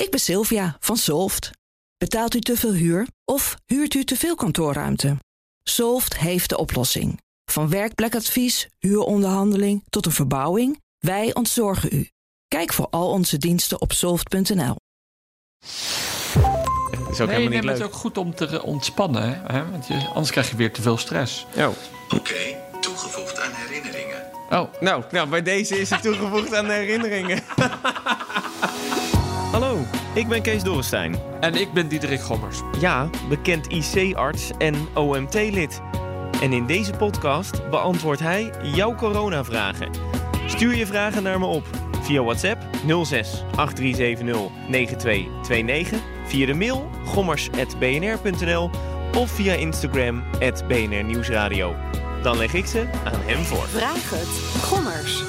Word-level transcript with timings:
Ik 0.00 0.10
ben 0.10 0.20
Sylvia 0.20 0.76
van 0.80 0.96
Solft. 0.96 1.50
Betaalt 1.98 2.34
u 2.34 2.40
te 2.40 2.56
veel 2.56 2.72
huur 2.72 3.06
of 3.24 3.56
huurt 3.66 3.94
u 3.94 4.04
te 4.04 4.16
veel 4.16 4.34
kantoorruimte? 4.34 5.16
Solft 5.62 6.18
heeft 6.18 6.48
de 6.48 6.58
oplossing. 6.58 7.20
Van 7.44 7.70
werkplekadvies, 7.70 8.68
huuronderhandeling 8.78 9.84
tot 9.90 10.06
een 10.06 10.12
verbouwing, 10.12 10.80
wij 10.98 11.34
ontzorgen 11.34 11.88
u. 11.92 12.08
Kijk 12.48 12.72
voor 12.72 12.86
al 12.90 13.10
onze 13.10 13.38
diensten 13.38 13.80
op 13.80 13.92
soft.nl. 13.92 14.76
Dat 16.90 17.10
is 17.10 17.20
ook 17.20 17.28
nee, 17.28 17.36
helemaal 17.36 17.48
niet 17.48 17.64
het 17.64 17.78
is 17.78 17.84
ook 17.84 17.92
goed 17.92 18.18
om 18.18 18.34
te 18.34 18.62
ontspannen. 18.62 19.42
Hè? 19.46 19.70
Want 19.70 19.86
je, 19.86 20.06
anders 20.08 20.30
krijg 20.30 20.50
je 20.50 20.56
weer 20.56 20.72
te 20.72 20.82
veel 20.82 20.96
stress. 20.96 21.46
Oh. 21.56 21.68
Oké, 22.14 22.56
toegevoegd 22.80 23.40
aan 23.40 23.52
herinneringen. 23.52 24.22
Oh, 24.50 24.80
Nou, 24.80 25.04
nou, 25.10 25.28
bij 25.28 25.42
deze 25.42 25.80
is 25.80 25.90
het 25.90 26.02
toegevoegd 26.02 26.54
aan 26.54 26.66
de 26.66 26.72
herinneringen. 26.72 27.42
Ik 30.14 30.28
ben 30.28 30.42
Kees 30.42 30.62
Dorrestein. 30.62 31.16
en 31.40 31.54
ik 31.54 31.72
ben 31.72 31.88
Diederik 31.88 32.20
Gommers. 32.20 32.60
Ja, 32.80 33.10
bekend 33.28 33.66
IC-arts 33.66 34.50
en 34.58 34.74
OMT-lid. 34.94 35.80
En 36.42 36.52
in 36.52 36.66
deze 36.66 36.92
podcast 36.92 37.70
beantwoordt 37.70 38.20
hij 38.20 38.52
jouw 38.62 38.94
coronavragen. 38.94 39.90
Stuur 40.46 40.74
je 40.74 40.86
vragen 40.86 41.22
naar 41.22 41.38
me 41.38 41.46
op 41.46 41.64
via 42.02 42.22
WhatsApp 42.22 42.62
06 43.04 43.44
8370 43.56 44.50
9229, 44.68 46.00
via 46.26 46.46
de 46.46 46.54
mail 46.54 46.90
gommers.bnr.nl 47.04 48.70
of 49.16 49.30
via 49.30 49.54
Instagram 49.54 50.24
BNR 50.66 51.04
Nieuwsradio. 51.04 51.76
Dan 52.22 52.36
leg 52.36 52.54
ik 52.54 52.66
ze 52.66 52.86
aan 53.04 53.20
hem 53.24 53.44
voor. 53.44 53.66
Vraag 53.68 54.10
het. 54.10 54.62
Gommers. 54.62 55.22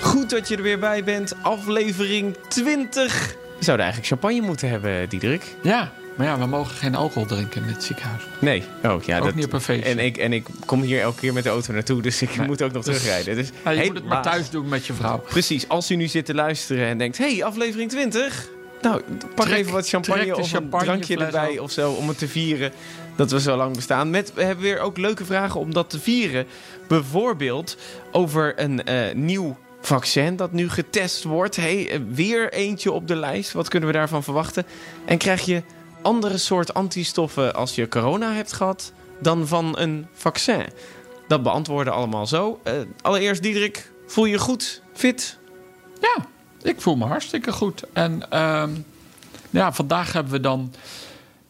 Goed 0.00 0.30
dat 0.30 0.48
je 0.48 0.56
er 0.56 0.62
weer 0.62 0.78
bij 0.78 1.04
bent. 1.04 1.34
Aflevering 1.42 2.36
20. 2.48 3.36
We 3.58 3.64
zouden 3.64 3.86
eigenlijk 3.86 4.06
champagne 4.20 4.46
moeten 4.46 4.68
hebben, 4.68 5.08
Diederik. 5.08 5.42
Ja, 5.62 5.92
maar 6.16 6.26
ja, 6.26 6.38
we 6.38 6.46
mogen 6.46 6.76
geen 6.76 6.94
alcohol 6.94 7.26
drinken 7.28 7.62
in 7.62 7.68
het 7.68 7.84
ziekenhuis. 7.84 8.22
Nee. 8.38 8.62
Oh, 8.84 9.02
ja, 9.02 9.18
Ook 9.18 9.24
dat... 9.24 9.34
niet 9.34 9.44
op 9.44 9.52
een 9.52 9.60
feestje. 9.60 9.90
En 9.90 9.98
ik, 9.98 10.16
en 10.16 10.32
ik 10.32 10.46
kom 10.66 10.82
hier 10.82 11.00
elke 11.00 11.20
keer 11.20 11.32
met 11.32 11.42
de 11.42 11.48
auto 11.50 11.72
naartoe, 11.72 12.02
dus 12.02 12.22
ik 12.22 12.36
Nee. 12.36 12.46
moet 12.46 12.62
ook 12.62 12.72
nog 12.72 12.84
Dus- 12.84 12.96
terugrijden. 12.96 13.36
Dus, 13.36 13.48
Ja, 13.64 13.70
je 13.70 13.76
hey, 13.76 13.86
moet 13.86 13.94
het 13.96 14.04
maar 14.04 14.22
thuis 14.22 14.50
doen 14.50 14.68
met 14.68 14.86
je 14.86 14.92
vrouw. 14.92 15.18
Precies, 15.18 15.68
als 15.68 15.90
u 15.90 15.94
nu 15.96 16.06
zit 16.06 16.24
te 16.24 16.34
luisteren 16.34 16.86
en 16.86 16.98
denkt... 16.98 17.18
hey, 17.18 17.44
aflevering 17.44 17.90
20. 17.90 18.48
Nou, 18.82 19.02
pak 19.34 19.46
Trek- 19.46 19.58
even 19.58 19.72
wat 19.72 19.88
champagne 19.88 20.36
of 20.36 20.52
een 20.52 20.68
drankje 20.70 21.16
erbij 21.24 21.52
op. 21.58 21.64
of 21.64 21.70
zo... 21.70 21.90
om 21.90 22.08
het 22.08 22.18
te 22.18 22.28
vieren 22.28 22.72
dat 23.16 23.30
we 23.30 23.40
zo 23.40 23.56
lang 23.56 23.74
bestaan. 23.74 24.10
Met, 24.10 24.32
we 24.34 24.42
hebben 24.42 24.64
weer 24.64 24.78
ook 24.80 24.96
leuke 24.98 25.24
vragen 25.24 25.60
om 25.60 25.72
dat 25.74 25.90
te 25.90 26.00
vieren. 26.00 26.46
Bijvoorbeeld 26.88 27.76
over 28.12 28.52
een 28.60 28.84
eh, 28.84 29.14
nieuw 29.14 29.56
vaccin 29.80 30.36
dat 30.36 30.52
nu 30.52 30.70
getest 30.70 31.24
wordt. 31.24 31.56
Hey, 31.56 32.02
weer 32.08 32.52
eentje 32.52 32.92
op 32.92 33.08
de 33.08 33.16
lijst. 33.16 33.52
Wat 33.52 33.68
kunnen 33.68 33.88
we 33.88 33.94
daarvan 33.94 34.22
verwachten? 34.22 34.66
En 35.04 35.18
krijg 35.18 35.44
je 35.44 35.62
andere 36.02 36.38
soort 36.38 36.74
antistoffen 36.74 37.54
als 37.54 37.74
je 37.74 37.88
corona 37.88 38.32
hebt 38.32 38.52
gehad... 38.52 38.92
dan 39.20 39.46
van 39.46 39.78
een 39.78 40.06
vaccin? 40.12 40.66
Dat 41.28 41.42
beantwoorden 41.42 41.92
allemaal 41.92 42.26
zo. 42.26 42.60
Eh, 42.62 42.72
allereerst, 43.00 43.42
Diederik, 43.42 43.90
voel 44.06 44.24
je 44.24 44.32
je 44.32 44.38
goed? 44.38 44.82
Fit? 44.92 45.38
Ja, 46.00 46.24
ik 46.62 46.80
voel 46.80 46.96
me 46.96 47.04
hartstikke 47.04 47.52
goed. 47.52 47.82
En 47.92 48.30
ehm, 48.30 48.70
ja, 49.50 49.72
vandaag 49.72 50.12
hebben 50.12 50.32
we 50.32 50.40
dan. 50.40 50.74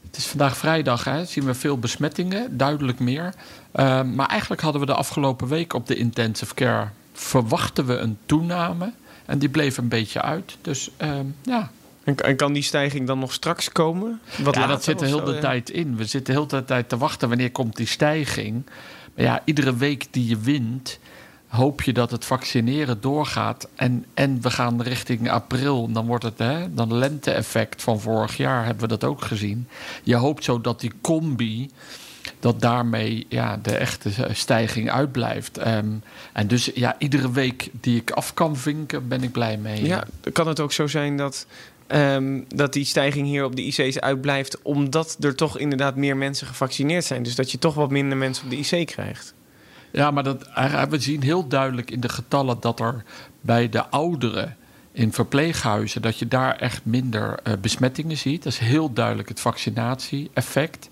Het 0.06 0.16
is 0.16 0.26
vandaag 0.26 0.56
vrijdag, 0.56 1.04
hè? 1.04 1.24
Zien 1.24 1.44
we 1.44 1.54
veel 1.54 1.78
besmettingen, 1.78 2.56
duidelijk 2.56 2.98
meer. 2.98 3.34
Ehm, 3.72 4.14
maar 4.14 4.28
eigenlijk 4.28 4.60
hadden 4.60 4.80
we 4.80 4.86
de 4.86 4.94
afgelopen 4.94 5.48
week 5.48 5.72
op 5.72 5.86
de 5.86 5.94
intensive 5.94 6.54
care. 6.54 6.88
Verwachten 7.18 7.86
we 7.86 7.96
een 7.96 8.18
toename. 8.26 8.92
En 9.26 9.38
die 9.38 9.48
bleef 9.48 9.76
een 9.76 9.88
beetje 9.88 10.22
uit. 10.22 10.56
Dus 10.60 10.90
ehm, 10.96 11.26
ja, 11.42 11.70
En, 12.04 12.36
kan 12.36 12.52
die 12.52 12.62
stijging 12.62 13.06
dan 13.06 13.18
nog 13.18 13.32
straks 13.32 13.72
komen? 13.72 14.20
Wat 14.42 14.54
ja, 14.54 14.60
later 14.60 14.74
dat 14.74 14.84
zit 14.84 15.00
er 15.00 15.24
de 15.24 15.32
ja? 15.32 15.40
tijd 15.40 15.70
in. 15.70 15.96
We 15.96 16.04
zitten 16.04 16.34
heel 16.34 16.46
de 16.46 16.64
tijd 16.64 16.88
te 16.88 16.96
wachten 16.96 17.28
wanneer 17.28 17.50
komt 17.50 17.76
die 17.76 17.86
stijging. 17.86 18.66
Maar 19.14 19.24
ja, 19.24 19.42
iedere 19.44 19.76
week 19.76 20.06
die 20.10 20.28
je 20.28 20.38
wint, 20.38 20.98
hoop 21.46 21.82
je 21.82 21.92
dat 21.92 22.10
het 22.10 22.24
vaccineren 22.24 23.00
doorgaat. 23.00 23.68
En, 23.74 24.04
en 24.14 24.42
we 24.42 24.50
gaan 24.50 24.82
richting 24.82 25.30
april. 25.30 25.92
Dan 25.92 26.06
wordt 26.06 26.24
het 26.24 26.38
hè, 26.38 26.74
dan 26.74 26.94
lente-effect 26.94 27.82
van 27.82 28.00
vorig 28.00 28.36
jaar, 28.36 28.64
hebben 28.64 28.82
we 28.82 28.96
dat 28.98 29.04
ook 29.04 29.22
gezien. 29.22 29.68
Je 30.02 30.16
hoopt 30.16 30.44
zo 30.44 30.60
dat 30.60 30.80
die 30.80 30.92
combi 31.00 31.70
dat 32.40 32.60
daarmee 32.60 33.26
ja, 33.28 33.56
de 33.62 33.76
echte 33.76 34.10
stijging 34.32 34.90
uitblijft. 34.90 35.58
Ehm, 35.58 35.92
en 36.32 36.46
dus 36.46 36.70
ja, 36.74 36.96
iedere 36.98 37.30
week 37.32 37.70
die 37.80 38.00
ik 38.00 38.10
af 38.10 38.34
kan 38.34 38.56
vinken, 38.56 39.08
ben 39.08 39.22
ik 39.22 39.32
blij 39.32 39.56
mee. 39.56 39.86
Ja, 39.86 40.04
kan 40.32 40.48
het 40.48 40.60
ook 40.60 40.72
zo 40.72 40.86
zijn 40.86 41.16
dat, 41.16 41.46
ehm, 41.86 42.40
dat 42.48 42.72
die 42.72 42.84
stijging 42.84 43.26
hier 43.26 43.44
op 43.44 43.56
de 43.56 43.66
IC's 43.66 43.98
uitblijft... 43.98 44.62
omdat 44.62 45.16
er 45.20 45.34
toch 45.34 45.58
inderdaad 45.58 45.96
meer 45.96 46.16
mensen 46.16 46.46
gevaccineerd 46.46 47.04
zijn? 47.04 47.22
Dus 47.22 47.34
dat 47.34 47.50
je 47.50 47.58
toch 47.58 47.74
wat 47.74 47.90
minder 47.90 48.18
mensen 48.18 48.44
op 48.44 48.50
de 48.50 48.56
IC 48.56 48.86
krijgt? 48.86 49.34
Ja, 49.90 50.10
maar 50.10 50.22
dat, 50.22 50.42
eh, 50.54 50.82
we 50.82 51.00
zien 51.00 51.22
heel 51.22 51.48
duidelijk 51.48 51.90
in 51.90 52.00
de 52.00 52.08
getallen 52.08 52.56
dat 52.60 52.80
er 52.80 53.04
bij 53.40 53.68
de 53.68 53.88
ouderen 53.88 54.56
in 54.92 55.12
verpleeghuizen, 55.12 56.02
dat 56.02 56.18
je 56.18 56.28
daar 56.28 56.56
echt 56.56 56.84
minder 56.84 57.38
eh, 57.42 57.52
besmettingen 57.60 58.16
ziet. 58.16 58.42
Dat 58.42 58.52
is 58.52 58.58
heel 58.58 58.92
duidelijk 58.92 59.28
het 59.28 59.40
vaccinatie-effect. 59.40 60.88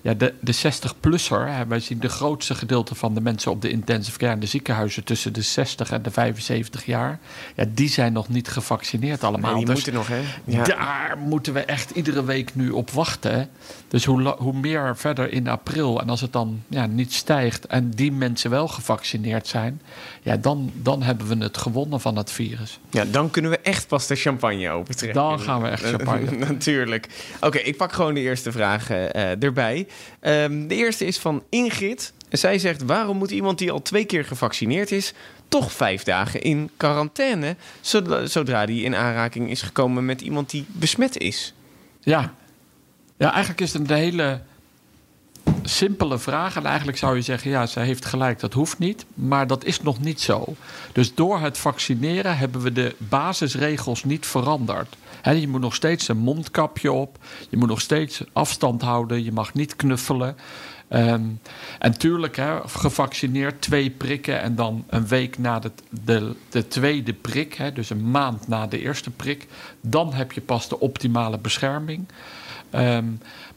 Ja, 0.00 0.14
de, 0.14 0.34
de 0.40 0.54
60-plusser, 0.54 1.68
wij 1.68 1.80
zien 1.80 1.98
de 2.00 2.08
grootste 2.08 2.54
gedeelte 2.54 2.94
van 2.94 3.14
de 3.14 3.20
mensen 3.20 3.50
op 3.50 3.62
de 3.62 3.70
intensive 3.70 4.18
care 4.18 4.32
en 4.32 4.40
de 4.40 4.46
ziekenhuizen 4.46 5.04
tussen 5.04 5.32
de 5.32 5.42
60 5.42 5.90
en 5.90 6.02
de 6.02 6.10
75 6.10 6.84
jaar. 6.86 7.18
Ja, 7.54 7.64
die 7.68 7.88
zijn 7.88 8.12
nog 8.12 8.28
niet 8.28 8.48
gevaccineerd 8.48 9.24
allemaal. 9.24 9.50
Nee, 9.54 9.64
die 9.64 9.74
Dus 9.74 9.74
moeten 9.74 9.92
nog, 9.92 10.08
hè? 10.08 10.20
Ja. 10.44 10.64
daar 10.64 11.16
moeten 11.18 11.52
we 11.52 11.60
echt 11.60 11.90
iedere 11.90 12.24
week 12.24 12.54
nu 12.54 12.70
op 12.70 12.90
wachten. 12.90 13.48
Dus 13.88 14.04
hoe, 14.04 14.34
hoe 14.38 14.52
meer 14.52 14.96
verder 14.96 15.32
in 15.32 15.48
april 15.48 16.00
en 16.00 16.08
als 16.08 16.20
het 16.20 16.32
dan 16.32 16.62
ja, 16.68 16.86
niet 16.86 17.12
stijgt 17.12 17.66
en 17.66 17.90
die 17.90 18.12
mensen 18.12 18.50
wel 18.50 18.68
gevaccineerd 18.68 19.46
zijn, 19.46 19.80
ja, 20.22 20.36
dan, 20.36 20.72
dan 20.74 21.02
hebben 21.02 21.26
we 21.26 21.44
het 21.44 21.56
gewonnen 21.56 22.00
van 22.00 22.16
het 22.16 22.30
virus. 22.30 22.78
ja, 22.90 23.04
dan 23.04 23.30
kunnen 23.30 23.50
we 23.50 23.58
echt 23.58 23.88
pas 23.88 24.06
de 24.06 24.14
champagne 24.16 24.70
opentrekken. 24.70 25.22
Dan 25.22 25.40
gaan 25.40 25.62
we 25.62 25.68
echt 25.68 25.84
champagne. 25.94 26.36
Natuurlijk. 26.36 27.08
Oké, 27.40 27.58
ik 27.58 27.76
pak 27.76 27.92
gewoon 27.92 28.14
de 28.14 28.20
eerste 28.20 28.52
vraag 28.52 28.90
eh, 28.90 29.30
erbij. 29.46 29.86
Ehm, 30.20 30.66
de 30.66 30.74
eerste 30.74 31.04
is 31.04 31.18
van 31.18 31.42
Ingrid. 31.48 32.12
Zij 32.30 32.58
zegt, 32.58 32.82
waarom 32.82 33.16
moet 33.16 33.30
iemand 33.30 33.58
die 33.58 33.70
al 33.70 33.82
twee 33.82 34.04
keer 34.04 34.24
gevaccineerd 34.24 34.90
is... 34.90 35.12
toch 35.48 35.72
vijf 35.72 36.02
dagen 36.02 36.42
in 36.42 36.70
quarantaine... 36.76 37.56
zodra, 38.24 38.66
die 38.66 38.84
in 38.84 38.94
aanraking 38.94 39.50
is 39.50 39.62
gekomen 39.62 40.04
met 40.04 40.20
iemand 40.20 40.50
die 40.50 40.64
besmet 40.68 41.18
is? 41.18 41.54
Ja. 42.00 42.34
ja, 43.16 43.30
eigenlijk 43.30 43.60
is 43.60 43.72
het 43.72 43.90
een 43.90 43.96
hele 43.96 44.40
simpele 45.62 46.18
vraag. 46.18 46.56
En 46.56 46.66
eigenlijk 46.66 46.98
zou 46.98 47.16
je 47.16 47.22
zeggen, 47.22 47.50
ja, 47.50 47.66
zij 47.66 47.84
heeft 47.84 48.04
gelijk, 48.04 48.40
dat 48.40 48.52
hoeft 48.52 48.78
niet. 48.78 49.04
Maar 49.14 49.46
dat 49.46 49.64
is 49.64 49.80
nog 49.80 50.00
niet 50.00 50.20
zo. 50.20 50.56
Dus 50.92 51.14
door 51.14 51.40
het 51.40 51.58
vaccineren 51.58 52.36
hebben 52.36 52.60
we 52.60 52.72
de 52.72 52.94
basisregels 52.98 54.04
niet 54.04 54.26
veranderd. 54.26 54.96
Je 55.34 55.48
moet 55.48 55.60
nog 55.60 55.74
steeds 55.74 56.08
een 56.08 56.18
mondkapje 56.18 56.92
op. 56.92 57.18
Je 57.48 57.56
moet 57.56 57.68
nog 57.68 57.80
steeds 57.80 58.22
afstand 58.32 58.82
houden. 58.82 59.24
Je 59.24 59.32
mag 59.32 59.54
niet 59.54 59.76
knuffelen. 59.76 60.36
Ehm, 60.88 61.24
en 61.78 61.98
tuurlijk, 61.98 62.36
hè, 62.36 62.68
gevaccineerd, 62.68 63.62
twee 63.62 63.90
prikken 63.90 64.40
en 64.40 64.54
dan 64.54 64.84
een 64.88 65.06
week 65.06 65.38
na 65.38 65.58
de, 65.58 65.70
de, 66.04 66.34
de 66.48 66.68
tweede 66.68 67.12
prik, 67.12 67.70
dus 67.74 67.90
een 67.90 68.10
maand 68.10 68.48
na 68.48 68.66
de 68.66 68.80
eerste 68.80 69.10
prik, 69.10 69.46
dan 69.80 70.12
heb 70.12 70.32
je 70.32 70.40
pas 70.40 70.68
de 70.68 70.80
optimale 70.80 71.38
bescherming. 71.38 72.06
Ehm, 72.70 73.04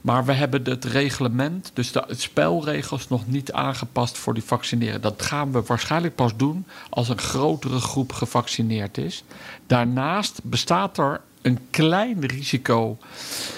maar 0.01 0.25
we 0.25 0.34
hebben 0.34 0.63
het 0.63 0.86
reglement, 0.86 1.72
dus 1.74 1.91
de 1.91 2.03
spelregels, 2.09 3.07
nog 3.07 3.28
niet 3.28 3.51
aangepast 3.51 4.18
voor 4.18 4.34
die 4.34 4.44
vaccineren. 4.44 5.01
Dat 5.01 5.22
gaan 5.22 5.51
we 5.51 5.62
waarschijnlijk 5.62 6.16
pas 6.16 6.36
doen 6.36 6.66
als 6.90 7.09
een 7.09 7.18
grotere 7.18 7.80
groep 7.80 8.12
gevaccineerd 8.12 8.97
is. 8.97 9.24
Daarnaast 9.68 10.40
bestaat 10.44 10.97
er 10.97 11.22
een 11.41 11.59
klein 11.69 12.25
risico. 12.25 12.97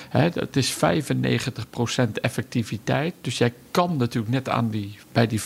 Hè, 0.10 0.30
het 0.34 0.56
is 0.56 0.74
95% 0.74 0.78
effectiviteit. 2.22 3.14
Dus 3.22 3.38
jij 3.38 3.54
kan 3.72 3.98
natuurlijk 3.98 4.34
net 4.34 4.50
aan 4.50 4.70
die, 4.70 4.98
bij 5.12 5.28
die 5.28 5.42
5% 5.42 5.46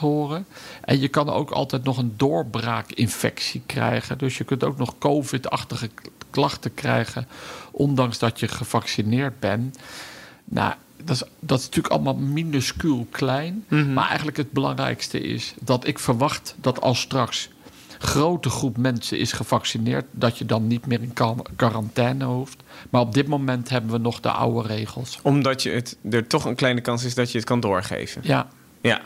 horen. 0.00 0.46
En 0.84 1.00
je 1.00 1.08
kan 1.08 1.30
ook 1.30 1.50
altijd 1.50 1.84
nog 1.84 1.98
een 1.98 2.14
doorbraakinfectie 2.16 3.62
krijgen. 3.66 4.18
Dus 4.18 4.38
je 4.38 4.44
kunt 4.44 4.64
ook 4.64 4.78
nog 4.78 4.98
COVID-achtige 4.98 5.90
klachten 6.30 6.74
krijgen. 6.74 7.26
Ondanks 7.70 8.18
dat 8.18 8.40
je 8.40 8.48
gevaccineerd 8.48 9.40
bent. 9.40 9.78
Nou, 10.44 10.74
dat 11.04 11.16
is, 11.16 11.22
dat 11.40 11.58
is 11.58 11.64
natuurlijk 11.64 11.94
allemaal 11.94 12.16
minuscuul 12.16 13.06
klein. 13.10 13.64
Maar 13.68 14.06
eigenlijk 14.06 14.36
het 14.36 14.52
belangrijkste 14.52 15.20
is 15.20 15.54
dat 15.60 15.86
ik 15.86 15.98
verwacht 15.98 16.54
dat 16.60 16.80
als 16.80 17.00
straks 17.00 17.48
grote 18.02 18.48
groep 18.50 18.76
mensen 18.76 19.18
is 19.18 19.32
gevaccineerd, 19.32 20.04
dat 20.10 20.38
je 20.38 20.44
dan 20.46 20.66
niet 20.66 20.86
meer 20.86 21.02
in 21.02 21.12
quar- 21.12 21.36
quarantaine 21.56 22.24
hoeft. 22.24 22.62
Maar 22.90 23.00
op 23.00 23.14
dit 23.14 23.26
moment 23.26 23.68
hebben 23.68 23.90
we 23.90 23.98
nog 23.98 24.20
de 24.20 24.30
oude 24.30 24.68
regels. 24.68 25.18
Omdat 25.22 25.62
je 25.62 25.70
het, 25.70 25.96
er 26.10 26.26
toch 26.26 26.44
een 26.44 26.54
kleine 26.54 26.80
kans 26.80 27.04
is 27.04 27.14
dat 27.14 27.32
je 27.32 27.38
het 27.38 27.46
kan 27.46 27.60
doorgeven. 27.60 28.20
Ja, 28.24 28.48
Ja. 28.80 29.00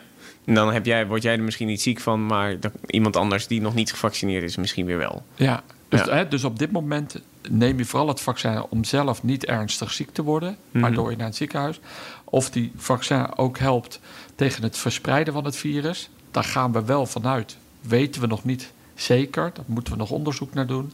En 0.44 0.54
dan 0.54 0.72
heb 0.72 0.86
jij, 0.86 1.06
word 1.06 1.22
jij 1.22 1.32
er 1.36 1.42
misschien 1.42 1.66
niet 1.66 1.82
ziek 1.82 2.00
van, 2.00 2.26
maar 2.26 2.56
iemand 2.86 3.16
anders 3.16 3.46
die 3.46 3.60
nog 3.60 3.74
niet 3.74 3.90
gevaccineerd 3.90 4.42
is, 4.42 4.56
misschien 4.56 4.86
weer 4.86 4.98
wel. 4.98 5.22
ja. 5.34 5.62
Dus, 5.88 6.00
Ja. 6.04 6.14
Hè, 6.14 6.28
dus 6.28 6.44
op 6.44 6.58
dit 6.58 6.70
moment 6.72 7.20
neem 7.50 7.78
je 7.78 7.84
vooral 7.84 8.08
het 8.08 8.20
vaccin 8.20 8.62
om 8.68 8.84
zelf 8.84 9.22
niet 9.22 9.44
ernstig 9.44 9.92
ziek 9.92 10.10
te 10.12 10.22
worden, 10.22 10.56
Mhm. 10.70 10.80
waardoor 10.82 11.10
je 11.10 11.16
naar 11.16 11.26
het 11.26 11.36
ziekenhuis. 11.36 11.80
Of 12.24 12.50
die 12.50 12.72
vaccin 12.76 13.36
ook 13.38 13.58
helpt 13.58 14.00
tegen 14.34 14.62
het 14.62 14.78
verspreiden 14.78 15.32
van 15.34 15.44
het 15.44 15.56
virus. 15.56 16.10
Daar 16.30 16.44
gaan 16.44 16.72
we 16.72 16.84
wel 16.84 17.06
vanuit. 17.06 17.56
Weten 17.80 18.20
we 18.20 18.26
nog 18.26 18.44
niet 18.44 18.72
zeker. 18.96 19.50
Daar 19.54 19.64
moeten 19.66 19.92
we 19.92 19.98
nog 19.98 20.10
onderzoek 20.10 20.54
naar 20.54 20.66
doen. 20.66 20.92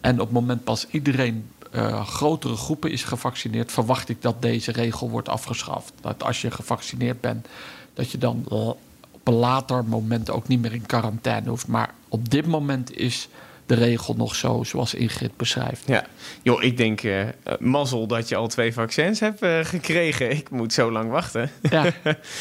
En 0.00 0.12
op 0.12 0.26
het 0.26 0.30
moment 0.30 0.64
pas 0.64 0.86
iedereen, 0.90 1.48
eh, 1.70 2.06
grotere 2.06 2.56
groepen 2.56 2.90
is 2.90 3.04
gevaccineerd, 3.04 3.72
verwacht 3.72 4.08
ik 4.08 4.22
dat 4.22 4.42
deze 4.42 4.72
regel 4.72 5.10
wordt 5.10 5.28
afgeschaft. 5.28 5.92
Dat 6.00 6.22
als 6.22 6.40
je 6.40 6.50
gevaccineerd 6.50 7.20
bent, 7.20 7.46
dat 7.94 8.10
je 8.10 8.18
dan 8.18 8.44
op 8.48 8.78
een 9.24 9.34
later 9.34 9.84
moment 9.84 10.30
ook 10.30 10.48
niet 10.48 10.60
meer 10.60 10.74
in 10.74 10.86
quarantaine 10.86 11.48
hoeft. 11.48 11.66
Maar 11.66 11.94
op 12.08 12.30
dit 12.30 12.46
moment 12.46 12.96
is 12.96 13.28
de 13.66 13.74
regel 13.74 14.14
nog 14.14 14.34
zo 14.34 14.62
zoals 14.64 14.94
Ingrid 14.94 15.36
beschrijft. 15.36 15.82
Ja, 15.86 16.06
joh, 16.42 16.62
ik 16.62 16.76
denk 16.76 17.02
eh, 17.02 17.26
mazzel 17.58 18.06
dat 18.06 18.28
je 18.28 18.36
al 18.36 18.48
twee 18.48 18.72
vaccins 18.72 19.20
hebt 19.20 19.42
eh, 19.42 19.58
gekregen. 19.62 20.30
Ik 20.30 20.50
moet 20.50 20.72
zo 20.72 20.92
lang 20.92 21.10
wachten. 21.10 21.50
Ja. 21.70 21.84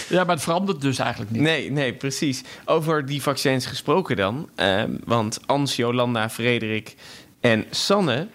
ja, 0.09 0.23
maar 0.23 0.35
het 0.35 0.43
verandert 0.43 0.81
dus 0.81 0.99
eigenlijk 0.99 1.31
niet. 1.31 1.41
Nee, 1.41 1.71
nee, 1.71 1.93
precies. 1.93 2.43
Over 2.65 3.05
die 3.05 3.21
vaccins 3.21 3.65
gesproken 3.65 4.15
dan. 4.15 4.49
ehm, 4.55 4.91
want 5.05 5.39
Ans, 5.45 5.75
Jolanda, 5.75 6.29
Frederik 6.29 6.95
en 7.39 7.65
Sanne... 7.69 8.27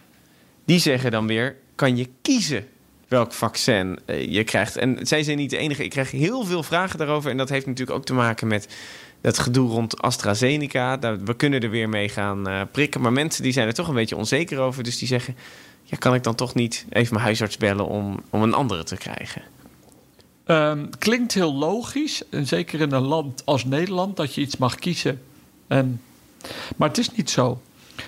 die 0.65 0.79
zeggen 0.79 1.11
dan 1.11 1.27
weer, 1.27 1.57
kan 1.75 1.97
je 1.97 2.09
kiezen 2.23 2.67
welk 3.09 3.33
vaccin 3.33 3.99
eh, 4.05 4.33
je 4.33 4.45
krijgt. 4.45 4.77
En 4.77 4.99
zij 5.07 5.23
zijn 5.23 5.37
niet 5.37 5.51
de 5.51 5.57
enige. 5.57 5.85
Ik 5.85 5.91
krijg 5.91 6.11
heel 6.11 6.45
veel 6.45 6.63
vragen 6.63 6.99
daarover. 6.99 7.31
En 7.31 7.37
dat 7.37 7.49
heeft 7.49 7.67
natuurlijk 7.67 7.99
ook 7.99 8.05
te 8.05 8.15
maken 8.15 8.47
met 8.47 8.69
dat 9.21 9.39
gedoe 9.39 9.71
rond 9.71 10.03
AstraZeneca. 10.03 10.99
We 11.19 11.35
kunnen 11.37 11.61
er 11.61 11.71
weer 11.71 11.89
mee 11.89 12.09
gaan 12.09 12.49
eh, 12.49 12.61
prikken. 12.73 13.01
Maar 13.01 13.13
mensen 13.13 13.43
die 13.43 13.53
zijn 13.53 13.67
er 13.67 13.75
toch 13.75 13.89
een 13.89 13.95
beetje 13.95 14.17
onzeker 14.17 14.59
over. 14.59 14.83
Dus 14.83 14.99
die 14.99 15.09
zeggen, 15.09 15.37
ja, 15.83 15.97
kan 15.97 16.15
ik 16.15 16.23
dan 16.23 16.35
toch 16.35 16.55
niet 16.55 16.87
even 16.91 17.13
mijn 17.13 17.25
huisarts 17.25 17.57
bellen... 17.57 17.87
om, 17.87 18.23
om 18.31 18.43
een 18.43 18.55
andere 18.55 18.85
te 18.85 18.97
krijgen? 18.97 19.43
Ehm, 20.45 20.87
klinkt 20.99 21.35
heel 21.35 21.55
logisch, 21.55 22.23
en 22.31 22.47
zeker 22.47 22.81
in 22.81 22.93
een 22.93 23.07
land 23.07 23.43
als 23.45 23.65
Nederland, 23.65 24.17
dat 24.17 24.35
je 24.35 24.41
iets 24.41 24.57
mag 24.57 24.75
kiezen. 24.75 25.23
En, 25.67 26.01
maar 26.77 26.89
het 26.89 26.99
is 26.99 27.13
niet 27.13 27.31
zo. 27.31 27.61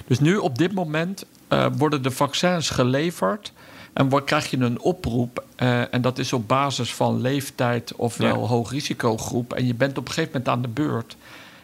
Dus 0.06 0.20
nu 0.20 0.36
op 0.36 0.58
dit 0.58 0.72
moment 0.72 1.24
eh, 1.48 1.66
worden 1.76 2.02
de 2.02 2.10
vaccins 2.10 2.70
geleverd 2.70 3.52
en 3.92 4.08
wat 4.08 4.24
krijg 4.24 4.50
je 4.50 4.56
een 4.56 4.80
oproep. 4.80 5.44
eh, 5.56 5.94
en 5.94 6.00
dat 6.00 6.18
is 6.18 6.32
op 6.32 6.48
basis 6.48 6.94
van 6.94 7.20
leeftijd 7.20 7.94
ofwel 7.94 8.40
Ja. 8.40 8.46
hoogrisicogroep. 8.46 9.52
En 9.52 9.66
je 9.66 9.74
bent 9.74 9.98
op 9.98 10.08
een 10.08 10.12
gegeven 10.14 10.30
moment 10.32 10.48
aan 10.56 10.62
de 10.62 10.68
beurt. 10.68 11.16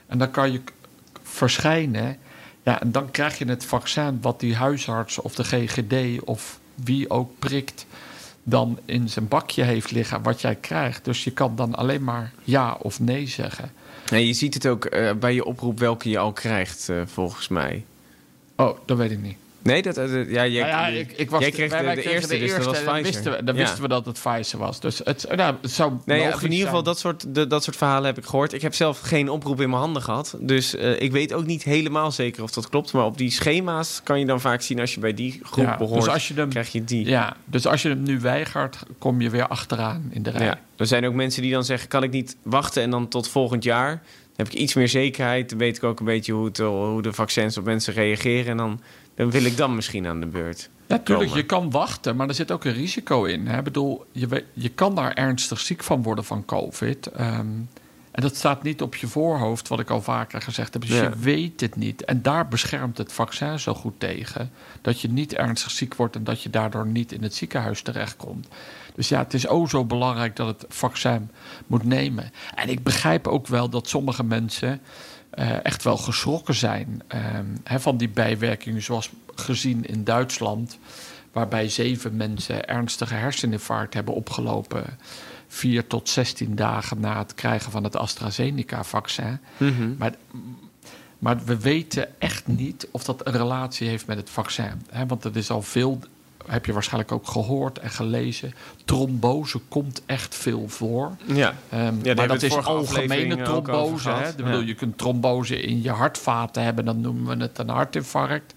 En 0.06 0.19
dan 0.19 0.31
kan 0.31 0.52
je 0.52 0.61
verschijnen. 1.23 2.17
Ja, 2.62 2.81
en 2.81 2.93
dan 2.93 3.11
krijg 3.11 3.38
je 3.38 3.44
het 3.44 3.64
vaccin 3.64 4.19
wat 4.20 4.40
die 4.40 4.55
huisarts 4.55 5.19
of 5.19 5.34
de 5.34 5.44
GGD 5.44 6.23
of 6.25 6.58
wie 6.75 7.11
ook 7.11 7.31
prikt 7.38 7.87
dan 8.43 8.78
in 8.84 9.08
zijn 9.08 9.28
bakje 9.28 9.62
heeft 9.62 9.90
liggen 9.90 10.23
wat 10.23 10.40
jij 10.40 10.55
krijgt. 10.55 11.05
Dus 11.05 11.25
je 11.25 11.31
kan 11.31 11.56
dan 11.56 11.75
alleen 11.75 12.05
maar 12.05 12.32
ja 12.44 12.76
of 12.82 13.00
nee 13.00 13.26
zeggen. 13.28 13.70
Nee, 14.11 14.26
je 14.26 14.32
ziet 14.32 14.55
het 14.55 14.67
ook 14.67 14.84
eh, 14.84 15.12
bij 15.12 15.34
je 15.34 15.44
oproep 15.44 15.78
welke 15.78 16.08
je 16.08 16.19
al 16.19 16.32
krijgt, 16.32 16.88
eh, 16.88 16.96
volgens 17.06 17.49
mij. 17.49 17.84
Oh, 18.56 18.78
dat 18.87 18.96
weet 18.96 19.11
ik 19.11 19.23
niet. 19.23 19.37
Nee, 19.66 19.82
dat, 19.82 19.96
eh, 19.98 20.30
ja, 20.30 20.46
jij, 20.46 20.70
Nou 20.70 20.92
ja, 20.92 20.98
ik, 20.98 21.12
ik 21.16 21.30
was 21.30 21.40
jij 21.40 21.50
kreeg 21.50 21.70
de, 21.70 21.84
wij 21.84 21.94
de 21.94 22.10
eerste, 22.12 22.38
dus 22.38 22.50
dat 22.54 22.64
was 22.64 22.78
en 22.78 22.84
Pfizer. 22.84 22.92
dan 22.94 23.02
wisten 23.02 23.32
we, 23.32 23.44
dan 23.44 23.54
Ja. 23.54 23.60
wisten 23.60 23.82
we 23.82 23.88
dat 23.88 24.06
het 24.06 24.18
Pfizer 24.22 24.58
was. 24.58 24.80
Dus 24.80 25.00
het, 25.04 25.26
nou, 25.36 25.54
het 25.62 25.70
zou 25.70 25.92
Nee, 26.04 26.20
ja, 26.20 26.24
in 26.40 26.42
ieder 26.42 26.56
geval, 26.56 26.70
zijn. 26.72 26.84
dat 26.84 26.98
soort, 26.98 27.34
de, 27.34 27.46
dat 27.46 27.64
soort 27.64 27.76
verhalen 27.76 28.06
heb 28.06 28.18
ik 28.18 28.24
gehoord. 28.24 28.52
Ik 28.52 28.62
heb 28.62 28.74
zelf 28.74 29.00
geen 29.00 29.28
oproep 29.28 29.60
in 29.60 29.68
mijn 29.68 29.80
handen 29.80 30.02
gehad. 30.02 30.36
Dus 30.40 30.74
eh, 30.74 31.00
ik 31.00 31.12
weet 31.12 31.32
ook 31.32 31.46
niet 31.46 31.62
helemaal 31.62 32.10
zeker 32.12 32.42
of 32.42 32.50
dat 32.50 32.68
klopt. 32.68 32.92
Maar 32.92 33.04
op 33.04 33.18
die 33.18 33.30
schema's 33.30 34.00
kan 34.04 34.18
je 34.18 34.26
dan 34.26 34.40
vaak 34.40 34.62
zien... 34.62 34.80
als 34.80 34.94
je 34.94 35.00
bij 35.00 35.14
die 35.14 35.40
groep 35.42 35.64
Ja, 35.64 35.76
behoort, 35.76 36.04
dus 36.04 36.12
als 36.12 36.28
je 36.28 36.34
hem- 36.34 36.48
krijg 36.48 36.72
je 36.72 36.84
die. 36.84 37.06
Ja, 37.06 37.36
dus 37.44 37.66
als 37.66 37.82
je 37.82 37.88
hem 37.88 38.02
nu 38.02 38.20
weigert, 38.20 38.78
kom 38.98 39.20
je 39.20 39.30
weer 39.30 39.46
achteraan 39.46 40.08
in 40.10 40.22
de 40.22 40.30
rij. 40.30 40.46
Ja. 40.46 40.58
Er 40.76 40.86
zijn 40.86 41.06
ook 41.06 41.14
mensen 41.14 41.42
die 41.42 41.52
dan 41.52 41.64
zeggen... 41.64 41.88
kan 41.88 42.02
ik 42.02 42.10
niet 42.10 42.36
wachten 42.42 42.82
en 42.82 42.90
dan 42.90 43.08
tot 43.08 43.28
volgend 43.28 43.64
jaar... 43.64 44.02
Dan 44.36 44.46
heb 44.46 44.54
ik 44.54 44.60
iets 44.60 44.74
meer 44.74 44.88
zekerheid. 44.88 45.48
Dan 45.48 45.58
weet 45.58 45.76
ik 45.76 45.84
ook 45.84 45.98
een 46.00 46.04
beetje 46.06 46.32
hoe, 46.32 46.44
het, 46.44 46.58
hoe 46.58 47.02
de 47.02 47.12
vaccins 47.12 47.56
op 47.58 47.64
mensen 47.64 47.92
reageren. 47.94 48.50
En 48.50 48.56
dan, 48.56 48.80
dan 49.16 49.30
wil 49.30 49.44
ik 49.44 49.56
dan 49.56 49.74
misschien 49.74 50.06
aan 50.06 50.20
de 50.20 50.26
beurt. 50.26 50.68
Ja, 50.86 50.98
tuurlijk, 50.98 51.28
komen. 51.28 51.42
je 51.42 51.48
kan 51.48 51.70
wachten, 51.70 52.16
maar 52.16 52.28
er 52.28 52.34
zit 52.34 52.50
ook 52.50 52.64
een 52.64 52.72
risico 52.72 53.24
in. 53.24 53.46
Hè? 53.46 53.58
Ik 53.58 53.64
bedoel, 53.64 54.06
je, 54.12 54.44
je 54.52 54.68
kan 54.68 54.94
daar 54.94 55.12
ernstig 55.12 55.60
ziek 55.60 55.82
van 55.82 56.02
worden 56.02 56.24
van 56.24 56.44
COVID. 56.44 57.06
Ehm, 57.06 57.46
en 58.10 58.22
dat 58.22 58.36
staat 58.36 58.62
niet 58.62 58.82
op 58.82 58.94
je 58.94 59.06
voorhoofd, 59.06 59.68
wat 59.68 59.80
ik 59.80 59.90
al 59.90 60.02
vaker 60.02 60.42
gezegd 60.42 60.72
heb. 60.72 60.82
Dus 60.82 60.90
Ja. 60.90 61.02
je 61.02 61.16
weet 61.18 61.60
het 61.60 61.76
niet. 61.76 62.04
En 62.04 62.22
daar 62.22 62.48
beschermt 62.48 62.98
het 62.98 63.12
vaccin 63.12 63.58
zo 63.60 63.74
goed 63.74 63.94
tegen. 64.00 64.50
Dat 64.82 65.00
je 65.00 65.08
niet 65.08 65.34
ernstig 65.34 65.70
ziek 65.70 65.94
wordt 65.94 66.16
en 66.16 66.24
dat 66.24 66.42
je 66.42 66.50
daardoor 66.50 66.86
niet 66.86 67.12
in 67.12 67.22
het 67.22 67.34
ziekenhuis 67.34 67.82
terechtkomt. 67.82 68.48
Dus 68.94 69.08
ja, 69.08 69.18
het 69.18 69.34
is 69.34 69.48
ook 69.48 69.70
zo 69.70 69.84
belangrijk 69.84 70.36
dat 70.36 70.46
het 70.46 70.64
vaccin 70.74 71.30
moet 71.66 71.84
nemen. 71.84 72.30
En 72.54 72.68
ik 72.68 72.82
begrijp 72.82 73.26
ook 73.26 73.46
wel 73.46 73.68
dat 73.68 73.88
sommige 73.88 74.24
mensen 74.24 74.80
eh, 75.37 75.65
echt 75.65 75.83
wel 75.83 75.97
geschrokken 75.97 76.55
zijn 76.55 77.03
ehm, 77.06 77.47
hè, 77.65 77.81
van 77.81 77.97
die 77.97 78.09
bijwerkingen, 78.09 78.83
zoals 78.83 79.11
gezien 79.35 79.85
in 79.85 80.05
Duitsland, 80.05 80.79
waarbij 81.33 81.69
zeven 81.69 82.17
mensen 82.17 82.69
ernstige 82.69 83.15
herseninfarct 83.15 83.94
hebben 83.94 84.15
opgelopen. 84.15 84.85
Vier 85.49 85.87
tot 85.87 86.09
16 86.09 86.55
dagen 86.55 87.00
na 87.00 87.19
het 87.19 87.35
krijgen 87.35 87.71
van 87.71 87.85
het 87.85 87.97
AstraZeneca-vaccin. 87.97 89.38
Maar, 89.99 90.15
maar 91.19 91.44
we 91.44 91.61
weten 91.61 92.21
echt 92.21 92.47
niet 92.47 92.88
of 92.91 93.05
dat 93.05 93.27
een 93.27 93.33
relatie 93.33 93.88
heeft 93.88 94.06
met 94.06 94.17
het 94.17 94.31
vaccin. 94.31 94.83
Hè? 94.91 95.06
Want 95.06 95.25
het 95.25 95.37
is 95.37 95.50
al 95.50 95.62
veel, 95.62 95.99
heb 96.48 96.66
je 96.66 96.72
waarschijnlijk 96.72 97.12
ook 97.12 97.28
gehoord 97.28 97.78
en 97.78 97.90
gelezen. 97.90 98.54
Trombose 98.84 99.60
komt 99.69 100.02
echt 100.06 100.34
veel 100.34 100.69
voor. 100.69 101.16
Ja. 101.25 101.54
Ehm, 101.69 102.16
maar 102.16 102.28
dat 102.28 102.43
is 102.43 102.56
algemene 102.56 103.43
trombose. 103.43 104.10
Hè? 104.10 104.28
Ik 104.28 104.37
bedoel, 104.37 104.60
Ja. 104.60 104.66
Je 104.66 104.75
kunt 104.75 104.98
trombose 104.98 105.60
in 105.60 105.82
je 105.82 105.90
hartvaten 105.90 106.62
hebben, 106.62 106.84
dan 106.84 107.00
noemen 107.00 107.37
we 107.37 107.43
het 107.43 107.58
een 107.58 107.69
hartinfarct. 107.69 108.54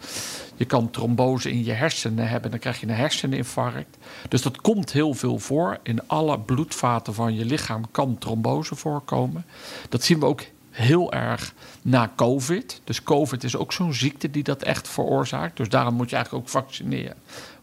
Je 0.55 0.65
kan 0.65 0.89
trombose 0.89 1.51
in 1.51 1.63
je 1.63 1.71
hersenen 1.71 2.27
hebben, 2.27 2.51
dan 2.51 2.59
krijg 2.59 2.79
je 2.79 2.87
een 2.87 2.93
herseninfarct. 2.93 3.97
Dus 4.29 4.41
dat 4.41 4.61
komt 4.61 4.91
heel 4.91 5.13
veel 5.13 5.39
voor. 5.39 5.79
In 5.83 6.07
alle 6.07 6.39
bloedvaten 6.39 7.13
van 7.13 7.35
je 7.35 7.45
lichaam 7.45 7.91
kan 7.91 8.17
trombose 8.17 8.75
voorkomen. 8.75 9.45
Dat 9.89 10.03
zien 10.03 10.19
we 10.19 10.25
ook 10.25 10.41
heel 10.69 11.11
erg 11.13 11.53
na 11.81 12.11
COVID. 12.15 12.81
Dus 12.83 13.03
COVID 13.03 13.43
is 13.43 13.55
ook 13.55 13.73
zo'n 13.73 13.93
ziekte 13.93 14.31
die 14.31 14.43
dat 14.43 14.63
echt 14.63 14.87
veroorzaakt. 14.87 15.57
Dus 15.57 15.69
daarom 15.69 15.93
moet 15.93 16.09
je 16.09 16.15
eigenlijk 16.15 16.45
ook 16.45 16.51
vaccineren. 16.51 17.15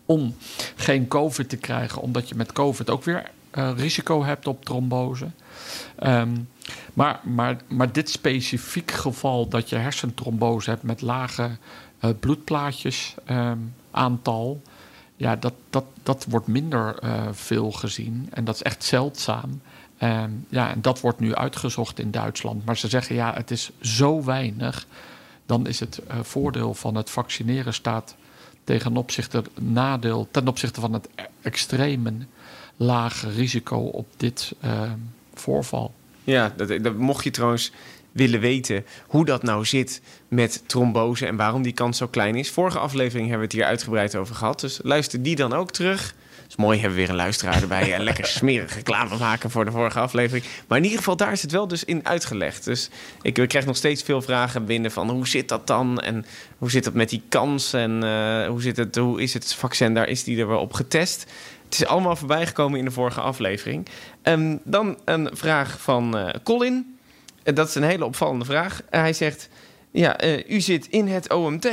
Om 0.06 0.36
geen 0.76 1.08
COVID 1.08 1.48
te 1.48 1.56
krijgen, 1.56 2.02
omdat 2.02 2.28
je 2.28 2.34
met 2.34 2.52
COVID 2.52 2.90
ook 2.90 3.04
weer 3.04 3.30
eh, 3.56 3.70
risico 3.76 4.24
hebt 4.24 4.46
op 4.46 4.64
trombose. 4.64 5.26
Ehm, 5.98 6.36
maar, 6.94 7.20
maar, 7.22 7.56
maar 7.68 7.92
dit 7.92 8.10
specifiek 8.10 8.90
geval 8.90 9.48
dat 9.48 9.68
je 9.68 9.76
hersentrombose 9.76 10.70
hebt 10.70 10.82
met 10.82 11.00
lage 11.00 11.50
eh, 11.98 12.10
bloedplaatjes 12.20 13.14
ehm, 13.24 13.58
aantal. 13.90 14.62
Ja, 15.16 15.36
dat, 15.36 15.52
dat, 15.70 15.84
dat 16.02 16.26
wordt 16.28 16.46
minder 16.46 16.98
eh, 16.98 17.22
veel 17.32 17.72
gezien. 17.72 18.28
En 18.32 18.44
dat 18.44 18.54
is 18.54 18.62
echt 18.62 18.84
zeldzaam. 18.84 19.60
Ehm, 19.98 20.30
ja, 20.48 20.70
en 20.70 20.82
dat 20.82 21.00
wordt 21.00 21.20
nu 21.20 21.34
uitgezocht 21.34 21.98
in 21.98 22.10
Duitsland. 22.10 22.64
Maar 22.64 22.76
ze 22.76 22.88
zeggen 22.88 23.14
ja, 23.14 23.34
het 23.34 23.50
is 23.50 23.70
zo 23.80 24.24
weinig. 24.24 24.86
Dan 25.46 25.66
is 25.66 25.80
het 25.80 26.00
voordeel 26.22 26.74
van 26.74 26.94
het 26.94 27.10
vaccineren 27.10 27.74
staat 27.74 28.16
ten 28.66 28.96
opzichte, 28.96 29.44
nadeel, 29.60 30.28
ten 30.30 30.48
opzichte 30.48 30.80
van 30.80 30.92
het 30.92 31.08
e- 31.14 31.22
extreme 31.42 32.12
lage 32.76 33.30
risico 33.30 33.76
op 33.76 34.06
dit 34.16 34.52
ehm, 34.60 34.98
voorval. 35.34 35.94
Ja, 36.24 36.52
dat, 36.56 36.96
mocht 36.96 37.24
je 37.24 37.30
trouwens 37.30 37.72
willen 38.12 38.40
weten 38.40 38.84
hoe 39.06 39.24
dat 39.24 39.42
nou 39.42 39.64
zit 39.64 40.00
met 40.28 40.62
trombose 40.66 41.26
en 41.26 41.36
waarom 41.36 41.62
die 41.62 41.72
kans 41.72 41.98
zo 41.98 42.06
klein 42.06 42.34
is. 42.34 42.50
Vorige 42.50 42.78
aflevering 42.78 43.28
hebben 43.28 43.48
we 43.48 43.54
het 43.54 43.62
hier 43.62 43.70
uitgebreid 43.70 44.16
over 44.16 44.34
gehad. 44.34 44.60
Dus 44.60 44.80
luister 44.82 45.22
die 45.22 45.36
dan 45.36 45.52
ook 45.52 45.70
terug. 45.70 46.14
Is 46.48 46.56
mooi, 46.56 46.78
hebben 46.78 46.96
we 46.96 47.02
weer 47.02 47.10
een 47.10 47.16
luisteraar 47.16 47.62
erbij. 47.62 47.94
en 47.94 48.02
lekker 48.02 48.26
smerig 48.26 48.74
reclame 48.74 49.18
maken 49.18 49.50
voor 49.50 49.64
de 49.64 49.70
vorige 49.70 50.00
aflevering. 50.00 50.44
Maar 50.68 50.78
in 50.78 50.84
ieder 50.84 50.98
geval, 50.98 51.16
daar 51.16 51.32
is 51.32 51.42
het 51.42 51.52
wel 51.52 51.68
dus 51.68 51.84
in 51.84 52.06
uitgelegd. 52.06 52.64
Dus 52.64 52.90
ik, 53.22 53.38
ik 53.38 53.48
krijg 53.48 53.66
nog 53.66 53.76
steeds 53.76 54.02
veel 54.02 54.22
vragen 54.22 54.64
binnen 54.64 54.90
van 54.90 55.10
hoe 55.10 55.28
zit 55.28 55.48
dat 55.48 55.66
dan? 55.66 56.00
En 56.00 56.26
hoe 56.58 56.70
zit 56.70 56.84
dat 56.84 56.94
met 56.94 57.08
die 57.08 57.22
kans? 57.28 57.72
En 57.72 58.02
eh, 58.02 58.46
hoe, 58.48 58.62
zit 58.62 58.76
het, 58.76 58.96
hoe 58.96 59.22
is 59.22 59.34
het 59.34 59.54
vaccin 59.54 59.94
daar? 59.94 60.08
Is 60.08 60.24
die 60.24 60.40
er 60.40 60.48
wel 60.48 60.60
op 60.60 60.72
getest? 60.72 61.26
Het 61.64 61.74
is 61.74 61.86
allemaal 61.86 62.16
voorbijgekomen 62.16 62.78
in 62.78 62.84
de 62.84 62.90
vorige 62.90 63.20
aflevering. 63.20 63.86
Ehm, 64.22 64.56
dan 64.64 64.98
een 65.04 65.30
vraag 65.32 65.80
van 65.80 66.16
eh, 66.16 66.34
Colin. 66.42 66.98
Eh, 67.42 67.54
dat 67.54 67.68
is 67.68 67.74
een 67.74 67.82
hele 67.82 68.04
opvallende 68.04 68.44
vraag. 68.44 68.82
Hij 68.90 69.12
zegt: 69.12 69.48
Ja, 69.90 70.24
u 70.48 70.60
zit 70.60 70.86
in 70.86 71.08
het 71.08 71.32
OMT. 71.32 71.68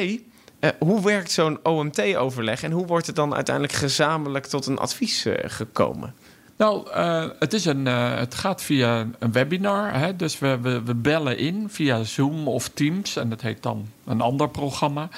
Eh, 0.63 0.69
hoe 0.79 1.01
werkt 1.01 1.31
zo'n 1.31 1.59
OMT-overleg 1.63 2.63
en 2.63 2.71
hoe 2.71 2.85
wordt 2.85 3.07
het 3.07 3.15
dan 3.15 3.33
uiteindelijk 3.35 3.75
gezamenlijk 3.75 4.45
tot 4.45 4.65
een 4.65 4.77
advies 4.77 5.25
eh, 5.25 5.33
gekomen? 5.49 6.13
Nou, 6.57 6.89
eh, 6.91 7.25
het, 7.39 7.53
is 7.53 7.65
een, 7.65 7.85
het 7.85 8.35
gaat 8.35 8.61
via 8.61 9.07
een 9.19 9.31
webinar. 9.31 9.93
Hè? 9.93 10.15
Dus 10.15 10.39
we, 10.39 10.59
we, 10.61 10.83
we 10.83 10.95
bellen 10.95 11.37
in 11.37 11.69
via 11.69 12.03
Zoom 12.03 12.47
of 12.47 12.69
Teams. 12.69 13.15
En 13.15 13.29
dat 13.29 13.41
heet 13.41 13.63
dan 13.63 13.87
een 14.05 14.21
ander 14.21 14.49
programma. 14.49 15.09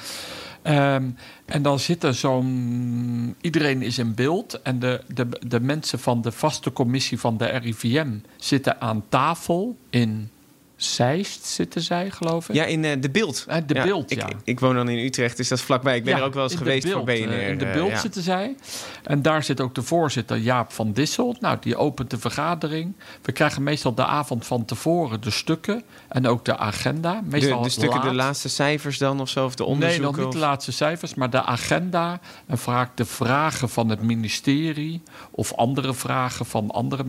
Ehm, 0.61 1.09
en 1.45 1.61
dan 1.61 1.79
zit 1.79 2.03
er 2.03 2.13
zo'n. 2.13 3.35
Iedereen 3.41 3.81
is 3.81 3.97
in 3.97 4.13
beeld. 4.13 4.61
En 4.61 4.79
de, 4.79 5.01
de, 5.13 5.27
de 5.47 5.59
mensen 5.59 5.99
van 5.99 6.21
de 6.21 6.31
vaste 6.31 6.73
commissie 6.73 7.19
van 7.19 7.37
de 7.37 7.45
RIVM 7.45 8.11
zitten 8.37 8.81
aan 8.81 9.03
tafel 9.09 9.77
in 9.89 10.29
Zeist 10.75 11.46
zitten 11.46 11.82
zij, 11.82 12.12
geloof 12.12 12.50
ik. 12.50 12.55
Ja, 12.55 12.63
in 12.65 12.86
eh, 12.86 13.01
de 13.01 13.10
beeld. 13.10 13.46
Eh, 13.48 13.58
de 13.65 13.74
Ja, 13.74 13.84
beeld, 13.84 14.12
ik, 14.12 14.17
ja. 14.20 14.27
ik 14.44 14.60
woon 14.60 14.75
dan 14.75 14.89
in 14.89 15.05
Utrecht, 15.05 15.38
dus 15.38 15.48
dat 15.48 15.58
is 15.58 15.63
vlakbij. 15.63 15.96
Ik 15.96 16.03
ben 16.03 16.13
Ja, 16.13 16.20
er 16.20 16.25
ook 16.25 16.34
wel 16.34 16.44
eens 16.44 16.55
geweest 16.55 16.89
voor 16.89 17.03
BNR. 17.03 17.12
eh, 17.12 17.50
In 17.50 17.58
de 17.58 17.65
eh, 17.65 17.74
beeld 17.74 17.89
ja. 17.89 18.00
zitten 18.00 18.22
zij. 18.22 18.55
En 19.03 19.22
daar 19.22 19.44
zit 19.44 19.62
ook 19.62 19.75
de 19.75 19.82
voorzitter 19.82 20.38
Jaap 20.38 20.72
van 20.72 20.91
Dissel. 20.91 21.36
Nou, 21.39 21.58
die 21.62 21.75
opent 21.77 22.10
de 22.10 22.17
vergadering. 22.20 22.94
We 23.22 23.32
krijgen 23.32 23.63
meestal 23.63 23.94
de 23.94 24.05
avond 24.05 24.46
van 24.46 24.65
tevoren 24.65 25.22
de 25.22 25.29
stukken 25.32 25.84
en 26.08 26.27
ook 26.27 26.46
de 26.46 26.58
agenda. 26.58 27.22
Meestal 27.24 27.58
De, 27.58 27.63
de 27.63 27.70
stukken, 27.70 28.00
de 28.01 28.05
laat. 28.05 28.15
laatste 28.15 28.50
cijfers 28.50 28.98
dan 28.98 29.20
of 29.22 29.29
zo, 29.29 29.46
of 29.46 29.55
de 29.55 29.63
Nee, 29.63 29.72
onderzoeken? 29.72 30.03
nog 30.15 30.17
niet 30.24 30.32
de 30.32 30.38
laatste 30.39 30.72
cijfers, 30.72 31.13
maar 31.13 31.29
de 31.29 31.44
agenda 31.44 32.20
en 32.48 32.58
vaak 32.58 32.98
de 32.98 33.05
vragen 33.05 33.70
van 33.70 33.89
het 33.89 34.01
ministerie 34.01 35.01
of 35.32 35.53
andere 35.53 35.94
vragen 35.94 36.46
van 36.46 36.72
andere 36.72 37.03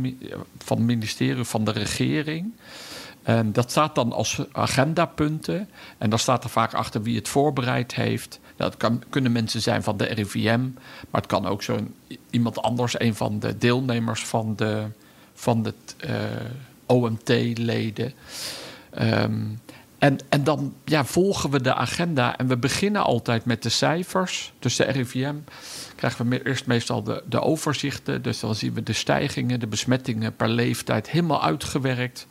van 0.64 0.76
het 0.76 0.86
ministerie 0.86 1.44
van 1.44 1.64
de 1.64 1.70
regering. 1.72 2.52
Dat 3.44 3.70
staat 3.70 3.94
dan 3.94 4.12
als 4.12 4.40
agendapunten. 4.52 5.68
En 5.98 6.10
dan 6.10 6.18
staat 6.18 6.44
er 6.44 6.50
vaak 6.50 6.74
achter 6.74 7.02
wie 7.02 7.16
het 7.16 7.28
voorbereid 7.28 7.94
heeft. 7.94 8.40
Dat 8.56 8.76
kan, 8.76 9.02
kunnen 9.10 9.32
mensen 9.32 9.62
zijn 9.62 9.82
van 9.82 9.96
de 9.96 10.04
RIVM, 10.04 10.60
maar 11.10 11.20
het 11.20 11.26
kan 11.26 11.46
ook 11.46 11.62
zo 11.62 11.78
iemand 12.30 12.62
anders, 12.62 13.00
een 13.00 13.14
van 13.14 13.38
de 13.38 13.58
deelnemers 13.58 14.24
van 14.24 14.56
de, 14.56 14.86
van 15.34 15.64
het 15.64 15.96
eh, 15.98 16.14
OMT-leden. 16.86 18.12
Ehm, 18.90 19.42
en, 19.98 20.18
en 20.28 20.44
dan 20.44 20.74
ja, 20.84 21.04
volgen 21.04 21.50
we 21.50 21.60
de 21.60 21.74
agenda 21.74 22.36
en 22.36 22.46
we 22.46 22.56
beginnen 22.56 23.02
altijd 23.02 23.44
met 23.44 23.62
de 23.62 23.68
cijfers. 23.68 24.52
Dus 24.58 24.76
de 24.76 24.84
RIVM 24.84 25.34
krijgen 25.94 26.28
we 26.28 26.46
eerst 26.46 26.66
meestal 26.66 27.02
de, 27.02 27.22
de 27.28 27.40
overzichten. 27.40 28.22
Dus 28.22 28.40
dan 28.40 28.54
zien 28.54 28.74
we 28.74 28.82
de 28.82 28.92
stijgingen, 28.92 29.60
de 29.60 29.66
besmettingen 29.66 30.36
per 30.36 30.48
leeftijd 30.48 31.10
helemaal 31.10 31.42
uitgewerkt. 31.42 32.26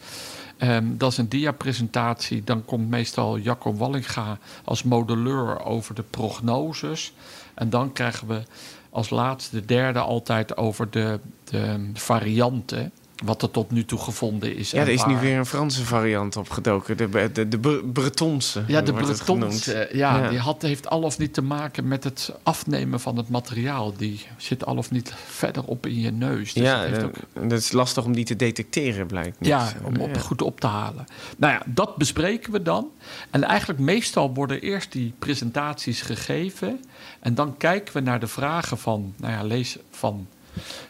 Ehm, 0.58 0.98
dat 0.98 1.12
is 1.12 1.18
een 1.18 1.30
diapresentatie. 1.30 2.44
Dan 2.44 2.66
komt 2.66 2.90
meestal 2.90 3.38
Jacco 3.38 3.74
Wallinga 3.74 4.38
als 4.64 4.84
modelleur 4.84 5.66
over 5.66 5.96
de 5.96 6.04
prognoses. 6.04 7.14
En 7.54 7.70
dan 7.70 7.94
krijgen 7.94 8.28
we 8.28 8.42
als 8.90 9.10
laatste, 9.10 9.56
de 9.60 9.66
derde, 9.66 10.00
altijd 10.00 10.58
over 10.58 10.90
de, 10.90 11.20
de 11.44 11.90
varianten. 11.94 12.92
Wat 13.24 13.42
er 13.42 13.52
tot 13.52 13.72
nu 13.72 13.86
toe 13.86 14.00
gevonden 14.00 14.56
is. 14.56 14.72
Ja, 14.72 14.82
er 14.82 14.88
is 14.88 15.06
nu 15.06 15.18
weer 15.18 15.38
een 15.38 15.46
Franse 15.46 15.86
variant 15.86 16.38
opgedoken. 16.38 16.98
De, 16.98 17.10
de, 17.10 17.32
de, 17.32 17.48
de 17.48 17.58
Bre- 17.60 17.84
Bretonse. 17.84 18.64
Ja, 18.68 18.82
de 18.82 18.92
wordt 18.92 19.08
het 19.08 19.18
Bretons, 19.24 19.64
genoemd. 19.64 19.88
eh, 19.90 19.98
ja, 19.98 20.18
Ja. 20.24 20.30
die 20.30 20.40
had, 20.40 20.62
heeft 20.62 20.90
al 20.90 21.02
of 21.02 21.18
niet 21.18 21.34
te 21.34 21.42
maken 21.42 21.88
met 21.88 22.04
het 22.04 22.34
afnemen 22.44 23.00
van 23.00 23.18
het 23.18 23.30
materiaal. 23.30 23.94
Die 23.98 24.26
zit 24.38 24.66
al 24.66 24.78
of 24.78 24.92
niet 24.92 25.14
verder 25.26 25.64
op 25.64 25.86
in 25.86 26.00
je 26.00 26.12
neus. 26.12 26.54
Dus 26.54 26.64
ja, 26.64 26.78
dat 26.82 26.88
heeft 26.90 27.02
dat, 27.02 27.10
ook, 27.10 27.50
dat 27.50 27.60
is 27.60 27.72
lastig 27.72 28.04
om 28.06 28.14
die 28.14 28.26
te 28.26 28.36
detecteren, 28.36 29.08
blijkt. 29.08 29.40
niet. 29.40 29.50
ja, 29.50 29.74
om 29.84 29.96
op, 29.96 30.16
Ja. 30.16 30.20
goed 30.22 30.42
op 30.42 30.60
te 30.60 30.68
halen. 30.68 31.06
Nou 31.38 31.54
ja, 31.54 31.62
dat 31.66 31.96
bespreken 31.96 32.52
we 32.52 32.62
dan. 32.62 32.88
En 33.30 33.44
eigenlijk 33.44 33.80
meestal 33.80 34.34
worden 34.34 34.62
eerst 34.62 34.92
die 34.92 35.14
presentaties 35.20 36.02
gegeven. 36.02 36.80
En 37.20 37.36
dan 37.36 37.58
kijken 37.58 37.94
we 37.94 38.00
naar 38.00 38.20
de 38.20 38.28
vragen 38.28 38.78
van, 38.78 39.14
nou 39.18 39.34
ja, 39.34 39.44
lees 39.44 39.78
van 39.92 40.28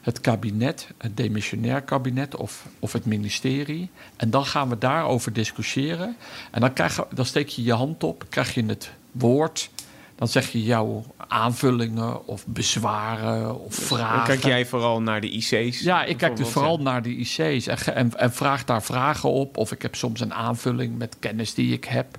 het 0.02 0.22
kabinet, 0.22 0.88
het 0.98 1.18
demissionair 1.18 1.82
kabinet 1.82 2.36
of, 2.36 2.66
of 2.80 2.94
het 2.94 3.06
ministerie. 3.06 3.90
En 4.16 4.30
dan 4.30 4.46
gaan 4.46 4.70
we 4.70 4.78
daarover 4.78 5.34
discussiëren. 5.34 6.16
En 6.52 6.62
dan, 6.62 6.74
krijg 6.74 7.08
dan 7.14 7.26
steek 7.26 7.48
je 7.48 7.64
je 7.64 7.74
hand 7.74 8.04
op, 8.04 8.26
krijg 8.30 8.54
je 8.54 8.66
het 8.66 8.92
woord. 9.12 9.70
Dan 10.16 10.28
zeg 10.28 10.52
je 10.52 10.64
jouw 10.64 11.04
aanvullingen 11.28 12.28
of 12.28 12.46
bezwaren 12.48 13.60
of 13.60 13.76
vragen. 13.76 14.16
Dan 14.16 14.26
kijk 14.26 14.44
jij 14.44 14.66
vooral 14.66 15.02
naar 15.02 15.22
de 15.22 15.30
IC's. 15.30 15.80
Ja, 15.80 16.04
ik 16.04 16.18
kijk 16.18 16.36
dus 16.36 16.50
vooral 16.50 16.78
naar 16.78 17.02
de 17.02 17.16
IC's 17.16 17.68
en, 17.68 17.96
en, 17.96 18.18
en 18.18 18.34
vraag 18.34 18.66
daar 18.66 18.84
vragen 18.84 19.30
op. 19.30 19.58
Of 19.58 19.72
ik 19.72 19.82
heb 19.82 19.96
soms 19.96 20.20
een 20.20 20.34
aanvulling 20.34 20.98
met 20.98 21.16
kennis 21.20 21.54
die 21.54 21.74
ik 21.74 21.86
heb. 21.86 22.18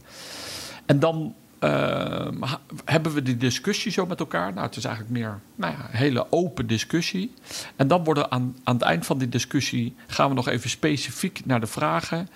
En 0.87 0.99
dan 0.99 1.35
hebben 2.85 3.13
we 3.15 3.23
die 3.23 3.37
discussie 3.37 3.93
zo 3.93 4.07
met 4.07 4.21
elkaar. 4.21 4.53
Nou, 4.53 4.67
het 4.67 4.77
is 4.77 4.85
eigenlijk 4.85 5.15
meer 5.19 5.41
nou 5.55 5.73
ja, 5.73 5.79
een 5.79 5.97
hele 5.97 6.27
open 6.31 6.67
discussie. 6.67 7.35
En 7.77 7.89
dan 7.89 8.05
worden 8.05 8.31
aan, 8.31 8.57
aan 8.65 8.75
het 8.75 8.85
eind 8.85 9.07
van 9.07 9.19
die 9.19 9.29
discussie... 9.29 9.95
gaan 10.07 10.29
we 10.29 10.35
nog 10.35 10.49
even 10.49 10.71
specifiek 10.71 11.41
naar 11.45 11.61
de 11.61 11.67
vragen 11.67 12.29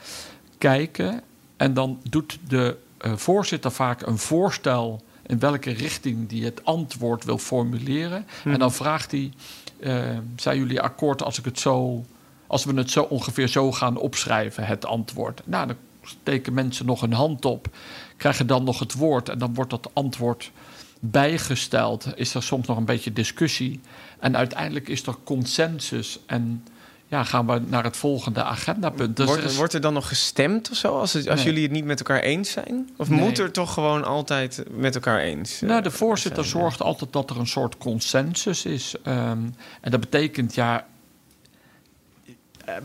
kijken. 0.59 1.23
En 1.57 1.75
dan 1.75 2.01
doet 2.09 2.39
de 2.49 2.77
eh, 2.99 3.13
voorzitter 3.17 3.73
vaak 3.73 4.07
een 4.07 4.19
voorstel... 4.19 5.03
in 5.27 5.39
welke 5.39 5.71
richting 5.71 6.29
die 6.29 6.45
het 6.45 6.65
antwoord 6.65 7.25
wil 7.25 7.39
formuleren. 7.39 8.27
En 8.45 8.59
dan 8.59 8.73
vraagt 8.73 9.11
hij... 9.11 9.33
eh, 9.81 10.19
zijn 10.37 10.59
jullie 10.59 10.81
akkoord 10.81 11.23
als 11.23 11.39
ik 11.39 11.45
het 11.45 11.59
zo... 11.59 12.05
als 12.47 12.65
we 12.65 12.75
het 12.75 12.91
zo 12.91 13.03
ongeveer 13.03 13.49
zo 13.49 13.73
gaan 13.73 13.97
opschrijven, 13.97 14.65
het 14.65 14.87
antwoord? 14.87 15.43
Nou, 15.45 15.67
dan 15.67 15.77
steken 16.03 16.55
mensen 16.55 16.87
nog 16.87 17.03
een 17.03 17.13
hand 17.13 17.45
op, 17.45 17.67
krijgen 18.17 18.47
dan 18.47 18.65
nog 18.65 18.79
het 18.79 18.95
woord... 18.95 19.29
en 19.29 19.39
dan 19.39 19.55
wordt 19.55 19.71
dat 19.71 19.91
antwoord 19.93 20.51
bijgesteld. 21.01 22.07
Is 22.15 22.35
er 22.35 22.43
soms 22.43 22.67
nog 22.67 22.77
een 22.77 22.85
beetje 22.85 23.13
discussie. 23.13 23.81
En 24.19 24.37
uiteindelijk 24.37 24.89
is 24.89 25.07
er 25.07 25.15
consensus 25.25 26.19
en... 26.27 26.65
Ja, 27.07 27.25
gaan 27.25 27.47
we 27.47 27.61
naar 27.67 27.85
het 27.85 27.97
volgende 27.97 28.43
agendapunt. 28.43 29.17
Dus 29.17 29.57
wordt, 29.57 29.75
er 29.75 29.81
dan 29.81 29.93
nog 29.93 30.09
gestemd 30.09 30.71
of 30.71 30.77
zo? 30.77 30.99
Als, 30.99 31.13
het- 31.13 31.29
als 31.29 31.37
Nee. 31.37 31.45
jullie 31.49 31.63
het 31.63 31.73
niet 31.73 31.85
met 31.85 31.99
elkaar 31.99 32.21
eens 32.21 32.51
zijn? 32.51 32.91
Of 32.97 33.09
Nee. 33.09 33.21
moet 33.21 33.39
er 33.39 33.51
toch 33.53 33.73
gewoon 33.75 34.05
altijd 34.05 34.63
met 34.71 34.95
elkaar 34.95 35.19
eens? 35.21 35.63
eh, 35.63 35.69
Nou, 35.69 35.83
de 35.83 35.91
voorzitter 35.91 36.45
zijn? 36.45 36.63
zorgt 36.63 36.83
altijd 36.83 37.13
dat 37.13 37.31
er 37.31 37.39
een 37.39 37.47
soort 37.47 37.77
consensus 37.79 38.65
is. 38.65 38.95
Ehm, 39.03 39.39
en 39.81 39.91
dat 39.91 40.01
betekent, 40.01 40.55
ja, 40.55 40.87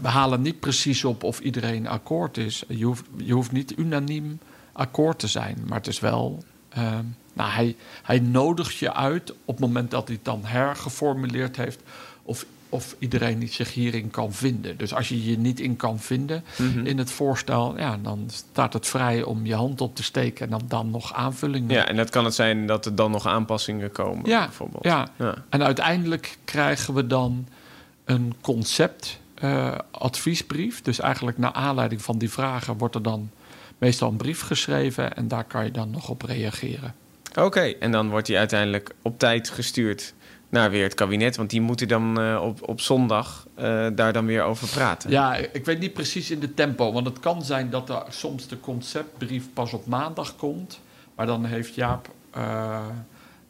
we 0.01 0.07
halen 0.07 0.41
niet 0.41 0.59
precies 0.59 1.03
op 1.03 1.23
of 1.23 1.39
iedereen 1.39 1.87
akkoord 1.87 2.37
is. 2.37 2.63
Je 2.67 2.85
hoeft, 2.85 3.03
je 3.17 3.33
hoeft 3.33 3.51
niet 3.51 3.73
unaniem 3.77 4.39
akkoord 4.73 5.19
te 5.19 5.27
zijn, 5.27 5.57
maar 5.67 5.77
het 5.77 5.87
is 5.87 5.99
wel. 5.99 6.43
ehm, 6.69 7.03
nou, 7.33 7.49
hij, 7.51 7.75
hij 8.03 8.19
nodigt 8.19 8.75
je 8.75 8.93
uit 8.93 9.31
op 9.31 9.37
het 9.45 9.59
moment 9.59 9.91
dat 9.91 10.07
hij 10.07 10.15
het 10.15 10.25
dan 10.25 10.41
hergeformuleerd 10.45 11.55
heeft. 11.55 11.81
Of, 12.23 12.45
of 12.69 12.95
iedereen 12.99 13.47
zich 13.47 13.73
hierin 13.73 14.09
kan 14.11 14.33
vinden. 14.33 14.77
Dus 14.77 14.93
als 14.93 15.09
je 15.09 15.25
je 15.29 15.37
niet 15.37 15.59
in 15.59 15.75
kan 15.75 15.99
vinden 15.99 16.43
Mhm. 16.57 16.85
in 16.85 16.97
het 16.97 17.11
voorstel, 17.11 17.77
ja, 17.77 17.97
dan 18.01 18.25
staat 18.31 18.73
het 18.73 18.87
vrij 18.87 19.23
om 19.23 19.45
je 19.45 19.55
hand 19.55 19.81
op 19.81 19.95
te 19.95 20.03
steken 20.03 20.45
en 20.45 20.51
dan, 20.51 20.61
dan 20.67 20.89
nog 20.89 21.13
aanvullingen 21.13 21.69
Ja, 21.75 21.87
en 21.87 21.95
dat 21.95 22.09
kan 22.09 22.25
het 22.25 22.33
zijn 22.33 22.67
dat 22.67 22.85
er 22.85 22.95
dan 22.95 23.11
nog 23.11 23.27
aanpassingen 23.27 23.91
komen, 23.91 24.29
Ja, 24.29 24.43
bijvoorbeeld. 24.45 24.83
ja. 24.83 25.07
Ja. 25.17 25.35
En 25.49 25.63
uiteindelijk 25.63 26.37
krijgen 26.45 26.93
we 26.93 27.07
dan 27.07 27.47
een 28.05 28.33
concept 28.41 29.19
eh, 29.35 29.77
adviesbrief. 29.91 30.81
Dus 30.81 30.99
eigenlijk 30.99 31.37
naar 31.37 31.51
aanleiding 31.51 32.01
van 32.01 32.17
die 32.17 32.29
vragen 32.29 32.77
wordt 32.77 32.95
er 32.95 33.03
dan 33.03 33.29
meestal 33.77 34.09
een 34.09 34.17
brief 34.17 34.41
geschreven 34.41 35.15
en 35.15 35.27
daar 35.27 35.43
kan 35.43 35.65
je 35.65 35.71
dan 35.71 35.89
nog 35.89 36.09
op 36.09 36.21
reageren. 36.21 36.95
Oké, 37.39 37.59
en 37.59 37.91
dan 37.91 38.09
wordt 38.09 38.27
die 38.27 38.37
uiteindelijk 38.37 38.95
op 39.01 39.19
tijd 39.19 39.49
gestuurd 39.49 40.13
naar 40.49 40.71
weer 40.71 40.83
het 40.83 40.93
kabinet. 40.93 41.35
Want 41.35 41.49
die 41.49 41.61
moeten 41.61 41.87
dan 41.87 42.19
eh, 42.19 42.41
op, 42.43 42.69
op 42.69 42.81
zondag 42.81 43.47
eh, 43.55 43.87
daar 43.95 44.13
dan 44.13 44.25
weer 44.25 44.43
over 44.43 44.67
praten. 44.67 45.09
Ja, 45.09 45.35
ik 45.35 45.65
weet 45.65 45.79
niet 45.79 45.93
precies 45.93 46.31
in 46.31 46.39
de 46.39 46.53
tempo, 46.53 46.93
want 46.93 47.05
het 47.05 47.19
kan 47.19 47.43
zijn 47.43 47.69
dat 47.69 47.89
er 47.89 48.03
soms 48.09 48.47
de 48.47 48.59
conceptbrief 48.59 49.53
pas 49.53 49.73
op 49.73 49.85
maandag 49.85 50.35
komt. 50.35 50.79
Maar 51.15 51.25
dan 51.25 51.45
heeft 51.45 51.75
Jaap 51.75 52.09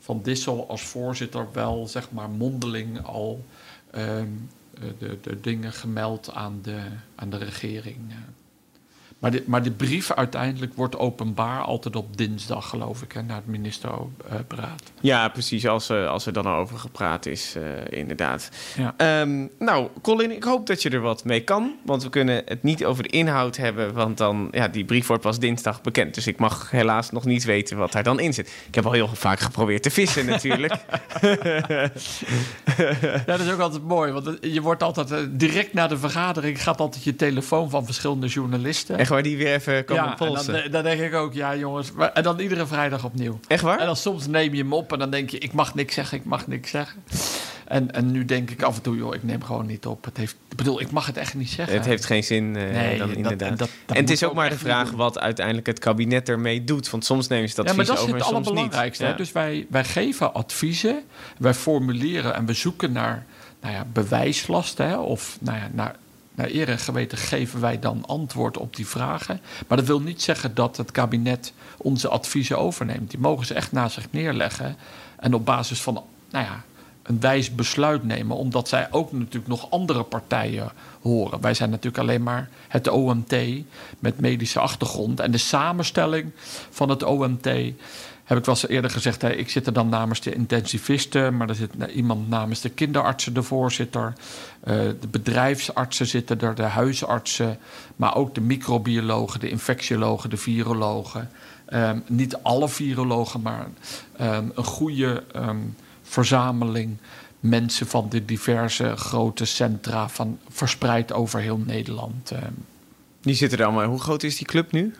van 0.05 0.21
Dissel 0.21 0.69
als 0.69 0.81
voorzitter 0.81 1.47
wel 1.53 1.87
zeg 1.87 2.11
maar 2.11 2.29
mondeling 2.29 3.05
al 3.05 3.45
ehm, 3.91 4.09
eh, 4.09 4.23
de, 4.97 5.17
de 5.21 5.39
dingen 5.39 5.73
gemeld 5.73 6.31
aan 6.31 6.61
de, 6.61 6.81
aan 7.15 7.29
de 7.29 7.37
regering. 7.37 8.13
Maar 9.19 9.31
de, 9.31 9.43
maar 9.45 9.63
de 9.63 9.71
brief 9.71 10.11
uiteindelijk 10.11 10.73
wordt 10.73 10.97
openbaar 10.97 11.61
altijd 11.61 11.95
op 11.95 12.17
dinsdag, 12.17 12.69
geloof 12.69 13.01
ik, 13.01 13.11
hè, 13.11 13.21
naar 13.21 13.35
het 13.35 13.47
ministerberaad. 13.47 14.83
Ja, 15.01 15.29
precies. 15.29 15.67
Als, 15.67 15.89
als 15.89 16.25
er 16.25 16.33
dan 16.33 16.47
over 16.47 16.77
gepraat 16.77 17.25
is, 17.25 17.55
eh, 17.55 17.99
inderdaad. 17.99 18.49
Ja. 18.77 18.93
Ehm, 18.97 19.47
nou, 19.59 19.87
Colin, 20.01 20.31
ik 20.31 20.43
hoop 20.43 20.67
dat 20.67 20.81
je 20.81 20.89
er 20.89 21.01
wat 21.01 21.23
mee 21.23 21.43
kan. 21.43 21.75
Want 21.85 22.03
we 22.03 22.09
kunnen 22.09 22.41
het 22.45 22.63
niet 22.63 22.85
over 22.85 23.03
de 23.03 23.09
inhoud 23.09 23.57
hebben. 23.57 23.93
Want 23.93 24.17
dan, 24.17 24.47
ja, 24.51 24.67
die 24.67 24.85
brief 24.85 25.07
wordt 25.07 25.23
pas 25.23 25.39
dinsdag 25.39 25.81
bekend. 25.81 26.15
Dus 26.15 26.27
ik 26.27 26.37
mag 26.37 26.71
helaas 26.71 27.11
nog 27.11 27.25
niet 27.25 27.43
weten 27.43 27.77
wat 27.77 27.91
daar 27.91 28.03
dan 28.03 28.19
in 28.19 28.33
zit. 28.33 28.51
Ik 28.67 28.75
heb 28.75 28.85
al 28.85 28.91
heel 28.91 29.09
vaak 29.13 29.39
geprobeerd 29.39 29.83
te 29.83 29.91
vissen, 29.91 30.25
natuurlijk. 30.35 30.75
Ja, 32.77 33.23
dat 33.25 33.39
is 33.39 33.51
ook 33.51 33.59
altijd 33.59 33.83
mooi, 33.83 34.11
want 34.11 34.37
je 34.41 34.61
wordt 34.61 34.83
altijd 34.83 35.11
eh, 35.11 35.19
direct 35.29 35.73
na 35.73 35.87
de 35.87 35.97
vergadering 35.97 36.63
gaat 36.63 36.79
altijd 36.79 37.03
je 37.03 37.15
telefoon 37.15 37.69
van 37.69 37.85
verschillende 37.85 38.27
journalisten. 38.27 39.04
Echt 39.05 39.13
waar, 39.13 39.23
die 39.23 39.37
weer 39.37 39.53
even 39.53 39.85
komen 39.85 40.03
ja, 40.03 40.15
dan, 40.61 40.71
dan 40.71 40.83
denk 40.83 41.01
ik 41.01 41.13
ook, 41.13 41.33
ja 41.33 41.55
jongens, 41.55 41.91
maar- 41.91 42.11
en 42.13 42.23
dan 42.23 42.39
iedere 42.39 42.65
vrijdag 42.65 43.03
opnieuw. 43.05 43.39
Echt 43.47 43.61
waar? 43.63 43.79
En 43.79 43.85
dan 43.85 43.95
soms 43.95 44.27
neem 44.27 44.53
je 44.53 44.61
hem 44.61 44.73
op 44.73 44.93
en 44.93 44.99
dan 44.99 45.09
denk 45.09 45.29
je, 45.29 45.37
ik 45.37 45.53
mag 45.53 45.75
niks 45.75 45.93
zeggen, 45.93 46.17
ik 46.17 46.25
mag 46.25 46.47
niks 46.47 46.69
zeggen. 46.71 47.03
En, 47.65 47.91
en 47.91 48.11
nu 48.11 48.25
denk 48.25 48.49
ik 48.49 48.61
af 48.61 48.75
en 48.75 48.81
toe, 48.81 48.95
joh, 48.97 49.15
ik 49.15 49.23
neem 49.23 49.43
gewoon 49.43 49.65
niet 49.65 49.85
op. 49.85 50.05
Het 50.05 50.17
heeft, 50.17 50.35
ik 50.49 50.57
bedoel, 50.57 50.81
ik 50.81 50.91
mag 50.91 51.05
het 51.05 51.17
echt 51.17 51.33
niet 51.33 51.49
zeggen. 51.49 51.75
Het 51.75 51.85
heeft 51.85 52.05
geen 52.05 52.23
zin 52.23 52.55
eh, 52.55 52.71
Nee, 52.71 52.97
dan 52.97 53.07
dat- 53.07 53.17
inderdaad. 53.17 53.49
en 53.49 53.55
dat- 53.57 53.69
dat 53.85 53.95
en 53.95 54.01
het 54.01 54.11
is 54.11 54.23
ook 54.23 54.29
ook 54.29 54.35
maar 54.35 54.49
de 54.49 54.57
vraag 54.57 54.91
wat 54.91 55.19
uiteindelijk 55.19 55.67
het 55.67 55.79
kabinet 55.79 56.29
ermee 56.29 56.63
doet. 56.63 56.89
Want 56.89 57.05
soms 57.05 57.27
nemen 57.27 57.49
ze 57.49 57.55
dat 57.55 57.65
ja, 57.65 57.71
maar 57.73 57.81
advies 57.81 57.97
dat 57.99 58.07
is 58.07 58.13
over 58.13 58.25
het 58.25 58.27
en 58.29 58.33
soms 58.35 58.47
niet. 58.47 58.55
allerbelangrijkste. 58.57 59.03
hè. 59.03 59.09
Ja. 59.09 59.15
Dus 59.15 59.31
wij, 59.31 59.65
wij 59.69 59.83
geven 59.83 60.33
adviezen, 60.33 61.03
wij 61.37 61.53
formuleren 61.53 62.35
en 62.35 62.45
we 62.45 62.53
zoeken 62.53 62.91
naar 62.91 63.25
nou 63.61 63.73
ja, 63.73 63.85
bewijslast. 63.93 64.77
Hè, 64.77 64.97
of 64.97 65.37
nou 65.41 65.57
ja, 65.57 65.69
naar, 65.73 65.95
naar 66.35 66.49
eer 66.49 66.69
en 66.69 66.79
geweten 66.79 67.17
geven 67.17 67.61
wij 67.61 67.79
dan 67.79 68.03
antwoord 68.05 68.57
op 68.57 68.75
die 68.75 68.87
vragen. 68.87 69.41
Maar 69.67 69.77
dat 69.77 69.87
wil 69.87 70.01
niet 70.01 70.21
zeggen 70.21 70.55
dat 70.55 70.77
het 70.77 70.91
kabinet 70.91 71.53
onze 71.77 72.07
adviezen 72.07 72.57
overneemt. 72.57 73.09
Die 73.09 73.19
mogen 73.19 73.45
ze 73.45 73.53
echt 73.53 73.71
naast 73.71 73.93
zich 73.93 74.07
neerleggen. 74.09 74.75
En 75.19 75.33
op 75.33 75.45
basis 75.45 75.81
van 75.81 76.03
nou 76.29 76.45
ja, 76.45 76.63
een 77.03 77.19
wijs 77.19 77.55
besluit 77.55 78.03
nemen. 78.03 78.37
Omdat 78.37 78.67
zij 78.67 78.87
ook 78.91 79.11
natuurlijk 79.11 79.47
nog 79.47 79.71
andere 79.71 80.03
partijen 80.03 80.71
horen. 81.01 81.41
Wij 81.41 81.53
zijn 81.53 81.69
natuurlijk 81.69 82.03
alleen 82.03 82.23
maar 82.23 82.49
het 82.67 82.87
OMT 82.87 83.35
met 83.99 84.19
medische 84.19 84.59
achtergrond. 84.59 85.19
En 85.19 85.31
de 85.31 85.37
samenstelling 85.37 86.31
van 86.69 86.89
het 86.89 87.03
OMT 87.03 87.49
heb 88.25 88.37
ik 88.37 88.45
wel 88.45 88.55
eens 88.55 88.67
eerder 88.67 88.91
gezegd. 88.91 89.21
Hè, 89.21 89.31
ik 89.33 89.49
zit 89.49 89.67
er 89.67 89.73
dan 89.73 89.89
namens 89.89 90.21
de 90.21 90.33
intensivisten, 90.33 91.37
maar 91.37 91.49
er 91.49 91.55
zit 91.55 91.71
iemand 91.93 92.29
namens 92.29 92.61
de 92.61 92.69
kinderartsen, 92.69 93.33
de 93.33 93.43
voorzitter. 93.43 94.13
Eh, 94.59 94.75
de 94.99 95.07
bedrijfsartsen 95.11 96.07
zitten 96.07 96.41
er, 96.41 96.55
de 96.55 96.63
huisartsen, 96.63 97.57
maar 97.95 98.15
ook 98.15 98.35
de 98.35 98.41
microbiologen, 98.41 99.39
de 99.39 99.49
infectiologen, 99.49 100.29
de 100.29 100.37
virologen. 100.37 101.29
Ehm, 101.65 101.99
niet 102.07 102.37
alle 102.41 102.69
virologen, 102.69 103.41
maar 103.41 103.67
ehm, 104.17 104.45
een 104.55 104.63
goede 104.63 105.23
ehm, 105.31 105.59
verzameling 106.03 106.97
mensen 107.39 107.87
van 107.87 108.09
de 108.09 108.25
diverse 108.25 108.95
grote 108.95 109.45
centra 109.45 110.09
van, 110.09 110.39
verspreid 110.49 111.13
over 111.13 111.39
heel 111.39 111.57
Nederland. 111.65 112.31
Die 113.21 113.35
zitten 113.35 113.59
er 113.59 113.65
allemaal. 113.65 113.85
Hoe 113.85 114.01
groot 114.01 114.23
is 114.23 114.37
die 114.37 114.47
club 114.47 114.71
nu? 114.71 114.93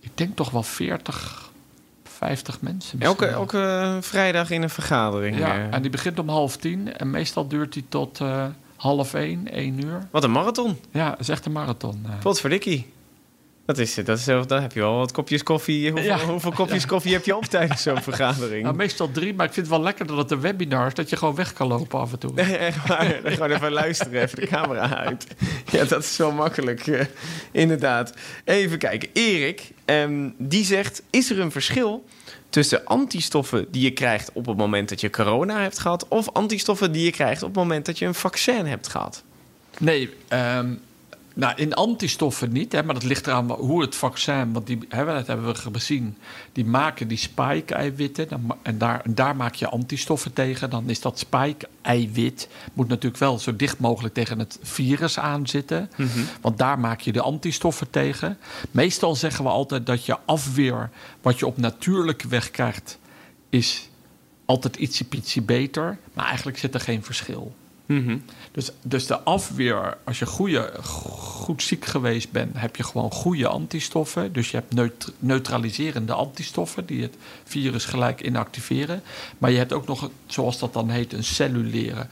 ik 0.00 0.10
denk 0.14 0.36
toch 0.36 0.50
wel 0.50 0.62
40, 0.62 1.47
50 2.18 2.60
mensen. 2.60 3.00
Elke, 3.00 3.26
elke 3.26 3.96
vrijdag 4.00 4.50
in 4.50 4.62
een 4.62 4.70
vergadering. 4.70 5.38
Ja, 5.38 5.54
eh. 5.54 5.74
en 5.74 5.82
die 5.82 5.90
begint 5.90 6.18
om 6.18 6.28
half 6.28 6.56
tien 6.56 6.96
en 6.96 7.10
meestal 7.10 7.48
duurt 7.48 7.72
die 7.72 7.84
tot 7.88 8.20
eh, 8.20 8.44
half 8.76 9.14
één, 9.14 9.50
één 9.52 9.84
uur. 9.84 10.08
Wat 10.10 10.24
een 10.24 10.30
marathon. 10.32 10.76
Ja, 10.90 11.10
dat 11.10 11.20
is 11.20 11.28
echt 11.28 11.46
een 11.46 11.52
marathon. 11.52 12.02
eh. 12.06 12.18
Potverdikkie. 12.18 12.92
Dat 13.66 13.78
is 13.78 13.96
het. 13.96 14.06
Dat 14.06 14.18
is, 14.18 14.24
dan 14.24 14.60
heb 14.62 14.72
je 14.72 14.80
wel 14.80 14.96
wat 14.96 15.12
kopjes 15.12 15.42
koffie. 15.42 15.90
Hoeveel, 15.90 16.08
Ja. 16.08 16.18
hoeveel 16.18 16.52
kopjes 16.52 16.86
koffie 16.86 17.12
heb 17.12 17.24
je 17.24 17.36
op 17.36 17.44
tijdens 17.44 17.82
zo'n 17.82 18.02
vergadering? 18.02 18.62
Nou, 18.62 18.74
meestal 18.76 19.10
drie, 19.10 19.34
maar 19.34 19.46
ik 19.46 19.52
vind 19.52 19.66
het 19.66 19.74
wel 19.74 19.84
lekker 19.84 20.06
dat 20.06 20.16
het 20.16 20.30
een 20.30 20.40
webinar 20.40 20.86
is, 20.86 20.94
dat 20.94 21.10
je 21.10 21.16
gewoon 21.16 21.34
weg 21.34 21.52
kan 21.52 21.66
lopen 21.66 21.98
af 22.00 22.12
en 22.12 22.18
toe. 22.18 22.32
Nee, 22.34 22.56
echt 22.68 22.86
waar. 22.86 23.20
Gewoon 23.24 23.50
even 23.50 23.72
luisteren, 23.72 24.22
even 24.22 24.40
de 24.40 24.46
camera 24.46 24.96
uit. 24.96 25.26
Ja, 25.72 25.84
dat 25.84 26.02
is 26.02 26.16
wel 26.16 26.32
makkelijk. 26.32 27.08
inderdaad. 27.52 28.14
Even 28.44 28.78
kijken. 28.78 29.08
Erik, 29.12 29.70
ehm, 29.88 30.30
die 30.36 30.64
zegt... 30.64 31.02
Is 31.10 31.30
er 31.30 31.40
een 31.40 31.50
verschil 31.50 32.04
tussen 32.48 32.84
antistoffen 32.84 33.66
die 33.70 33.82
je 33.82 33.92
krijgt 33.92 34.30
op 34.32 34.46
het 34.46 34.56
moment 34.56 34.88
dat 34.88 35.00
je 35.00 35.10
corona 35.10 35.60
hebt 35.60 35.78
gehad... 35.78 36.08
of 36.08 36.28
antistoffen 36.32 36.92
die 36.92 37.04
je 37.04 37.10
krijgt 37.10 37.42
op 37.42 37.48
het 37.48 37.56
moment 37.56 37.86
dat 37.86 37.98
je 37.98 38.06
een 38.06 38.14
vaccin 38.14 38.66
hebt 38.66 38.88
gehad? 38.88 39.22
Nee, 39.78 40.10
ehm, 40.28 40.74
nou, 41.38 41.52
in 41.56 41.74
antistoffen 41.74 42.52
niet, 42.52 42.72
hè, 42.72 42.82
maar 42.82 42.94
dat 42.94 43.04
ligt 43.04 43.26
eraan 43.26 43.50
hoe 43.50 43.80
het 43.80 43.94
vaccin, 43.94 44.52
want 44.52 44.66
die, 44.66 44.78
hè, 44.88 45.04
dat 45.04 45.26
hebben 45.26 45.46
we 45.46 45.54
gezien, 45.54 46.16
die 46.52 46.64
maken 46.64 47.08
die 47.08 47.18
spike-eiwitten 47.18 48.28
dan 48.28 48.56
en 48.62 48.78
daar, 48.78 49.00
en 49.04 49.14
daar 49.14 49.36
maak 49.36 49.54
je 49.54 49.68
antistoffen 49.68 50.32
tegen. 50.32 50.70
Dan 50.70 50.88
is 50.88 51.00
dat 51.00 51.18
spike-eiwit, 51.18 52.48
moet 52.72 52.88
natuurlijk 52.88 53.20
wel 53.20 53.38
zo 53.38 53.56
dicht 53.56 53.78
mogelijk 53.78 54.14
tegen 54.14 54.38
het 54.38 54.58
virus 54.62 55.18
aanzitten, 55.18 55.90
want 56.40 56.58
daar 56.58 56.78
maak 56.78 57.00
je 57.00 57.12
de 57.12 57.22
antistoffen 57.22 57.90
tegen. 57.90 58.38
Meestal 58.70 59.14
zeggen 59.14 59.44
we 59.44 59.50
altijd 59.50 59.86
dat 59.86 60.04
je 60.04 60.16
afweer, 60.24 60.90
wat 61.22 61.38
je 61.38 61.46
op 61.46 61.56
natuurlijke 61.56 62.28
weg 62.28 62.50
krijgt, 62.50 62.98
is 63.48 63.88
altijd 64.44 64.76
ietsje 64.76 65.42
beter, 65.42 65.98
maar 66.12 66.26
eigenlijk 66.26 66.58
zit 66.58 66.74
er 66.74 66.80
geen 66.80 67.04
verschil. 67.04 67.54
Dus, 68.52 68.70
dus 68.82 69.06
de 69.06 69.20
afweer, 69.20 69.96
als 70.04 70.18
je 70.18 70.26
goede, 70.26 70.72
goed 70.82 71.62
ziek 71.62 71.84
geweest 71.84 72.30
bent, 72.30 72.58
heb 72.58 72.76
je 72.76 72.82
gewoon 72.82 73.10
goede 73.10 73.48
antistoffen. 73.48 74.32
Dus 74.32 74.50
je 74.50 74.56
hebt 74.56 74.74
neut- 74.74 75.12
neutraliserende 75.18 76.12
antistoffen 76.12 76.86
die 76.86 77.02
het 77.02 77.14
virus 77.44 77.84
gelijk 77.84 78.20
inactiveren. 78.20 79.02
Maar 79.38 79.50
je 79.50 79.58
hebt 79.58 79.72
ook 79.72 79.86
nog, 79.86 80.10
zoals 80.26 80.58
dat 80.58 80.72
dan 80.72 80.90
heet, 80.90 81.12
een 81.12 81.24
cellulaire 81.24 82.06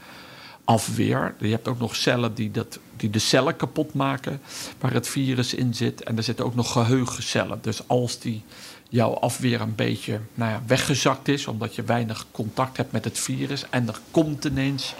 afweer. 0.63 1.35
Je 1.39 1.47
hebt 1.47 1.67
ook 1.67 1.79
nog 1.79 1.95
cellen 1.95 2.33
die, 2.33 2.51
dat, 2.51 2.79
die 2.95 3.09
de 3.09 3.19
cellen 3.19 3.55
kapot 3.55 3.93
maken 3.93 4.41
waar 4.79 4.93
het 4.93 5.07
virus 5.07 5.53
in 5.53 5.73
zit. 5.73 6.03
En 6.03 6.17
er 6.17 6.23
zitten 6.23 6.45
ook 6.45 6.55
nog 6.55 6.71
geheugencellen. 6.71 7.59
Dus 7.61 7.87
als 7.87 8.19
die 8.19 8.43
jouw 8.89 9.13
afweer 9.13 9.61
een 9.61 9.75
beetje 9.75 10.19
nou 10.33 10.51
ja, 10.51 10.61
weggezakt 10.67 11.27
is, 11.27 11.47
omdat 11.47 11.75
je 11.75 11.83
weinig 11.83 12.25
contact 12.31 12.77
hebt 12.77 12.91
met 12.91 13.03
het 13.03 13.19
virus 13.19 13.69
en 13.69 13.87
er 13.87 13.99
komt 14.11 14.45
ineens 14.45 14.95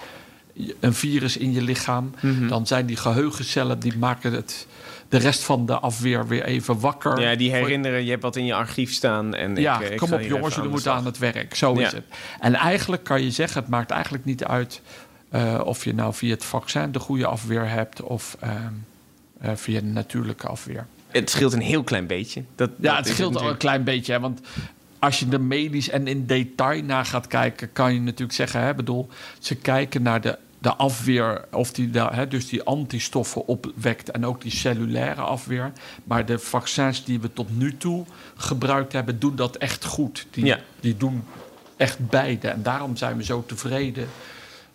een 0.80 0.94
virus 0.94 1.38
in 1.38 1.54
je 1.54 1.62
lichaam, 1.62 2.12
dan 2.48 2.68
zijn 2.68 2.86
die 2.86 2.98
geheugencellen 2.98 3.80
die 3.80 3.98
maken 3.98 4.34
het 4.34 4.68
de 5.10 5.18
rest 5.18 5.44
van 5.44 5.66
de 5.66 5.80
afweer 5.80 6.28
weer 6.28 6.44
even 6.44 6.80
wakker. 6.80 7.20
Ja, 7.22 7.36
die 7.36 7.52
herinneren, 7.52 8.04
je 8.04 8.10
hebt 8.10 8.22
wat 8.22 8.36
in 8.36 8.46
je 8.46 8.54
archief 8.54 8.94
staan. 8.94 9.36
En 9.36 9.56
ja, 9.56 9.80
ik, 9.80 9.86
eh, 9.86 9.92
ik 9.92 9.98
kom 9.98 10.14
op 10.14 10.22
jongens, 10.22 10.56
jullie 10.56 10.70
moeten 10.70 10.92
aan 10.94 11.06
het 11.06 11.18
werk. 11.18 11.56
Zo 11.56 11.80
Ja. 11.80 11.86
is 11.86 11.92
het. 11.92 12.04
En 12.40 12.54
eigenlijk 12.54 13.04
kan 13.04 13.24
je 13.24 13.32
zeggen, 13.32 13.62
het 13.62 13.70
maakt 13.70 13.92
eigenlijk 13.92 14.26
niet 14.26 14.44
uit 14.44 14.82
eh, 15.30 15.62
of 15.64 15.84
je 15.84 15.94
nou 15.94 16.14
via 16.14 16.34
het 16.34 16.46
vaccin 16.46 16.92
de 16.92 17.00
goede 17.00 17.26
afweer 17.26 17.70
hebt 17.70 18.02
of 18.02 18.38
eh, 18.40 18.52
via 19.56 19.80
de 19.80 19.86
natuurlijke 19.86 20.48
afweer. 20.48 20.86
Het 21.08 21.30
scheelt 21.30 21.54
een 21.54 21.62
heel 21.62 21.84
klein 21.84 22.08
beetje. 22.08 22.44
Dat, 22.56 22.70
Ja, 22.80 22.96
dat 22.96 23.06
het 23.06 23.08
scheelt 23.14 23.36
al 23.36 23.50
een 23.50 23.58
klein 23.58 23.84
beetje. 23.84 24.12
Hè, 24.12 24.20
want 24.20 24.40
als 25.00 25.20
je 25.20 25.26
er 25.32 25.42
medisch 25.42 25.90
en 25.90 26.08
in 26.08 26.26
detail 26.26 26.84
naar 26.84 27.06
gaat 27.06 27.28
kijken, 27.28 27.72
kan 27.74 27.94
je 27.94 28.02
natuurlijk 28.02 28.34
zeggen: 28.34 28.62
hè, 28.62 28.74
bedoel, 28.74 29.08
ze 29.40 29.56
kijken 29.56 30.02
naar 30.02 30.22
de, 30.22 30.38
de 30.60 30.76
afweer, 30.76 31.46
of 31.52 31.72
die 31.72 31.90
hè, 32.00 32.28
dus 32.28 32.48
die 32.50 32.64
antistoffen 32.64 33.48
opwekt 33.48 34.12
en 34.12 34.26
ook 34.26 34.42
die 34.42 34.52
cellulaire 34.52 35.22
afweer. 35.22 35.72
Maar 36.04 36.26
de 36.26 36.40
vaccins 36.40 37.04
die 37.06 37.20
we 37.20 37.34
tot 37.34 37.58
nu 37.58 37.78
toe 37.78 38.06
gebruikt 38.36 38.94
hebben, 38.94 39.20
doen 39.20 39.36
dat 39.36 39.56
echt 39.56 39.86
goed. 39.86 40.28
Die, 40.32 40.46
Ja. 40.46 40.60
die 40.80 40.98
doen 40.98 41.24
echt 41.78 42.10
beide. 42.10 42.48
En 42.48 42.64
daarom 42.64 42.96
zijn 42.96 43.18
we 43.18 43.24
zo 43.24 43.44
tevreden. 43.46 44.08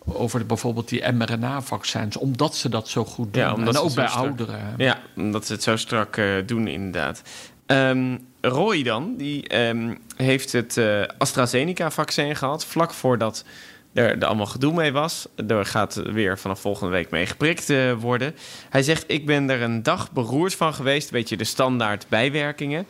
Over 0.05 0.39
de, 0.39 0.45
bijvoorbeeld 0.45 0.89
die 0.89 1.11
mRNA-vaccins, 1.11 2.17
omdat 2.17 2.55
ze 2.55 2.69
dat 2.69 2.87
zo 2.87 3.05
goed 3.05 3.33
doen. 3.33 3.43
Ja, 3.43 3.55
en 3.55 3.77
ook 3.77 3.93
bij 3.95 4.07
strak- 4.07 4.23
ouderen. 4.25 4.73
Ja, 4.77 4.99
omdat 5.15 5.45
ze 5.45 5.53
het 5.53 5.63
zo 5.63 5.75
strak 5.75 6.17
eh, 6.17 6.25
doen, 6.45 6.67
inderdaad. 6.67 7.21
Ehm, 7.65 8.17
Roy 8.41 8.83
dan, 8.83 9.15
die 9.17 9.47
ehm, 9.47 9.95
heeft 10.15 10.51
het 10.51 10.77
eh, 10.77 11.01
AstraZeneca-vaccin 11.17 12.35
gehad... 12.35 12.65
vlak 12.65 12.93
voordat 12.93 13.45
er, 13.93 14.25
allemaal 14.25 14.45
gedoe 14.45 14.73
mee 14.73 14.91
was. 14.91 15.27
Er 15.47 15.65
gaat 15.65 15.93
weer 15.95 16.39
vanaf 16.39 16.59
volgende 16.59 16.91
week 16.91 17.09
mee 17.09 17.25
geprikt 17.25 17.69
eh, 17.69 17.93
worden. 17.93 18.35
Hij 18.69 18.83
zegt, 18.83 19.03
ik 19.07 19.25
ben 19.25 19.49
er 19.49 19.61
een 19.61 19.83
dag 19.83 20.11
beroerd 20.11 20.55
van 20.55 20.73
geweest. 20.73 21.07
Een 21.07 21.17
beetje 21.17 21.37
de 21.37 21.43
standaard 21.43 22.05
bijwerkingen. 22.09 22.85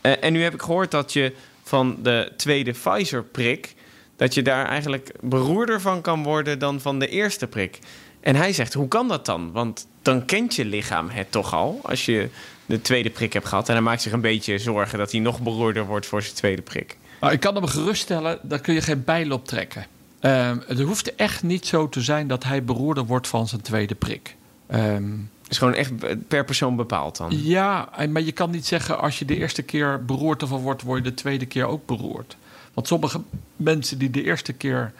Eh, 0.00 0.24
en 0.24 0.32
nu 0.32 0.42
heb 0.42 0.54
ik 0.54 0.62
gehoord 0.62 0.90
dat 0.90 1.12
je 1.12 1.32
van 1.62 1.98
de 2.02 2.32
tweede 2.36 2.72
Pfizer-prik... 2.72 3.74
dat 4.16 4.34
je 4.34 4.42
daar 4.42 4.66
eigenlijk 4.66 5.12
beroerder 5.20 5.80
van 5.80 6.00
kan 6.00 6.22
worden 6.22 6.58
dan 6.58 6.80
van 6.80 6.98
de 6.98 7.08
eerste 7.08 7.46
prik. 7.46 7.78
En 8.20 8.36
hij 8.36 8.52
zegt, 8.52 8.74
hoe 8.74 8.88
kan 8.88 9.08
dat 9.08 9.26
dan? 9.26 9.52
Want 9.52 9.86
dan 10.02 10.24
kent 10.24 10.54
je 10.54 10.64
lichaam 10.64 11.08
het 11.08 11.32
toch 11.32 11.54
al... 11.54 11.80
als 11.82 12.04
je 12.04 12.28
de 12.66 12.80
tweede 12.80 13.10
prik 13.10 13.32
hebt 13.32 13.46
gehad. 13.46 13.68
En 13.68 13.74
hij 13.74 13.82
maakt 13.82 14.02
zich 14.02 14.12
een 14.12 14.20
beetje 14.20 14.58
zorgen 14.58 14.98
dat 14.98 15.12
hij 15.12 15.20
nog 15.20 15.40
beroerder 15.40 15.86
wordt 15.86 16.06
voor 16.06 16.22
zijn 16.22 16.34
tweede 16.34 16.62
prik. 16.62 16.96
Nou, 17.20 17.32
ik 17.32 17.40
kan 17.40 17.54
hem 17.54 17.66
geruststellen, 17.66 18.38
daar 18.42 18.60
kun 18.60 18.74
je 18.74 18.80
geen 18.80 19.04
bijl 19.04 19.30
op 19.30 19.46
trekken. 19.46 19.86
Ehm, 20.20 20.58
het 20.66 20.80
hoeft 20.80 21.14
echt 21.14 21.42
niet 21.42 21.66
zo 21.66 21.88
te 21.88 22.00
zijn 22.00 22.28
dat 22.28 22.44
hij 22.44 22.64
beroerder 22.64 23.04
wordt 23.04 23.28
van 23.28 23.48
zijn 23.48 23.60
tweede 23.60 23.94
prik. 23.94 24.36
Ehm, 24.66 25.12
is 25.48 25.58
gewoon 25.58 25.74
echt 25.74 25.92
per 26.28 26.44
persoon 26.44 26.76
bepaald 26.76 27.16
dan. 27.16 27.42
ja, 27.42 27.88
maar 28.08 28.22
je 28.22 28.32
kan 28.32 28.50
niet 28.50 28.66
zeggen 28.66 28.98
als 28.98 29.18
je 29.18 29.24
de 29.24 29.36
eerste 29.36 29.62
keer 29.62 30.04
beroerd 30.04 30.42
ervan 30.42 30.60
wordt, 30.60 30.82
word 30.82 31.04
je 31.04 31.10
de 31.10 31.16
tweede 31.16 31.46
keer 31.46 31.66
ook 31.66 31.86
beroerd. 31.86 32.36
Want 32.74 32.86
sommige 32.86 33.20
mensen 33.56 33.98
die 33.98 34.10
de 34.10 34.22
eerste 34.22 34.52
keer 34.52 34.92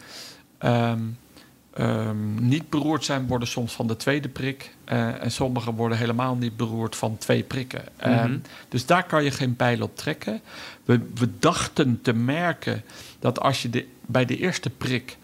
ehm, 0.59 1.01
ehm, 1.75 2.49
niet 2.49 2.71
beroerd 2.71 3.05
zijn, 3.05 3.27
worden 3.27 3.49
soms 3.49 3.73
van 3.73 3.87
de 3.87 3.97
tweede 3.97 4.29
prik. 4.29 4.75
Eh, 4.85 5.23
en 5.23 5.31
sommigen 5.31 5.75
worden 5.75 5.99
helemaal 5.99 6.37
niet 6.37 6.57
beroerd 6.57 6.97
van 6.97 7.19
twee 7.19 7.43
prikken. 7.43 7.83
Ehm, 7.97 8.39
dus 8.69 8.87
daar 8.87 9.05
kan 9.05 9.25
je 9.25 9.31
geen 9.31 9.57
pijl 9.57 9.83
op 9.83 9.97
trekken. 9.97 10.41
We, 10.85 11.01
we 11.15 11.29
dachten 11.39 12.01
te 12.03 12.13
merken 12.13 12.83
dat 13.19 13.41
als 13.41 13.63
je 13.63 13.71
de, 13.71 13.87
bij 14.11 14.25
de 14.25 14.37
eerste 14.37 14.71
prik 14.71 15.17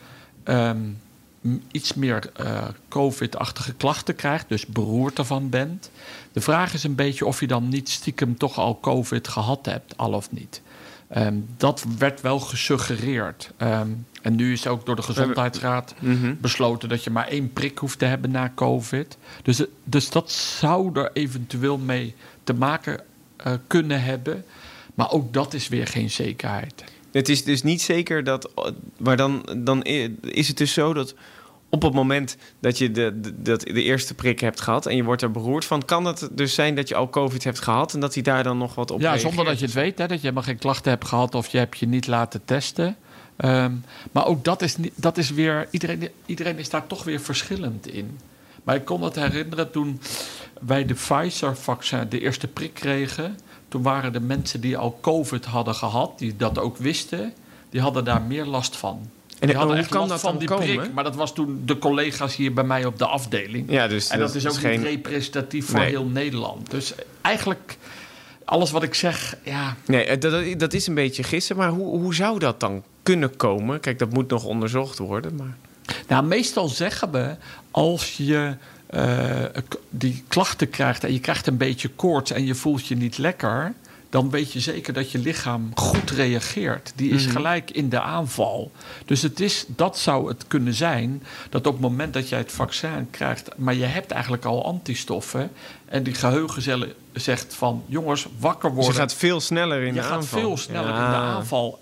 ehm, 0.45 0.79
m- 1.41 1.55
iets 1.71 1.95
meer 1.95 2.31
eh, 2.35 2.65
COVID-achtige 2.89 3.73
klachten 3.75 4.17
krijgt, 4.17 4.49
dus 4.49 4.67
beroerd 4.67 5.19
ervan 5.19 5.49
bent. 5.51 5.91
De 6.33 6.41
vraag 6.41 6.75
is 6.75 6.85
een 6.85 6.95
beetje 6.95 7.27
of 7.27 7.41
je 7.41 7.47
dan 7.47 7.69
niet 7.69 7.89
stiekem 7.89 8.37
toch 8.39 8.59
al 8.59 8.79
COVID 8.81 9.29
gehad 9.29 9.67
hebt, 9.67 9.97
al 9.97 10.13
of 10.13 10.31
niet. 10.33 10.63
Ehm, 11.09 11.35
dat 11.57 11.85
werd 11.99 12.21
wel 12.21 12.41
gesuggereerd. 12.41 13.51
Ehm, 13.57 13.89
en 14.23 14.35
nu 14.35 14.53
is 14.53 14.67
ook 14.67 14.87
door 14.87 14.97
de 14.97 15.03
Gezondheidsraad 15.03 15.95
Mhm. 15.99 16.35
besloten 16.41 16.89
dat 16.89 17.05
je 17.05 17.11
maar 17.11 17.29
één 17.29 17.53
prik 17.53 17.79
hoeft 17.79 17.99
te 17.99 18.05
hebben 18.05 18.31
na 18.31 18.53
COVID. 18.55 19.17
Dus, 19.43 19.63
dus 19.85 20.11
dat 20.11 20.31
zou 20.31 20.91
er 21.01 21.11
eventueel 21.13 21.79
mee 21.79 22.15
te 22.45 22.55
maken 22.55 23.01
eh, 23.37 23.53
kunnen 23.67 24.03
hebben. 24.03 24.45
Maar 24.95 25.11
ook 25.11 25.33
dat 25.33 25.55
is 25.55 25.69
weer 25.69 25.87
geen 25.87 26.11
zekerheid. 26.11 26.85
Het 27.17 27.29
is 27.29 27.45
dus 27.45 27.63
niet 27.63 27.83
zeker 27.83 28.25
dat. 28.25 28.51
Maar 28.97 29.17
dan, 29.17 29.49
dan 29.57 29.83
is 30.21 30.49
het 30.49 30.57
dus 30.57 30.73
zo 30.73 30.93
dat. 30.93 31.15
Op 31.69 31.83
het 31.83 31.93
moment 31.93 32.37
dat 32.61 32.79
je 32.79 32.91
de, 32.91 33.21
de, 33.21 33.43
dat 33.43 33.61
de 33.61 33.83
eerste 33.83 34.15
prik 34.15 34.41
hebt 34.41 34.61
gehad 34.61 34.87
en 34.87 34.97
je 34.97 35.05
wordt 35.05 35.23
er 35.23 35.31
beroerd 35.31 35.65
van, 35.65 35.85
kan 35.85 36.05
het 36.05 36.29
dus 36.33 36.55
zijn 36.55 36.75
dat 36.75 36.89
je 36.89 36.95
al 36.95 37.09
COVID 37.09 37.45
hebt 37.45 37.61
gehad 37.61 37.95
en 37.95 38.01
dat 38.01 38.15
hij 38.15 38.23
daar 38.23 38.43
dan 38.43 38.59
nog 38.59 38.75
wat 38.75 38.91
op 38.91 39.01
ja, 39.01 39.11
reageert? 39.11 39.35
zonder 39.35 39.45
dat 39.45 39.59
je 39.59 39.65
het 39.65 39.75
weet, 39.75 39.99
hè, 39.99 40.07
dat 40.07 40.17
je 40.17 40.23
helemaal 40.23 40.43
geen 40.43 40.59
klachten 40.59 40.91
hebt 40.91 41.05
gehad 41.05 41.35
of 41.35 41.49
je 41.49 41.59
hebt 41.59 41.79
je 41.79 41.87
niet 41.87 42.07
laten 42.07 42.45
testen. 42.45 42.97
Ehm, 43.37 43.73
maar 44.13 44.27
ook 44.27 44.45
dat 44.45 44.63
is, 44.63 44.77
dat 44.95 45.19
is 45.19 45.31
weer, 45.31 45.69
iedereen, 45.71 46.09
iedereen 46.27 46.59
is 46.59 46.71
daar 46.71 46.87
toch 46.87 47.05
weer 47.05 47.21
verschillend 47.21 47.87
in. 47.87 48.19
Maar 48.65 48.75
ik 48.75 48.85
kon 48.85 49.03
het 49.03 49.15
herinneren 49.15 49.71
toen 49.71 50.01
wij 50.61 50.85
de 50.85 50.95
Pfizer-vaccin, 50.95 52.09
de 52.09 52.21
eerste 52.21 52.47
prik 52.47 52.75
kregen. 52.75 53.39
Toen 53.77 53.85
waren 53.85 54.13
de 54.13 54.21
mensen 54.21 54.61
die 54.61 54.77
al 54.77 54.99
COVID 55.01 55.45
hadden 55.45 55.75
gehad, 55.75 56.19
die 56.19 56.37
dat 56.37 56.59
ook 56.59 56.77
wisten, 56.77 57.33
die 57.71 57.81
hadden 57.81 58.05
daar 58.05 58.23
meer 58.23 58.45
last 58.45 58.77
van. 58.77 59.11
En 59.39 59.47
die 59.47 59.57
hadden 59.57 59.77
echt 59.77 59.89
kan 59.89 60.09
dat 60.09 60.21
van 60.21 60.39
die 60.39 60.49
komen? 60.49 60.77
prik. 60.77 60.93
Maar 60.93 61.05
dat 61.05 61.15
was 61.15 61.35
toen 61.35 61.63
de 61.65 61.79
collega's 61.79 62.37
hier 62.37 62.53
bij 62.53 62.65
mij 62.65 62.85
op 62.85 62.99
de 62.99 63.07
afdeling. 63.07 63.71
Ja, 63.71 63.89
dus 63.89 64.09
En 64.09 64.19
dat 64.19 64.35
is 64.35 64.47
ook 64.47 64.55
geen. 64.55 64.79
niet 64.81 64.89
representatief 64.89 65.67
voor 65.67 65.79
Nee. 65.79 65.89
heel 65.89 66.05
Nederland. 66.05 66.71
Dus 66.71 66.95
eigenlijk, 67.21 67.77
alles 68.45 68.71
wat 68.71 68.83
ik 68.83 68.95
zeg, 68.95 69.37
ja, 69.43 69.77
Nee, 69.87 70.05
eh, 70.05 70.21
dat, 70.21 70.31
dat- 70.31 70.59
dat 70.61 70.73
is 70.73 70.87
een 70.87 70.95
beetje 70.95 71.23
gissen, 71.23 71.57
maar 71.57 71.69
hoe, 71.71 71.99
hoe 71.99 72.15
zou 72.15 72.39
dat 72.39 72.61
dan 72.61 72.83
kunnen 73.03 73.37
komen? 73.37 73.81
Kijk, 73.81 73.99
dat 73.99 74.13
moet 74.13 74.31
nog 74.31 74.45
onderzocht 74.45 74.99
worden, 74.99 75.35
maar. 75.37 75.57
Nou, 76.09 76.25
meestal 76.25 76.69
zeggen 76.69 77.11
we 77.13 77.37
als 77.71 78.17
je 78.17 78.57
eh, 78.87 79.45
die 79.91 80.25
klachten 80.29 80.71
krijgt 80.71 81.05
en 81.05 81.13
je 81.13 81.21
krijgt 81.21 81.47
een 81.47 81.57
beetje 81.57 81.89
koorts 81.89 82.31
en 82.31 82.47
je 82.47 82.55
voelt 82.55 82.87
je 82.87 82.97
niet 82.97 83.19
lekker, 83.19 83.73
dan 84.11 84.31
weet 84.31 84.53
je 84.53 84.61
zeker 84.61 84.93
dat 84.93 85.11
je 85.11 85.19
lichaam 85.19 85.71
goed 85.75 86.11
reageert. 86.11 86.93
Die 86.97 87.11
is 87.11 87.25
Mhm. 87.25 87.33
gelijk 87.37 87.71
in 87.71 87.89
de 87.89 88.01
aanval. 88.01 88.71
Dus 89.05 89.23
het 89.23 89.41
is, 89.41 89.65
dat 89.69 89.99
zou 89.99 90.29
het 90.29 90.45
kunnen 90.47 90.75
zijn 90.75 91.23
dat 91.51 91.67
op 91.67 91.73
het 91.73 91.83
moment 91.83 92.15
dat 92.15 92.29
jij 92.29 92.39
het 92.39 92.53
vaccin 92.53 93.09
krijgt, 93.11 93.49
maar 93.57 93.75
je 93.75 93.85
hebt 93.85 94.11
eigenlijk 94.11 94.45
al 94.45 94.65
antistoffen 94.65 95.51
en 95.85 96.03
die 96.03 96.15
geheugencellen 96.15 96.93
zegt 97.13 97.55
van 97.55 97.83
jongens 97.87 98.27
wakker 98.39 98.69
Dus 98.69 98.79
worden. 98.79 98.95
je 98.95 99.01
gaat 99.01 99.15
veel 99.15 99.41
sneller 99.41 99.81
in 99.81 99.87
je 99.87 99.93
de 100.01 100.03
gaat 100.03 100.11
aanval. 100.13 100.41
veel 100.41 100.57
sneller 100.57 100.89
Ja. 100.95 101.05
in 101.05 101.11
de 101.11 101.17
aanval. 101.17 101.81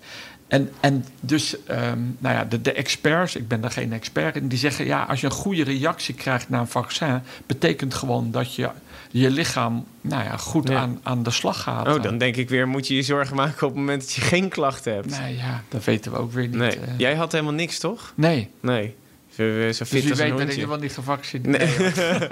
En, 0.55 0.71
en 0.81 1.05
dus, 1.21 1.65
ehm, 1.65 1.99
nou 2.19 2.35
ja, 2.35 2.45
de, 2.45 2.61
de 2.61 2.73
experts, 2.73 3.37
ik 3.37 3.49
ben 3.49 3.61
daar 3.61 3.71
geen 3.71 3.93
expert 3.93 4.37
in, 4.37 4.49
die 4.49 4.59
zeggen 4.59 4.87
ja, 4.87 5.03
als 5.03 5.21
je 5.21 5.27
een 5.27 5.33
goede 5.33 5.65
reactie 5.65 6.15
krijgt 6.15 6.49
na 6.49 6.59
een 6.61 6.67
vaccin, 6.67 7.21
betekent 7.47 7.95
gewoon 7.95 8.31
dat 8.31 8.55
je 8.55 8.71
je 9.11 9.31
lichaam, 9.31 9.85
nou 10.01 10.25
ja, 10.25 10.37
goed 10.37 10.69
Ja. 10.69 10.79
aan, 10.79 11.01
aan 11.03 11.23
de 11.23 11.31
slag 11.31 11.63
gaat. 11.63 11.89
Oh, 11.97 12.03
dan 12.03 12.19
denk 12.19 12.37
ik 12.37 12.49
weer, 12.49 12.69
moet 12.69 12.87
je 12.87 12.95
je 12.95 13.03
zorgen 13.03 13.37
maken 13.37 13.67
op 13.67 13.73
het 13.73 13.79
moment 13.79 14.01
dat 14.01 14.13
je 14.13 14.21
geen 14.21 14.49
klachten 14.49 14.95
hebt. 14.95 15.21
Nee, 15.21 15.37
ja, 15.37 15.63
dat 15.69 15.85
weten 15.85 16.13
we 16.13 16.19
ook 16.19 16.33
weer 16.33 16.47
niet. 16.47 16.57
Nee. 16.57 16.71
eh. 16.79 16.93
Jij 16.97 17.15
had 17.15 17.33
helemaal 17.33 17.53
niks, 17.53 17.79
toch? 17.79 18.13
nee. 18.15 18.51
Nee. 18.61 18.95
Zo, 19.37 19.43
zo 19.43 19.67
Dus 19.67 19.77
fit 19.77 19.89
wie 19.89 20.11
als 20.11 20.19
weet 20.19 20.31
een 20.31 20.37
ben 20.37 20.59
ik 20.59 20.67
wel 20.67 20.79
niet 20.79 20.93
gevaccineerd. 20.93 21.77
Nee. 21.97 22.29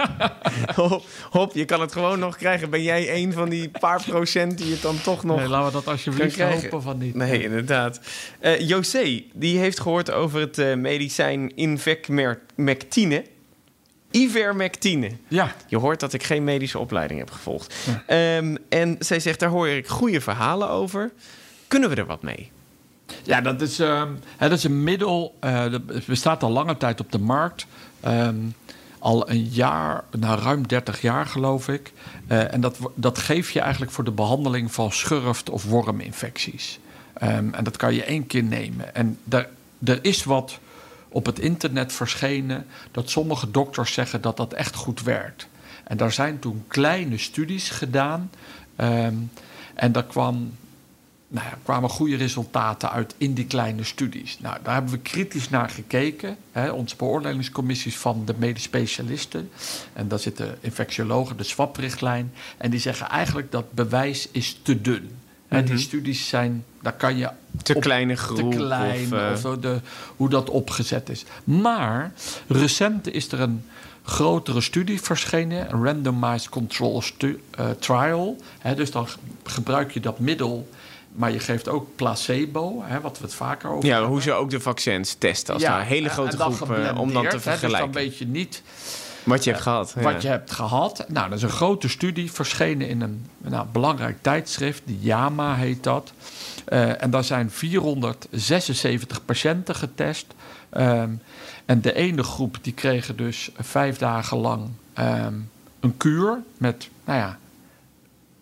hop, 0.74 1.04
hop, 1.30 1.54
je 1.54 1.64
kan 1.64 1.80
het 1.80 1.92
gewoon 1.92 2.18
nog 2.18 2.36
krijgen. 2.36 2.70
Ben 2.70 2.82
jij 2.82 3.14
een 3.14 3.32
van 3.32 3.48
die 3.48 3.70
paar 3.80 4.02
procent 4.02 4.58
die 4.58 4.72
het 4.72 4.82
dan 4.82 5.00
toch 5.00 5.24
nog... 5.24 5.38
Nee, 5.38 5.48
laten 5.48 5.66
we 5.66 5.72
dat 5.72 5.86
alsjeblieft 5.86 6.40
hopen 6.40 6.82
van 6.82 6.98
niet. 6.98 7.14
Nee, 7.14 7.42
inderdaad. 7.42 8.00
Eh 8.40 8.68
José, 8.68 9.22
die 9.34 9.58
heeft 9.58 9.80
gehoord 9.80 10.10
over 10.10 10.40
het 10.40 10.58
eh, 10.58 10.74
medicijn 10.74 11.56
Invecmectine. 11.56 13.24
Ivermectine. 14.10 15.10
Ja, 15.28 15.54
Je 15.66 15.78
hoort 15.78 16.00
dat 16.00 16.12
ik 16.12 16.22
geen 16.22 16.44
medische 16.44 16.78
opleiding 16.78 17.18
heb 17.18 17.30
gevolgd. 17.30 17.74
Ehm, 18.06 18.56
en 18.68 18.96
zij 18.98 19.20
zegt, 19.20 19.40
daar 19.40 19.48
hoor 19.48 19.68
ik 19.68 19.86
goede 19.86 20.20
verhalen 20.20 20.68
over. 20.68 21.12
Kunnen 21.68 21.90
we 21.90 21.96
er 21.96 22.06
wat 22.06 22.22
mee? 22.22 22.51
Ja, 23.22 23.40
dat 23.40 23.61
is, 23.61 23.79
ehm, 23.79 24.09
dat 24.38 24.53
is 24.53 24.64
een 24.64 24.83
middel. 24.83 25.37
eh, 25.40 25.70
dat 25.70 26.07
bestaat 26.07 26.42
al 26.42 26.51
lange 26.51 26.77
tijd 26.77 27.01
op 27.01 27.12
de 27.12 27.18
markt. 27.18 27.66
Ehm, 28.01 28.37
al 28.98 29.31
een 29.31 29.44
jaar, 29.44 30.05
nou 30.18 30.40
ruim 30.40 30.66
30 30.66 31.01
jaar 31.01 31.27
geloof 31.27 31.68
ik. 31.68 31.92
Eh, 32.27 32.53
en 32.53 32.61
dat, 32.61 32.79
dat 32.94 33.18
geef 33.18 33.51
je 33.51 33.61
eigenlijk 33.61 33.92
voor 33.92 34.05
de 34.05 34.11
behandeling 34.11 34.72
van 34.72 34.92
schurft- 34.92 35.51
of 35.51 35.64
worminfecties. 35.64 36.79
Ehm, 37.14 37.55
en 37.55 37.64
dat 37.64 37.77
kan 37.77 37.94
je 37.94 38.05
één 38.05 38.27
keer 38.27 38.42
nemen. 38.42 38.94
En 38.94 39.18
daar, 39.25 39.48
er 39.85 39.98
is 40.03 40.25
wat 40.25 40.59
op 41.09 41.27
het 41.27 41.38
internet 41.38 41.92
verschenen 41.92 42.66
dat 42.90 43.11
sommige 43.11 43.51
dokters 43.51 43.92
zeggen 43.92 44.20
dat 44.20 44.37
dat 44.37 44.53
echt 44.53 44.75
goed 44.75 45.03
werkt. 45.03 45.48
En 45.85 45.96
daar 45.96 46.12
zijn 46.12 46.38
toen 46.38 46.64
kleine 46.68 47.18
studies 47.18 47.70
gedaan. 47.70 48.31
En 49.75 49.92
daar 49.92 50.05
kwam 50.05 50.57
nou 51.33 51.47
ja, 51.47 51.59
kwamen 51.62 51.90
goede 51.90 52.16
resultaten 52.16 52.90
uit 52.90 53.14
in 53.18 53.35
die 53.35 53.47
kleine 53.47 53.85
studies. 53.85 54.38
Nou, 54.40 54.57
daar 54.62 54.75
hebben 54.75 54.92
we 54.92 54.99
kritisch 54.99 55.49
naar 55.49 55.68
gekeken. 55.71 56.37
Hè, 56.53 56.71
onze 56.71 56.97
beoordelingscommissies 56.97 57.97
van 57.97 58.23
de 58.25 58.35
medisch 58.38 58.62
specialisten. 58.62 59.51
En 59.92 60.09
daar 60.09 60.18
zitten 60.18 60.57
infectiologen, 60.61 61.37
de 61.37 61.42
SWAP-richtlijn. 61.45 62.33
En 62.59 62.71
die 62.71 62.81
zeggen 62.81 63.09
eigenlijk 63.09 63.53
dat 63.53 63.73
bewijs 63.73 64.29
is 64.33 64.59
te 64.62 64.81
dun. 64.81 65.11
Hè, 65.49 65.62
Die 65.62 65.79
studies 65.79 66.29
zijn, 66.29 66.64
daar 66.83 66.92
kan 66.92 67.16
je 67.16 67.31
Te 67.62 67.75
op- 67.75 67.83
kleine 67.83 68.16
groep? 68.16 68.51
te 68.51 68.57
klein 68.57 69.05
of, 69.07 69.12
eh, 69.12 69.31
of, 69.33 69.40
zo 69.40 69.59
de, 69.61 69.81
hoe 70.16 70.29
dat 70.29 70.51
opgezet 70.51 71.09
is. 71.09 71.25
Maar 71.45 72.12
recent 72.49 73.12
is 73.12 73.33
er 73.33 73.40
een 73.40 73.64
grotere 74.03 74.61
studie 74.61 75.01
verschenen, 75.03 75.73
een 75.73 75.85
randomized 75.85 76.49
control 76.49 77.03
eh, 77.18 77.71
trial. 77.79 78.37
Hè, 78.59 78.75
dus 78.75 78.90
dan 78.90 79.09
ge- 79.09 79.18
gebruik 79.45 79.90
je 79.92 80.01
dat 80.01 80.18
middel, 80.18 80.68
maar 81.12 81.33
je 81.33 81.38
geeft 81.38 81.68
ook 81.68 81.96
placebo, 81.96 82.83
hè, 82.83 83.01
wat 83.01 83.18
we 83.18 83.25
het 83.25 83.35
vaker 83.35 83.70
over 83.70 83.85
ja, 83.85 83.92
hebben. 83.92 84.11
hoe 84.11 84.22
ze 84.22 84.33
ook 84.33 84.51
de 84.51 84.61
vaccins 84.61 85.14
testen. 85.14 85.55
Als 85.55 85.62
daar 85.62 85.81
een 85.81 85.87
hele 85.87 86.09
grote 86.09 86.37
groep, 86.37 86.70
eh, 86.70 86.98
om 86.98 87.12
dan 87.12 87.22
te 87.22 87.29
hè, 87.29 87.40
vergelijken. 87.40 87.70
Dus 87.70 87.79
dan 87.79 88.03
weet 88.03 88.18
je 88.18 88.27
niet 88.27 88.62
Wat 89.25 89.44
je 89.44 89.51
hebt 89.51 89.62
gehad. 89.62 89.92
ja. 89.96 90.03
wat 90.03 90.22
je 90.22 90.29
hebt 90.29 90.51
gehad. 90.51 91.05
Nou, 91.09 91.29
dat 91.29 91.38
is 91.38 91.44
een 91.44 91.51
grote 91.51 91.88
studie, 91.88 92.33
verschenen 92.33 92.88
in 92.88 93.01
een 93.01 93.27
nou, 93.38 93.66
belangrijk 93.72 94.16
tijdschrift, 94.20 94.83
die 94.85 94.98
JAMA 95.01 95.55
heet 95.55 95.83
dat. 95.83 96.12
Eh, 96.64 97.03
en 97.03 97.11
daar 97.11 97.25
zijn 97.25 97.51
476 97.51 99.25
patiënten 99.25 99.75
getest. 99.75 100.27
Ehm, 100.70 101.11
en 101.64 101.81
de 101.81 101.94
ene 101.94 102.22
groep 102.22 102.57
die 102.62 102.72
kregen 102.72 103.16
dus 103.16 103.51
vijf 103.59 103.98
dagen 103.98 104.37
lang 104.37 104.68
ehm, 104.92 105.35
een 105.81 105.96
kuur 105.96 106.42
met, 106.57 106.88
nou 107.05 107.18
ja, 107.18 107.38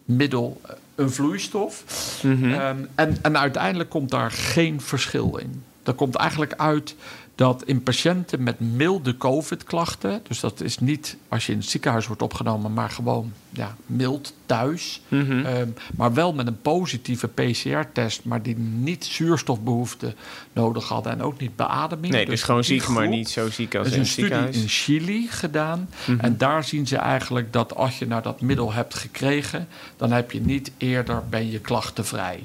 middel 0.04 0.60
eh, 0.66 0.74
een 1.00 1.10
vloeistof. 1.10 1.84
Mhm. 2.22 2.52
Ehm, 2.52 2.76
en, 2.94 3.16
en 3.22 3.38
uiteindelijk 3.38 3.90
komt 3.90 4.10
daar 4.10 4.30
geen 4.30 4.80
verschil 4.80 5.36
in. 5.36 5.62
Er 5.82 5.94
komt 5.94 6.14
eigenlijk 6.14 6.54
uit 6.56 6.94
dat 7.40 7.62
in 7.64 7.82
patiënten 7.82 8.42
met 8.42 8.60
milde 8.60 9.16
COVID-klachten, 9.16 10.20
dus 10.28 10.40
dat 10.40 10.60
is 10.60 10.78
niet 10.78 11.16
als 11.28 11.46
je 11.46 11.52
in 11.52 11.58
het 11.58 11.68
ziekenhuis 11.68 12.06
wordt 12.06 12.22
opgenomen, 12.22 12.72
maar 12.72 12.90
gewoon 12.90 13.32
ja, 13.50 13.76
mild 13.86 14.34
thuis, 14.46 15.00
Mhm. 15.08 15.44
ehm, 15.46 15.68
maar 15.96 16.14
wel 16.14 16.32
met 16.32 16.46
een 16.46 16.60
positieve 16.60 17.28
PCR-test, 17.28 18.24
maar 18.24 18.42
die 18.42 18.56
niet 18.58 19.04
zuurstofbehoefte 19.04 20.14
nodig 20.52 20.88
hadden 20.88 21.12
en 21.12 21.22
ook 21.22 21.40
niet 21.40 21.56
beademing. 21.56 22.12
Nee, 22.12 22.26
dus 22.26 22.42
gewoon 22.42 22.60
die 22.60 22.80
ziek, 22.80 22.88
maar 22.88 23.08
niet 23.08 23.28
zo 23.28 23.50
ziek 23.50 23.74
als 23.74 23.86
er 23.86 23.92
is 23.92 23.92
in 23.92 23.98
een 23.98 24.04
het 24.04 24.12
studie 24.12 24.30
ziekenhuis. 24.34 24.62
in 24.62 24.68
Chili 24.68 25.26
gedaan. 25.28 25.88
Mhm. 26.06 26.20
En 26.20 26.36
daar 26.38 26.64
zien 26.64 26.86
ze 26.86 26.96
eigenlijk 26.96 27.52
dat 27.52 27.74
als 27.74 27.98
je 27.98 28.06
nou 28.06 28.22
dat 28.22 28.40
middel 28.40 28.72
hebt 28.72 28.94
gekregen, 28.94 29.68
dan 29.96 30.12
heb 30.12 30.30
je 30.30 30.40
niet 30.40 30.70
eerder 30.76 31.22
ben 31.30 31.50
je 31.50 31.58
klachtenvrij. 31.58 32.40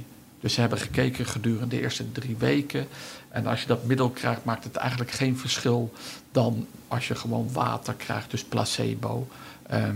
Dus 0.45 0.53
ze 0.53 0.59
hebben 0.59 0.79
gekeken 0.79 1.25
gedurende 1.25 1.75
de 1.75 1.81
eerste 1.81 2.11
drie 2.11 2.35
weken. 2.39 2.87
En 3.29 3.45
als 3.47 3.61
je 3.61 3.67
dat 3.67 3.85
middel 3.85 4.09
krijgt, 4.09 4.43
maakt 4.43 4.63
het 4.63 4.75
eigenlijk 4.75 5.11
geen 5.11 5.37
verschil 5.37 5.93
dan 6.31 6.67
als 6.87 7.07
je 7.07 7.15
gewoon 7.15 7.49
water 7.53 7.93
krijgt, 7.93 8.31
dus 8.31 8.43
placebo. 8.43 9.27
Ehm, 9.67 9.95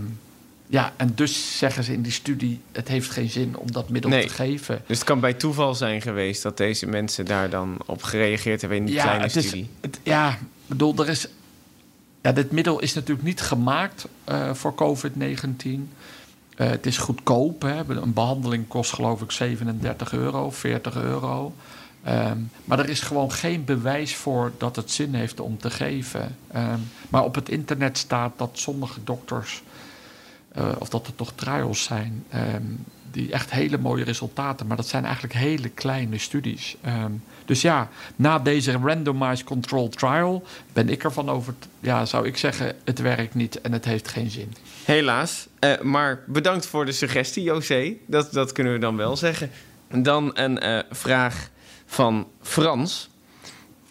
ja, 0.66 0.92
en 0.96 1.12
dus 1.14 1.58
zeggen 1.58 1.84
ze 1.84 1.92
in 1.92 2.02
die 2.02 2.12
studie: 2.12 2.60
het 2.72 2.88
heeft 2.88 3.10
geen 3.10 3.30
zin 3.30 3.56
om 3.56 3.72
dat 3.72 3.88
middel 3.88 4.10
Nee. 4.10 4.22
te 4.26 4.28
geven. 4.32 4.82
Dus 4.86 4.96
het 4.98 5.06
kan 5.06 5.20
bij 5.20 5.34
toeval 5.34 5.74
zijn 5.74 6.02
geweest 6.02 6.42
dat 6.42 6.56
deze 6.56 6.86
mensen 6.86 7.24
daar 7.24 7.50
dan 7.50 7.76
op 7.86 8.02
gereageerd 8.02 8.60
hebben 8.60 8.78
in 8.78 8.84
die 8.84 8.94
kleine 9.00 9.22
het 9.24 9.36
is- 9.36 9.46
studie. 9.46 9.68
het- 9.80 10.00
ja, 10.02 10.30
ik 10.32 10.38
bedoel, 10.66 10.94
er 10.96 11.08
is. 11.08 11.26
Ja, 12.22 12.32
dit 12.32 12.50
middel 12.50 12.80
is 12.80 12.94
natuurlijk 12.94 13.26
niet 13.26 13.40
gemaakt 13.40 14.04
eh, 14.24 14.54
voor 14.54 14.74
COVID-19. 14.74 15.88
Eh, 16.60 16.68
het 16.68 16.86
is 16.86 16.98
goedkoop. 16.98 17.62
Hè. 17.62 17.82
Een 17.88 18.12
behandeling 18.12 18.68
kost 18.68 18.92
geloof 18.92 19.22
ik 19.22 19.30
37 19.30 20.12
euro, 20.12 20.50
40 20.50 20.96
euro. 20.96 21.54
Ehm, 22.02 22.38
maar 22.64 22.78
er 22.78 22.88
is 22.88 23.00
gewoon 23.00 23.32
geen 23.32 23.64
bewijs 23.64 24.16
voor 24.16 24.52
dat 24.58 24.76
het 24.76 24.90
zin 24.90 25.14
heeft 25.14 25.40
om 25.40 25.58
te 25.58 25.70
geven. 25.70 26.36
Ehm, 26.52 26.78
maar 27.08 27.24
op 27.24 27.34
het 27.34 27.48
internet 27.48 27.98
staat 27.98 28.32
dat 28.36 28.50
sommige 28.52 29.04
dokters 29.04 29.62
eh, 30.52 30.68
of 30.78 30.88
dat 30.88 31.06
er 31.06 31.14
toch 31.14 31.32
trials 31.34 31.82
zijn, 31.82 32.24
ehm, 32.28 32.62
die 33.10 33.32
echt 33.32 33.50
hele 33.50 33.78
mooie 33.78 34.04
resultaten, 34.04 34.66
maar 34.66 34.76
dat 34.76 34.88
zijn 34.88 35.04
eigenlijk 35.04 35.34
hele 35.34 35.68
kleine 35.68 36.18
studies. 36.18 36.76
Dus 37.50 37.62
ja, 37.62 37.88
na 38.16 38.38
deze 38.38 38.72
randomized 38.72 39.44
controlled 39.44 39.98
trial 39.98 40.42
ben 40.72 40.88
ik 40.88 41.04
ervan 41.04 41.30
over, 41.30 41.54
ja, 41.80 42.04
zou 42.06 42.26
ik 42.26 42.36
zeggen, 42.36 42.76
het 42.84 42.98
werkt 42.98 43.34
niet 43.34 43.60
en 43.60 43.72
het 43.72 43.84
heeft 43.84 44.08
geen 44.08 44.30
zin. 44.30 44.52
Helaas. 44.84 45.46
Eh, 45.58 45.80
maar 45.80 46.22
bedankt 46.26 46.66
voor 46.66 46.84
de 46.84 46.92
suggestie, 46.92 47.42
José. 47.42 47.94
Dat, 48.06 48.32
dat 48.32 48.52
kunnen 48.52 48.72
we 48.72 48.78
dan 48.78 48.96
wel 48.96 49.16
zeggen. 49.16 49.50
Dan 49.88 50.30
een 50.34 50.58
eh, 50.58 50.78
vraag 50.90 51.50
van 51.86 52.26
Frans. 52.42 53.10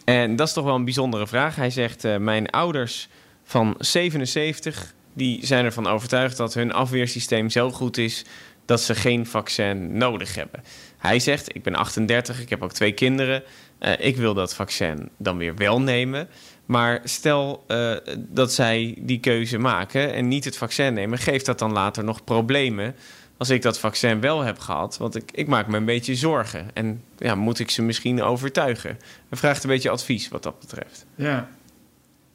En 0.04 0.36
dat 0.36 0.48
is 0.48 0.54
toch 0.54 0.66
wel 0.66 0.76
een 0.76 0.86
bijzondere 0.86 1.28
vraag. 1.28 1.56
Hij 1.56 1.70
zegt: 1.70 2.04
eh, 2.04 2.18
Mijn 2.18 2.50
ouders 2.50 3.10
van 3.44 3.76
77 3.80 4.94
die 5.14 5.46
zijn 5.46 5.66
ervan 5.66 5.88
overtuigd 5.88 6.38
dat 6.38 6.54
hun 6.54 6.74
afweersysteem 6.74 7.50
zo 7.50 7.72
goed 7.72 7.98
is 7.98 8.26
dat 8.66 8.82
ze 8.82 8.96
geen 8.96 9.26
vaccin 9.26 9.98
nodig 9.98 10.36
hebben. 10.36 10.64
Hij 11.00 11.20
zegt: 11.20 11.56
Ik 11.56 11.64
ben 11.64 11.76
38, 11.76 12.42
ik 12.42 12.50
heb 12.50 12.64
ook 12.64 12.74
twee 12.74 12.92
kinderen. 12.92 13.44
Eh, 13.80 13.94
ik 14.00 14.18
wil 14.18 14.34
dat 14.34 14.56
vaccin 14.56 15.10
dan 15.18 15.38
weer 15.38 15.56
wel 15.56 15.82
nemen. 15.82 16.28
Maar 16.66 17.02
stel 17.04 17.64
eh, 17.68 17.96
dat 18.18 18.54
zij 18.54 18.98
die 19.00 19.20
keuze 19.20 19.58
maken 19.58 20.14
en 20.14 20.28
niet 20.28 20.46
het 20.46 20.58
vaccin 20.58 20.94
nemen, 20.94 21.18
geeft 21.18 21.46
dat 21.46 21.60
dan 21.60 21.72
later 21.72 22.04
nog 22.04 22.24
problemen 22.24 22.96
als 23.40 23.50
ik 23.50 23.62
dat 23.62 23.80
vaccin 23.80 24.22
wel 24.22 24.42
heb 24.42 24.60
gehad? 24.60 24.98
Want 24.98 25.16
ik, 25.16 25.32
ik 25.32 25.48
maak 25.48 25.68
me 25.68 25.78
een 25.78 25.86
beetje 25.86 26.16
zorgen. 26.16 26.68
En 26.74 27.04
ja, 27.18 27.36
moet 27.36 27.60
ik 27.60 27.70
ze 27.70 27.82
misschien 27.82 28.22
overtuigen? 28.22 29.00
Hij 29.30 29.38
vraagt 29.38 29.64
een 29.64 29.70
beetje 29.70 29.90
advies 29.90 30.30
wat 30.30 30.44
dat 30.44 30.60
betreft. 30.60 31.06
Ja. 31.16 31.50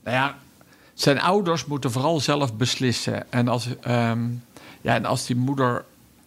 Nou 0.05 0.17
ja, 0.17 0.39
zijn 0.95 1.21
ouders 1.21 1.65
moeten 1.65 1.91
vooral 1.91 2.21
zelf 2.21 2.57
beslissen. 2.57 3.33
En 3.33 3.49
als, 3.49 3.69
ehm, 3.81 4.23
ja, 4.81 4.95
en 4.95 5.05
als 5.05 5.27
die 5.27 5.37
moeder 5.37 5.85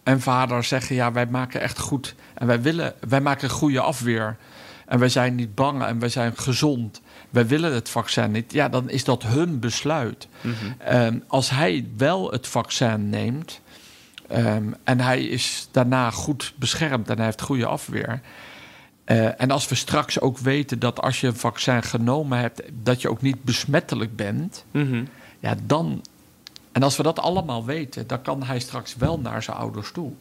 en 0.08 0.20
vader 0.20 0.64
zeggen: 0.64 0.94
ja, 0.94 1.12
wij 1.12 1.26
maken 1.26 1.60
echt 1.60 1.78
goed. 1.78 2.14
En 2.34 2.46
wij 2.46 2.62
willen, 2.62 2.94
wij 3.08 3.20
maken 3.20 3.50
goede 3.50 3.80
afweer. 3.80 4.36
En 4.86 4.98
wij 4.98 5.08
zijn 5.08 5.34
niet 5.34 5.54
bang 5.54 5.82
en 5.84 5.98
wij 5.98 6.08
zijn 6.08 6.36
gezond. 6.36 7.00
Wij 7.30 7.46
willen 7.46 7.72
het 7.74 7.88
vaccin 7.88 8.30
niet. 8.30 8.52
Ja, 8.52 8.68
dan 8.68 8.90
is 8.90 9.04
dat 9.04 9.22
hun 9.22 9.58
besluit. 9.60 10.28
Ehm, 10.78 11.18
als 11.26 11.50
hij 11.50 11.88
wel 11.96 12.30
het 12.30 12.46
vaccin 12.46 13.08
neemt. 13.08 13.60
ehm, 14.28 14.72
en 14.84 15.00
hij 15.00 15.24
is 15.24 15.68
daarna 15.70 16.10
goed 16.10 16.52
beschermd 16.56 17.08
en 17.10 17.16
hij 17.16 17.24
heeft 17.24 17.40
goede 17.42 17.66
afweer. 17.66 18.20
Eh, 19.04 19.40
en 19.40 19.50
als 19.50 19.68
we 19.68 19.74
straks 19.74 20.20
ook 20.20 20.38
weten 20.38 20.78
dat 20.78 21.00
als 21.00 21.20
je 21.20 21.26
een 21.26 21.36
vaccin 21.36 21.82
genomen 21.82 22.38
hebt, 22.38 22.62
dat 22.72 23.02
je 23.02 23.10
ook 23.10 23.22
niet 23.22 23.42
besmettelijk 23.42 24.16
bent, 24.16 24.64
ja, 25.40 25.54
dan. 25.66 26.02
En 26.78 26.84
als 26.84 26.96
we 26.96 27.02
dat 27.02 27.18
allemaal 27.18 27.64
weten, 27.64 28.06
dan 28.06 28.22
kan 28.22 28.42
hij 28.42 28.58
straks 28.58 28.96
wel 28.96 29.18
naar 29.18 29.42
zijn 29.42 29.56
ouders 29.56 29.92
toe. 29.92 30.12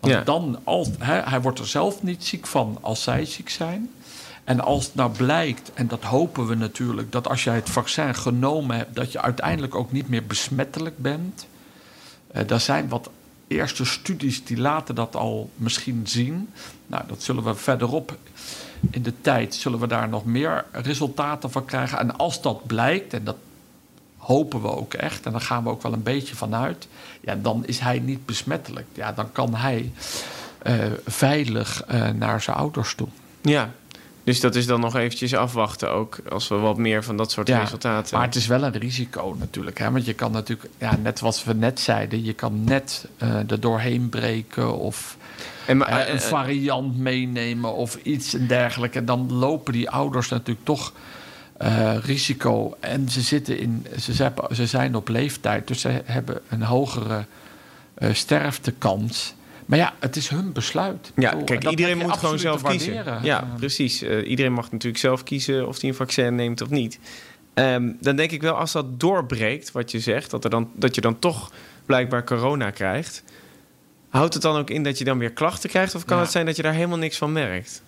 Want 0.00 0.12
Ja. 0.12 0.20
dan, 0.20 0.58
als, 0.64 0.88
hij 0.98 1.40
wordt 1.40 1.58
er 1.58 1.66
zelf 1.66 2.02
niet 2.02 2.24
ziek 2.24 2.46
van 2.46 2.78
als 2.80 3.02
zij 3.02 3.24
ziek 3.24 3.48
zijn. 3.48 3.90
En 4.44 4.60
als 4.60 4.84
het 4.84 4.94
nou 4.94 5.10
blijkt, 5.10 5.70
en 5.74 5.88
dat 5.88 6.02
hopen 6.02 6.46
we 6.46 6.54
natuurlijk, 6.54 7.12
dat 7.12 7.28
als 7.28 7.44
jij 7.44 7.54
het 7.54 7.70
vaccin 7.70 8.14
genomen 8.14 8.76
hebt, 8.76 8.94
dat 8.94 9.12
je 9.12 9.20
uiteindelijk 9.20 9.74
ook 9.74 9.92
niet 9.92 10.08
meer 10.08 10.26
besmettelijk 10.26 10.98
bent. 10.98 11.46
Eh 12.32 12.50
er 12.50 12.60
zijn 12.60 12.88
wat 12.88 13.10
eerste 13.46 13.84
studies 13.84 14.44
die 14.44 14.58
laten 14.58 14.94
dat 14.94 15.16
al 15.16 15.50
misschien 15.56 16.06
zien. 16.06 16.50
Nou, 16.86 17.04
dat 17.06 17.22
zullen 17.22 17.44
we 17.44 17.54
verderop 17.54 18.16
in 18.90 19.02
de 19.02 19.20
tijd, 19.20 19.54
zullen 19.54 19.78
we 19.78 19.86
daar 19.86 20.08
nog 20.08 20.24
meer 20.24 20.64
resultaten 20.72 21.50
van 21.50 21.64
krijgen. 21.64 21.98
En 21.98 22.16
als 22.18 22.42
dat 22.42 22.66
blijkt, 22.66 23.14
en 23.14 23.24
dat 23.24 23.36
hopen 24.22 24.62
we 24.62 24.68
ook 24.68 24.94
echt, 24.94 25.26
en 25.26 25.32
daar 25.32 25.40
gaan 25.40 25.64
we 25.64 25.70
ook 25.70 25.82
wel 25.82 25.92
een 25.92 26.02
beetje 26.02 26.36
vanuit, 26.36 26.88
ja, 27.20 27.34
dan 27.34 27.66
is 27.66 27.78
hij 27.78 27.98
niet 27.98 28.26
besmettelijk. 28.26 28.86
Ja, 28.92 29.12
dan 29.12 29.32
kan 29.32 29.54
hij 29.54 29.92
eh, 30.58 30.74
veilig 31.06 31.84
eh, 31.84 32.08
naar 32.08 32.40
zijn 32.40 32.56
ouders 32.56 32.94
toe. 32.94 33.08
Ja, 33.40 33.70
dus 34.24 34.40
dat 34.40 34.54
is 34.54 34.66
dan 34.66 34.80
nog 34.80 34.96
eventjes 34.96 35.34
afwachten 35.34 35.90
ook. 35.90 36.18
Als 36.28 36.48
we 36.48 36.54
wat 36.54 36.76
meer 36.76 37.04
van 37.04 37.16
dat 37.16 37.30
soort 37.30 37.48
Ja, 37.48 37.60
resultaten... 37.60 38.16
Maar 38.16 38.26
het 38.26 38.34
is 38.34 38.46
wel 38.46 38.62
een 38.62 38.78
risico 38.78 39.36
natuurlijk. 39.38 39.78
Hè? 39.78 39.90
Want 39.90 40.04
je 40.04 40.14
kan 40.14 40.32
natuurlijk, 40.32 40.68
ja, 40.78 40.96
net 40.96 41.20
wat 41.20 41.44
we 41.44 41.54
net 41.54 41.80
zeiden, 41.80 42.24
je 42.24 42.32
kan 42.32 42.64
net 42.64 43.08
eh 43.18 43.50
er 43.50 43.60
doorheen 43.60 44.08
breken 44.08 44.78
of 44.78 45.16
En, 45.66 45.76
maar, 45.76 46.08
een 46.08 46.20
variant 46.20 46.98
meenemen 46.98 47.74
of 47.74 47.98
iets 48.02 48.34
en 48.34 48.46
dergelijke. 48.46 48.98
En 48.98 49.04
dan 49.04 49.32
lopen 49.32 49.72
die 49.72 49.90
ouders 49.90 50.28
natuurlijk 50.28 50.66
toch 50.66 50.92
eh, 51.62 51.96
risico. 52.04 52.76
En 52.80 53.08
ze, 53.08 53.20
zitten 53.20 53.58
in, 53.58 53.86
ze, 53.98 54.12
zijn, 54.12 54.32
ze 54.52 54.66
zijn 54.66 54.94
op 54.94 55.08
leeftijd, 55.08 55.66
dus 55.66 55.80
ze 55.80 56.02
hebben 56.04 56.40
een 56.48 56.62
hogere 56.62 57.24
eh, 57.94 58.12
sterftekans. 58.12 59.34
Maar 59.66 59.78
ja, 59.78 59.92
het 59.98 60.16
is 60.16 60.28
hun 60.28 60.52
besluit. 60.52 61.12
Ja, 61.16 61.30
bedoel, 61.30 61.44
kijk, 61.44 61.68
iedereen 61.68 61.98
moet 61.98 62.16
gewoon 62.16 62.38
zelf 62.38 62.62
kiezen. 62.62 63.04
Ja, 63.22 63.48
precies. 63.56 64.02
Eh, 64.02 64.28
iedereen 64.28 64.52
mag 64.52 64.70
natuurlijk 64.70 65.02
zelf 65.02 65.22
kiezen 65.22 65.68
of 65.68 65.80
hij 65.80 65.90
een 65.90 65.96
vaccin 65.96 66.34
neemt 66.34 66.60
of 66.60 66.70
niet. 66.70 66.98
Ehm, 67.54 67.90
dan 68.00 68.16
denk 68.16 68.30
ik 68.30 68.42
wel, 68.42 68.54
als 68.54 68.72
dat 68.72 69.00
doorbreekt, 69.00 69.72
wat 69.72 69.90
je 69.90 70.00
zegt, 70.00 70.30
dat, 70.30 70.44
er 70.44 70.50
dan, 70.50 70.70
dat 70.74 70.94
je 70.94 71.00
dan 71.00 71.18
toch 71.18 71.52
blijkbaar 71.86 72.24
corona 72.24 72.70
krijgt. 72.70 73.22
Houdt 74.08 74.34
het 74.34 74.42
dan 74.42 74.56
ook 74.56 74.70
in 74.70 74.82
dat 74.82 74.98
je 74.98 75.04
dan 75.04 75.18
weer 75.18 75.32
klachten 75.32 75.70
krijgt? 75.70 75.94
Of 75.94 76.04
kan 76.04 76.16
Ja. 76.16 76.22
het 76.22 76.32
zijn 76.32 76.46
dat 76.46 76.56
je 76.56 76.62
daar 76.62 76.74
helemaal 76.74 76.98
niks 76.98 77.18
van 77.18 77.32
merkt? 77.32 77.82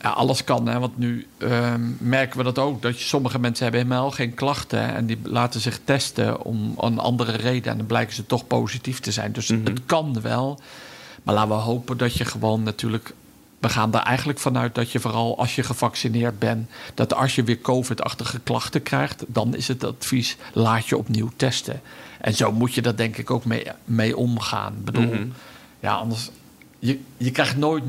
Ja, 0.00 0.10
alles 0.10 0.44
kan, 0.44 0.66
hè? 0.68 0.78
want 0.78 0.98
nu 0.98 1.26
ehm, 1.38 1.80
merken 1.98 2.38
we 2.38 2.44
dat 2.44 2.58
ook. 2.58 2.82
Dat 2.82 2.98
je, 3.00 3.04
sommige 3.06 3.38
mensen 3.38 3.62
hebben 3.64 3.82
helemaal 3.82 4.10
geen 4.10 4.34
klachten 4.34 4.94
en 4.94 5.06
die 5.06 5.18
laten 5.22 5.60
zich 5.60 5.80
testen 5.84 6.44
om 6.44 6.74
een 6.78 6.98
andere 6.98 7.32
reden. 7.32 7.72
En 7.72 7.78
dan 7.78 7.86
blijken 7.86 8.14
ze 8.14 8.26
toch 8.26 8.46
positief 8.46 9.00
te 9.00 9.12
zijn. 9.12 9.32
Dus 9.32 9.48
Mhm. 9.48 9.64
het 9.64 9.80
kan 9.86 10.20
wel. 10.20 10.60
Maar 11.22 11.34
laten 11.34 11.48
we 11.50 11.54
hopen 11.62 11.96
dat 11.96 12.14
je 12.16 12.24
gewoon 12.24 12.62
natuurlijk. 12.62 13.14
We 13.58 13.68
gaan 13.68 13.94
er 13.94 14.00
eigenlijk 14.00 14.38
vanuit 14.38 14.74
dat 14.74 14.92
je 14.92 15.00
vooral 15.00 15.38
als 15.38 15.54
je 15.54 15.62
gevaccineerd 15.62 16.38
bent, 16.38 16.70
dat 16.94 17.14
als 17.14 17.34
je 17.34 17.42
weer 17.44 17.60
COVID-achtige 17.60 18.38
klachten 18.40 18.82
krijgt, 18.82 19.24
dan 19.28 19.54
is 19.56 19.68
het 19.68 19.84
advies: 19.84 20.36
laat 20.52 20.86
je 20.86 20.96
opnieuw 20.96 21.30
testen. 21.36 21.80
En 22.20 22.34
zo 22.34 22.52
moet 22.52 22.74
je 22.74 22.82
dat 22.82 22.96
denk 22.96 23.16
ik 23.16 23.30
ook 23.30 23.44
mee, 23.44 23.66
mee 23.84 24.16
omgaan. 24.16 24.72
Ik 24.78 24.84
bedoel, 24.84 25.04
Mhm. 25.14 25.26
ja, 25.80 25.94
anders. 25.94 26.30
Je, 26.84 26.98
je 27.16 27.30
krijgt 27.30 27.56
nooit 27.56 27.84
0% 27.84 27.88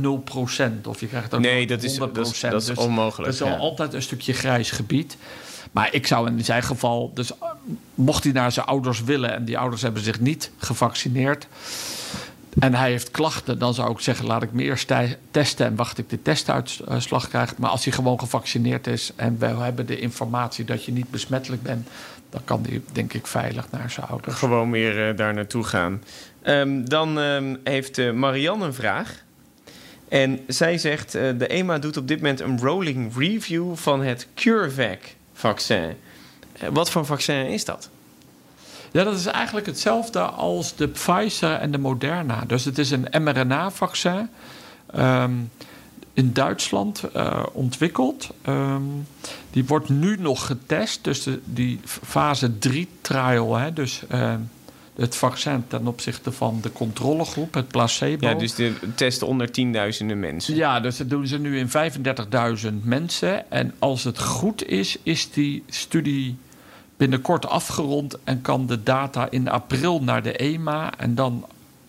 of 0.84 1.00
je 1.00 1.08
krijgt 1.08 1.34
ook 1.34 1.42
Nee, 1.42 1.68
dat 1.68 1.84
is, 1.84 1.94
100%. 1.94 1.98
dat 2.00 2.18
is, 2.18 2.40
dat 2.40 2.62
is 2.62 2.66
Dus 2.68 2.78
onmogelijk. 2.78 3.38
dat 3.38 3.48
is 3.48 3.58
altijd 3.58 3.94
een 3.94 4.02
stukje 4.02 4.34
grijs 4.34 4.72
gebied. 4.72 5.18
Maar 5.72 5.94
ik 5.94 6.08
zou 6.08 6.28
in 6.28 6.44
zijn 6.46 6.64
geval, 6.64 7.12
dus 7.14 7.32
eh, 7.38 7.48
mocht 7.96 8.24
hij 8.24 8.34
naar 8.34 8.52
zijn 8.52 8.66
ouders 8.66 9.04
willen 9.04 9.34
en 9.34 9.46
die 9.46 9.58
ouders 9.58 9.82
hebben 9.82 10.04
zich 10.04 10.20
niet 10.20 10.52
gevaccineerd 10.58 11.48
en 12.60 12.74
hij 12.74 12.90
heeft 12.90 13.12
klachten, 13.12 13.60
dan 13.60 13.74
zou 13.74 13.92
ik 13.92 14.00
zeggen: 14.00 14.26
laat 14.26 14.44
ik 14.44 14.52
me 14.52 14.64
eerst 14.64 14.92
testen 15.32 15.66
en 15.66 15.76
wacht 15.76 15.98
ik 15.98 16.10
de 16.10 16.22
testuitslag 16.22 17.28
krijg. 17.28 17.58
Maar 17.58 17.70
als 17.70 17.84
hij 17.84 17.94
gewoon 17.94 18.20
gevaccineerd 18.20 18.88
is 18.88 19.12
en 19.16 19.38
we 19.40 19.46
hebben 19.46 19.86
de 19.86 20.00
informatie 20.00 20.66
dat 20.66 20.86
je 20.86 20.92
niet 20.92 21.10
besmettelijk 21.10 21.62
bent, 21.64 21.88
dan 22.34 22.42
kan 22.44 22.66
hij 22.70 22.82
denk 22.92 23.14
ik 23.14 23.28
veilig 23.28 23.68
naar 23.72 23.90
zijn 23.90 24.08
ouders. 24.08 24.36
Gewoon 24.36 24.72
weer 24.72 25.10
eh, 25.10 25.18
daar 25.18 25.34
naartoe 25.34 25.64
gaan. 25.64 26.04
Ehm, 26.42 26.86
dan 26.86 27.20
ehm, 27.20 27.56
heeft 27.64 27.98
eh, 27.98 28.12
Marianne 28.12 28.66
een 28.66 28.74
vraag. 28.74 29.24
En 30.10 30.40
zij 30.48 30.78
zegt: 30.78 31.16
eh, 31.16 31.30
De 31.38 31.48
EMA 31.48 31.78
doet 31.78 31.98
op 31.98 32.08
dit 32.08 32.18
moment 32.22 32.40
een 32.40 32.60
rolling 32.60 33.18
review 33.18 33.76
van 33.76 34.02
het 34.04 34.28
CureVac-vaccin. 34.36 35.96
Wat 36.72 36.92
voor 36.92 37.06
vaccin 37.06 37.48
is 37.48 37.66
dat? 37.66 37.90
Ja, 38.92 39.04
dat 39.04 39.16
is 39.16 39.26
eigenlijk 39.26 39.66
hetzelfde 39.66 40.20
als 40.20 40.76
de 40.76 40.88
Pfizer 40.88 41.54
en 41.54 41.72
de 41.72 41.78
Moderna. 41.78 42.44
Dus 42.48 42.66
het 42.66 42.78
is 42.78 42.92
een 42.92 43.08
mRNA-vaccin. 43.24 44.30
ehm, 44.92 45.34
in 46.14 46.34
Duitsland 46.34 47.04
eh, 47.04 47.44
ontwikkeld. 47.52 48.30
Ehm, 48.42 48.82
die 49.52 49.66
wordt 49.66 49.90
nu 49.90 50.18
nog 50.20 50.46
getest. 50.46 51.04
Dus 51.04 51.24
de, 51.24 51.40
die 51.46 51.80
fase 51.84 52.58
3 52.58 52.88
trial, 53.02 53.56
hè, 53.56 53.74
dus 53.74 54.04
ehm, 54.10 54.40
het 54.96 55.16
vaccin 55.16 55.64
ten 55.68 55.88
opzichte 55.88 56.32
van 56.32 56.60
de 56.62 56.72
controlegroep, 56.72 57.54
het 57.54 57.68
placebo. 57.68 58.28
Ja, 58.28 58.34
dus 58.34 58.56
de 58.56 58.74
testen 58.96 59.28
onder 59.28 59.52
tienduizenden 59.52 60.20
mensen. 60.20 60.56
Ja, 60.56 60.80
dus 60.80 60.98
dat 60.98 61.10
doen 61.10 61.28
ze 61.28 61.40
nu 61.40 61.58
in 61.58 61.70
35.000 61.70 62.84
mensen. 62.84 63.52
En 63.52 63.74
als 63.80 64.04
het 64.04 64.20
goed 64.20 64.68
is, 64.68 64.98
is 65.04 65.32
die 65.32 65.64
studie 65.68 66.38
binnenkort 66.98 67.48
afgerond 67.48 68.18
en 68.24 68.42
kan 68.42 68.66
de 68.66 68.84
data 68.84 69.28
in 69.30 69.50
april 69.50 70.04
naar 70.04 70.24
de 70.24 70.34
EMA. 70.34 70.94
En 70.98 71.16
dan 71.16 71.46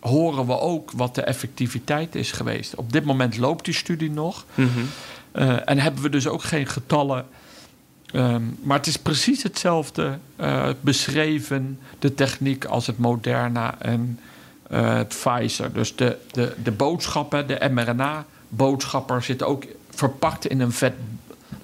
horen 0.09 0.47
we 0.47 0.59
ook 0.59 0.91
wat 0.91 1.15
de 1.15 1.23
effectiviteit 1.23 2.15
is 2.15 2.33
geweest. 2.33 2.75
Op 2.75 2.93
dit 2.93 3.05
moment 3.05 3.37
loopt 3.37 3.65
die 3.65 3.75
studie 3.75 4.11
nog. 4.11 4.45
Mhm. 4.55 4.69
Eh, 5.33 5.57
en 5.69 5.79
hebben 5.79 6.03
we 6.03 6.09
dus 6.09 6.27
ook 6.27 6.43
geen 6.43 6.67
getallen. 6.67 7.27
Ehm, 8.07 8.43
maar 8.63 8.77
het 8.77 8.87
is 8.87 8.97
precies 8.97 9.43
hetzelfde 9.43 10.19
eh, 10.37 10.69
beschreven, 10.81 11.79
de 11.99 12.15
techniek, 12.15 12.65
als 12.65 12.87
het 12.87 12.99
Moderna 12.99 13.81
en 13.81 14.21
eh, 14.71 14.97
het 14.97 15.09
Pfizer. 15.09 15.73
Dus 15.73 15.97
de, 15.97 16.19
de, 16.31 16.55
de 16.63 16.73
boodschappen, 16.73 17.47
de 17.47 17.69
mRNA-boodschapper, 17.71 19.23
zit 19.23 19.43
ook 19.43 19.65
verpakt 19.91 20.47
in 20.47 20.61
een 20.61 20.73
vet 20.73 20.95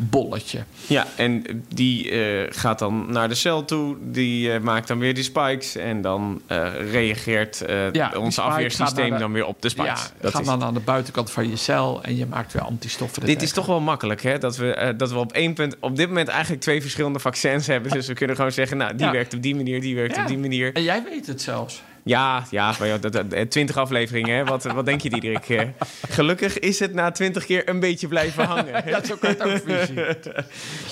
bolletje. 0.03 0.59
Ja, 0.87 1.07
en 1.17 1.45
die 1.75 2.11
eh, 2.11 2.47
gaat 2.51 2.79
dan 2.79 3.07
naar 3.13 3.29
de 3.29 3.35
cel 3.35 3.65
toe. 3.65 3.97
Die 4.01 4.53
eh, 4.53 4.61
maakt 4.61 4.89
dan 4.89 4.99
weer 4.99 5.15
die 5.15 5.25
spikes. 5.25 5.77
En 5.77 6.01
dan 6.03 6.41
eh, 6.47 6.69
reageert 6.93 7.63
Ja, 7.93 8.13
ons 8.17 8.35
gaat 8.37 8.47
afweersysteem 8.51 9.11
de- 9.13 9.19
dan 9.19 9.33
weer 9.33 9.47
op 9.47 9.63
de 9.63 9.69
spikes. 9.69 10.01
Ja, 10.03 10.09
dat 10.21 10.33
ga 10.35 10.41
is 10.41 10.47
dan 10.47 10.63
aan 10.63 10.75
de 10.75 10.81
buitenkant 10.81 11.31
van 11.31 11.49
je 11.51 11.57
cel 11.57 12.03
en 12.03 12.17
je 12.17 12.27
maakt 12.27 12.53
weer 12.53 12.63
antistoffen. 12.63 13.27
Dit 13.27 13.43
is 13.43 13.53
toch 13.53 13.67
wel 13.67 13.81
makkelijk, 13.81 14.23
hè? 14.23 14.39
Dat 14.39 14.57
we, 14.57 14.95
dat 14.97 15.13
we 15.13 15.19
op 15.19 15.33
één 15.33 15.55
punt, 15.55 15.77
op 15.81 15.97
dit 15.97 16.09
moment 16.09 16.29
eigenlijk 16.29 16.63
twee 16.63 16.81
verschillende 16.81 17.19
vaccins 17.19 17.67
hebben. 17.67 17.93
Dus 17.93 18.07
we 18.07 18.15
kunnen 18.15 18.37
gewoon 18.37 18.53
zeggen, 18.53 18.77
nou, 18.77 18.97
die 18.97 19.07
Ja. 19.07 19.13
werkt 19.13 19.35
op 19.35 19.43
die 19.43 19.57
manier, 19.57 19.81
die 19.81 19.95
werkt 19.95 20.17
Ja. 20.17 20.23
op 20.23 20.29
die 20.29 20.39
manier. 20.39 20.73
En 20.75 20.83
jij 20.83 21.03
weet 21.11 21.27
het 21.27 21.43
zelfs. 21.43 21.83
Ja, 22.05 22.45
ja, 22.51 22.75
dat, 23.01 23.13
dat, 23.13 23.33
eh, 23.33 23.47
20 23.47 23.77
afleveringen, 23.77 24.37
hè? 24.37 24.45
Wat, 24.45 24.63
wat 24.65 24.85
denk 24.87 25.01
je, 25.01 25.11
Diederik? 25.11 25.49
Eh, 25.49 25.69
Gelukkig 26.09 26.59
is 26.59 26.79
het 26.79 26.95
na 26.95 27.11
20 27.11 27.45
keer 27.47 27.69
een 27.69 27.81
beetje 27.81 28.09
blijven 28.09 28.45
hangen. 28.45 28.75
hè? 28.75 28.89
Je 28.89 28.95
het 28.95 29.43
ook 29.43 29.61
zien. 29.87 30.05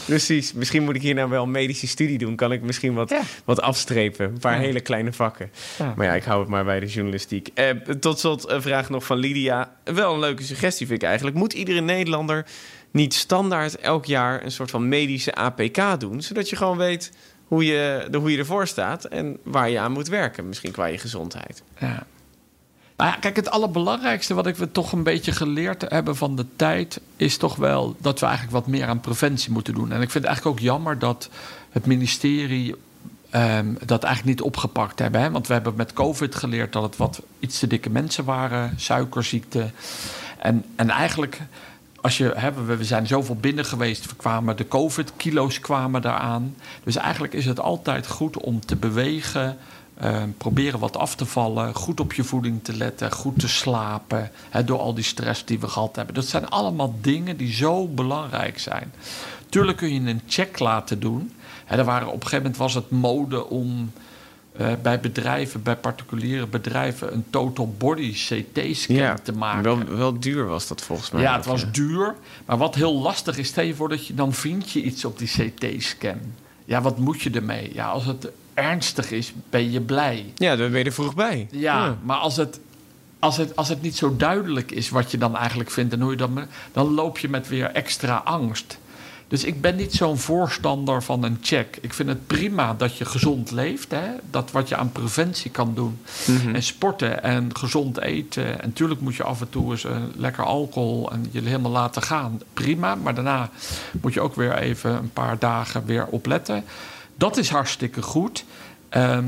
Precies. 0.06 0.52
Misschien 0.52 0.82
moet 0.84 0.94
ik 0.94 1.02
hier 1.02 1.14
nou 1.14 1.30
wel 1.30 1.42
een 1.42 1.50
medische 1.50 1.86
studie 1.86 2.18
doen. 2.18 2.36
Kan 2.36 2.52
ik 2.52 2.62
misschien 2.62 2.94
wat, 2.94 3.10
Ja. 3.10 3.20
wat 3.44 3.60
afstrepen. 3.60 4.26
Een 4.26 4.38
paar 4.38 4.54
Ja. 4.54 4.60
hele 4.60 4.80
kleine 4.80 5.12
vakken. 5.12 5.50
Ja. 5.78 5.92
Maar 5.96 6.06
ja, 6.06 6.12
ik 6.14 6.22
hou 6.24 6.40
het 6.40 6.48
maar 6.48 6.64
bij 6.64 6.80
de 6.80 6.86
journalistiek. 6.86 7.48
Eh, 7.54 7.70
tot 8.00 8.18
slot 8.18 8.48
een 8.50 8.62
vraag 8.62 8.90
nog 8.90 9.04
van 9.04 9.16
Lydia. 9.16 9.72
Wel 9.84 10.12
een 10.14 10.20
leuke 10.20 10.42
suggestie 10.42 10.86
vind 10.86 11.02
ik 11.02 11.08
eigenlijk. 11.08 11.36
Moet 11.36 11.52
iedere 11.52 11.80
Nederlander 11.80 12.46
niet 12.90 13.14
standaard 13.14 13.76
elk 13.78 14.04
jaar 14.04 14.44
een 14.44 14.50
soort 14.50 14.70
van 14.70 14.88
medische 14.88 15.34
APK 15.34 16.00
doen? 16.00 16.22
Zodat 16.22 16.48
je 16.50 16.56
gewoon 16.56 16.76
weet 16.76 17.12
hoe 17.48 17.64
je, 17.64 18.06
de, 18.10 18.18
hoe 18.18 18.30
je 18.30 18.38
ervoor 18.38 18.66
staat 18.66 19.04
en 19.04 19.38
waar 19.42 19.70
je 19.70 19.78
aan 19.78 19.92
moet 19.92 20.08
werken. 20.08 20.48
Misschien 20.48 20.72
qua 20.72 20.86
je 20.86 20.98
gezondheid. 20.98 21.62
Nou 22.98 23.10
ja, 23.10 23.16
kijk, 23.16 23.36
het 23.36 23.50
allerbelangrijkste 23.50 24.34
wat 24.34 24.46
ik 24.46 24.56
we 24.56 24.72
toch 24.72 24.92
een 24.92 25.02
beetje 25.02 25.32
geleerd 25.32 25.84
hebben 25.88 26.16
van 26.16 26.36
de 26.36 26.46
tijd, 26.56 27.00
is 27.16 27.36
toch 27.36 27.56
wel 27.56 27.96
dat 27.98 28.20
we 28.20 28.26
eigenlijk 28.26 28.54
wat 28.54 28.66
meer 28.66 28.86
aan 28.86 29.00
preventie 29.00 29.52
moeten 29.52 29.74
doen. 29.74 29.92
En 29.92 30.02
ik 30.02 30.10
vind 30.10 30.24
het 30.24 30.24
eigenlijk 30.24 30.56
ook 30.56 30.64
jammer 30.64 30.98
dat 30.98 31.28
het 31.70 31.86
ministerie 31.86 32.74
ehm, 33.30 33.74
dat 33.84 34.02
eigenlijk 34.02 34.36
niet 34.36 34.46
opgepakt 34.46 34.98
hebben. 34.98 35.20
Hè? 35.20 35.30
Want 35.30 35.46
we 35.46 35.52
hebben 35.52 35.74
met 35.76 35.92
COVID 35.92 36.34
geleerd 36.34 36.72
dat 36.72 36.82
het 36.82 36.96
wat 36.96 37.22
iets 37.38 37.58
te 37.58 37.66
dikke 37.66 37.90
mensen 37.90 38.24
waren, 38.24 38.72
suikerziekte. 38.76 39.70
En, 40.38 40.64
en 40.76 40.90
eigenlijk, 40.90 41.40
als 42.00 42.18
je, 42.18 42.32
hè, 42.36 42.52
we, 42.52 42.76
we 42.76 42.84
zijn 42.84 43.06
zoveel 43.06 43.36
binnen 43.36 43.64
geweest, 43.64 44.06
we 44.06 44.16
kwamen, 44.16 44.56
de 44.56 44.68
COVID-kilo's 44.68 45.60
kwamen 45.60 46.02
daaraan. 46.02 46.56
Dus 46.84 46.96
eigenlijk 46.96 47.32
is 47.32 47.46
het 47.46 47.60
altijd 47.60 48.06
goed 48.06 48.40
om 48.40 48.60
te 48.66 48.76
bewegen. 48.76 49.56
eh, 49.94 50.22
proberen 50.36 50.78
wat 50.78 50.96
af 50.96 51.14
te 51.14 51.26
vallen, 51.26 51.74
goed 51.74 52.00
op 52.00 52.12
je 52.12 52.24
voeding 52.24 52.64
te 52.64 52.76
letten, 52.76 53.12
goed 53.12 53.38
te 53.38 53.48
slapen, 53.48 54.30
hè, 54.50 54.64
door 54.64 54.78
al 54.78 54.94
die 54.94 55.04
stress 55.04 55.44
die 55.44 55.58
we 55.60 55.68
gehad 55.68 55.96
hebben. 55.96 56.14
Dat 56.14 56.26
zijn 56.26 56.48
allemaal 56.48 56.94
dingen 57.00 57.36
die 57.36 57.52
zo 57.52 57.86
belangrijk 57.86 58.58
zijn. 58.58 58.92
Tuurlijk 59.48 59.78
kun 59.78 59.94
je 59.94 60.10
een 60.10 60.22
check 60.26 60.58
laten 60.58 61.00
doen. 61.00 61.32
Hè, 61.64 61.76
er 61.76 61.84
waren, 61.84 62.06
op 62.06 62.14
een 62.14 62.22
gegeven 62.22 62.42
moment 62.42 62.56
was 62.56 62.74
het 62.74 62.90
mode 62.90 63.46
om 63.46 63.92
eh, 64.58 64.72
bij 64.82 65.00
bedrijven, 65.00 65.62
bij 65.62 65.76
particuliere 65.76 66.46
bedrijven, 66.46 67.12
een 67.12 67.24
total 67.30 67.74
body 67.78 68.12
CT-scan 68.12 69.18
te 69.22 69.32
maken. 69.32 69.62
Wel, 69.62 69.96
wel 69.96 70.20
duur 70.20 70.46
was 70.46 70.68
dat 70.68 70.82
volgens 70.82 71.10
mij. 71.10 71.22
Ja, 71.22 71.36
het 71.36 71.46
was 71.46 71.72
duur. 71.72 72.14
Maar 72.46 72.56
wat 72.56 72.74
heel 72.74 73.00
lastig 73.00 73.38
is, 73.38 73.48
stel 73.48 73.64
je 73.64 73.74
voor 73.74 73.88
dat 73.88 74.06
je 74.06 74.14
dan 74.14 74.32
vind 74.32 74.70
je 74.70 74.82
iets 74.82 75.04
op 75.04 75.18
die 75.18 75.28
CT-scan. 75.28 76.18
Ja, 76.64 76.80
wat 76.80 76.98
moet 76.98 77.20
je 77.20 77.30
ermee? 77.30 77.70
Ja, 77.74 77.88
als 77.88 78.04
het 78.04 78.30
ernstig 78.54 79.10
is, 79.10 79.32
ben 79.50 79.70
je 79.70 79.80
blij. 79.80 80.32
Ja, 80.34 80.56
daar 80.56 80.70
ben 80.70 80.78
je 80.78 80.84
er 80.84 80.92
vroeg 80.92 81.14
bij. 81.14 81.46
Ja, 81.50 81.98
maar 82.02 82.16
als 82.16 82.36
het, 82.36 82.60
als, 83.18 83.36
het, 83.36 83.56
als 83.56 83.68
het 83.68 83.82
niet 83.82 83.96
zo 83.96 84.16
duidelijk 84.16 84.70
is 84.70 84.88
wat 84.88 85.10
je 85.10 85.18
dan 85.18 85.36
eigenlijk 85.36 85.70
vindt 85.70 85.92
en 85.92 86.00
hoe 86.00 86.10
je 86.10 86.16
dan, 86.16 86.46
dan 86.72 86.94
loop 86.94 87.18
je 87.18 87.28
met 87.28 87.48
weer 87.48 87.70
extra 87.70 88.16
angst. 88.24 88.78
Dus 89.28 89.44
ik 89.44 89.60
ben 89.60 89.76
niet 89.76 89.94
zo'n 89.94 90.18
voorstander 90.18 91.02
van 91.02 91.22
een 91.22 91.38
check. 91.40 91.78
Ik 91.80 91.94
vind 91.94 92.08
het 92.08 92.26
prima 92.26 92.74
dat 92.74 92.96
je 92.96 93.04
gezond 93.04 93.50
leeft. 93.50 93.90
Hè? 93.90 94.08
Dat 94.30 94.50
wat 94.50 94.68
je 94.68 94.76
aan 94.76 94.92
preventie 94.92 95.50
kan 95.50 95.74
doen. 95.74 96.00
En 96.52 96.62
sporten 96.62 97.22
en 97.22 97.56
gezond 97.56 98.00
eten. 98.00 98.60
En 98.60 98.68
natuurlijk 98.68 99.00
moet 99.00 99.14
je 99.14 99.22
af 99.22 99.40
en 99.40 99.50
toe 99.50 99.70
eens 99.70 99.84
eh, 99.84 99.96
lekker 100.16 100.44
alcohol 100.44 101.12
en 101.12 101.26
je 101.30 101.40
helemaal 101.40 101.70
laten 101.70 102.02
gaan. 102.02 102.40
Prima, 102.52 102.94
maar 102.94 103.14
daarna 103.14 103.50
moet 104.00 104.14
je 104.14 104.20
ook 104.20 104.34
weer 104.34 104.56
even 104.56 104.90
een 104.90 105.12
paar 105.12 105.38
dagen 105.38 105.84
weer 105.84 106.06
opletten. 106.06 106.64
Dat 107.16 107.36
is 107.36 107.48
hartstikke 107.48 108.02
goed. 108.02 108.44
Ehm, 108.88 109.26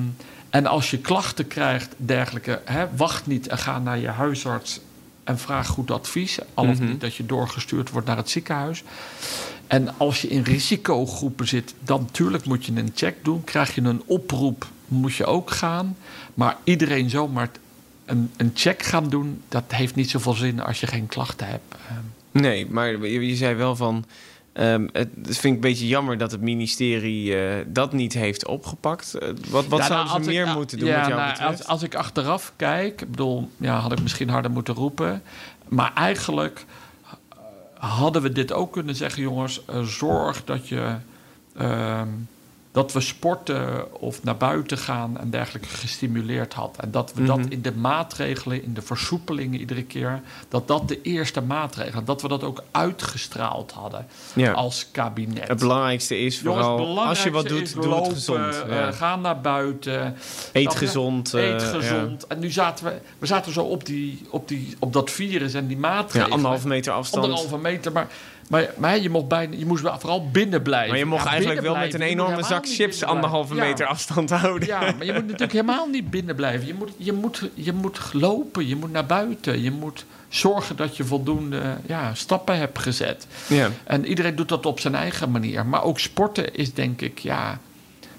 en 0.50 0.66
als 0.66 0.90
je 0.90 0.98
klachten 0.98 1.46
krijgt, 1.46 1.94
dergelijke, 1.96 2.60
hè, 2.64 2.86
wacht 2.96 3.26
niet 3.26 3.48
en 3.48 3.58
ga 3.58 3.78
naar 3.78 3.98
je 3.98 4.08
huisarts 4.08 4.80
en 5.24 5.38
vraag 5.38 5.66
goed 5.66 5.90
advies. 5.90 6.38
Al 6.54 6.68
of 6.68 6.80
niet 6.80 7.00
dat 7.00 7.14
je 7.14 7.26
doorgestuurd 7.26 7.90
wordt 7.90 8.06
naar 8.06 8.16
het 8.16 8.30
ziekenhuis. 8.30 8.84
En 9.70 9.88
als 9.98 10.20
je 10.22 10.28
in 10.28 10.42
risicogroepen 10.42 11.48
zit, 11.48 11.74
dan 11.84 12.00
natuurlijk 12.00 12.44
moet 12.44 12.64
je 12.64 12.72
een 12.76 12.90
check 12.94 13.16
doen. 13.24 13.44
Krijg 13.44 13.74
je 13.74 13.80
een 13.82 14.02
oproep, 14.06 14.66
moet 14.86 15.14
je 15.14 15.24
ook 15.26 15.50
gaan. 15.50 15.96
Maar 16.34 16.56
iedereen 16.64 17.10
zomaar 17.10 17.50
een, 18.04 18.30
een 18.36 18.50
check 18.54 18.82
gaan 18.82 19.08
doen, 19.08 19.42
dat 19.48 19.62
heeft 19.68 19.94
niet 19.94 20.10
zoveel 20.10 20.32
zin 20.32 20.60
als 20.60 20.80
je 20.80 20.86
geen 20.86 21.06
klachten 21.06 21.46
hebt. 21.46 21.74
Ehm, 21.88 22.42
Nee, 22.42 22.66
maar 22.70 23.06
je, 23.06 23.26
je 23.26 23.36
zei 23.36 23.54
wel 23.54 23.76
van. 23.76 24.04
ehm, 24.52 24.88
het 24.92 25.08
vind 25.22 25.44
ik 25.44 25.52
een 25.54 25.60
beetje 25.60 25.86
jammer 25.88 26.18
dat 26.18 26.30
het 26.30 26.40
ministerie 26.40 27.36
eh, 27.36 27.64
dat 27.66 27.92
niet 27.92 28.12
heeft 28.12 28.46
opgepakt. 28.46 29.14
Eh, 29.14 29.28
wat 29.50 29.66
wat 29.66 29.78
Ja, 29.78 29.86
zouden 29.86 29.96
nou, 29.96 30.08
ze 30.08 30.14
als 30.14 30.26
meer 30.26 30.46
ik- 30.46 30.54
moeten 30.54 30.78
doen 30.78 30.88
ja, 30.88 30.98
wat 30.98 31.06
jou 31.08 31.20
nou, 31.20 31.30
betreft? 31.32 31.58
als, 31.58 31.66
als 31.68 31.82
ik 31.82 31.94
achteraf 31.94 32.52
kijk, 32.56 33.00
ik 33.00 33.10
bedoel, 33.10 33.50
ja, 33.56 33.78
had 33.78 33.92
ik 33.92 34.02
misschien 34.02 34.28
harder 34.28 34.50
moeten 34.50 34.74
roepen. 34.74 35.22
Maar 35.68 35.92
eigenlijk 35.94 36.64
hadden 37.80 38.22
we 38.22 38.32
dit 38.32 38.52
ook 38.52 38.72
kunnen 38.72 38.94
zeggen, 38.94 39.22
jongens, 39.22 39.64
eh, 39.64 39.82
zorg 39.82 40.44
dat 40.44 40.68
je 40.68 40.96
ehm, 41.56 42.08
dat 42.72 42.92
we 42.92 43.00
sporten 43.00 43.86
of 44.00 44.22
naar 44.22 44.36
buiten 44.36 44.78
gaan 44.78 45.18
en 45.18 45.30
dergelijke 45.30 45.68
gestimuleerd 45.68 46.54
had. 46.54 46.76
En 46.80 46.90
dat 46.90 47.12
we 47.14 47.24
dat 47.24 47.38
Mhm. 47.38 47.50
in 47.50 47.62
de 47.62 47.72
maatregelen, 47.72 48.62
in 48.62 48.74
de 48.74 48.82
versoepelingen 48.82 49.60
iedere 49.60 49.82
keer, 49.82 50.20
dat 50.48 50.68
dat 50.68 50.88
de 50.88 51.02
eerste 51.02 51.40
maatregelen, 51.40 52.04
dat 52.04 52.22
we 52.22 52.28
dat 52.28 52.44
ook 52.44 52.62
uitgestraald 52.70 53.72
hadden 53.72 54.06
ja. 54.34 54.52
als 54.52 54.86
kabinet. 54.92 55.48
Het 55.48 55.58
belangrijkste 55.58 56.18
is 56.18 56.40
Jongens, 56.40 56.66
vooral 56.66 57.04
als 57.06 57.22
je 57.22 57.30
wat 57.30 57.48
doet, 57.48 57.74
doe 57.82 57.94
het 57.94 58.12
gezond. 58.12 58.62
eh, 58.68 58.92
ga 58.92 59.16
naar 59.16 59.40
buiten. 59.40 60.16
Eet 60.52 60.74
gezond. 60.74 61.34
eh, 61.34 61.48
Eet 61.48 61.62
gezond. 61.62 62.26
En 62.26 62.38
nu 62.38 62.50
zaten 62.50 62.84
we, 62.84 63.00
we 63.18 63.26
zaten 63.26 63.52
zo 63.52 63.62
op, 63.62 63.86
die, 63.86 64.26
op, 64.30 64.48
die, 64.48 64.76
op 64.78 64.92
dat 64.92 65.10
virus 65.10 65.54
en 65.54 65.66
die 65.66 65.78
maatregelen. 65.78 66.26
ja 66.28 66.32
anderhalve 66.34 66.68
meter 66.68 66.92
afstand. 66.92 67.24
Anderhalve 67.24 67.58
meter. 67.58 67.92
Maar, 67.92 68.06
maar, 68.50 68.70
maar 68.76 68.98
je, 68.98 69.10
mocht 69.10 69.28
bijna, 69.28 69.56
je 69.56 69.66
moest 69.66 69.82
vooral 69.82 70.30
binnen 70.30 70.62
blijven. 70.62 70.88
Maar 70.88 70.98
je 70.98 71.04
mocht 71.04 71.24
Ja, 71.24 71.30
eigenlijk 71.30 71.60
wel 71.60 71.76
met 71.76 71.94
een 71.94 72.02
enorme 72.02 72.42
zak 72.42 72.66
chips 72.66 73.04
anderhalve 73.04 73.54
blijven. 73.54 73.70
meter 73.70 73.86
Ja. 73.86 73.90
afstand 73.90 74.30
houden. 74.30 74.68
Ja, 74.68 74.80
maar 74.80 75.04
je 75.04 75.12
moet 75.12 75.22
natuurlijk 75.22 75.52
helemaal 75.52 75.86
niet 75.86 76.10
binnen 76.10 76.34
blijven. 76.34 76.66
Je 76.66 76.74
moet, 76.74 76.90
je, 76.96 77.12
moet, 77.12 77.50
je 77.54 77.72
moet 77.72 78.00
lopen, 78.12 78.66
je 78.66 78.76
moet 78.76 78.92
naar 78.92 79.06
buiten. 79.06 79.62
Je 79.62 79.70
moet 79.70 80.04
zorgen 80.28 80.76
dat 80.76 80.96
je 80.96 81.04
voldoende 81.04 81.76
ja, 81.86 82.14
stappen 82.14 82.58
hebt 82.58 82.78
gezet. 82.78 83.26
Ja. 83.46 83.70
En 83.84 84.06
iedereen 84.06 84.36
doet 84.36 84.48
dat 84.48 84.66
op 84.66 84.80
zijn 84.80 84.94
eigen 84.94 85.30
manier. 85.30 85.66
Maar 85.66 85.82
ook 85.82 85.98
sporten 85.98 86.54
is 86.54 86.74
denk 86.74 87.00
ik, 87.00 87.18
ja... 87.18 87.60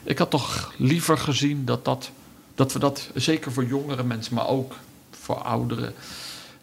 Ik 0.04 0.18
had 0.18 0.30
toch 0.30 0.74
liever 0.78 1.18
gezien 1.18 1.66
dat, 1.66 1.86
dat, 1.86 2.12
dat 2.56 2.74
we 2.74 2.80
dat, 2.80 3.10
zeker 3.14 3.52
voor 3.52 3.66
jongere 3.66 4.04
mensen... 4.04 4.36
maar 4.36 4.48
ook 4.48 4.76
voor 5.12 5.36
ouderen... 5.36 5.94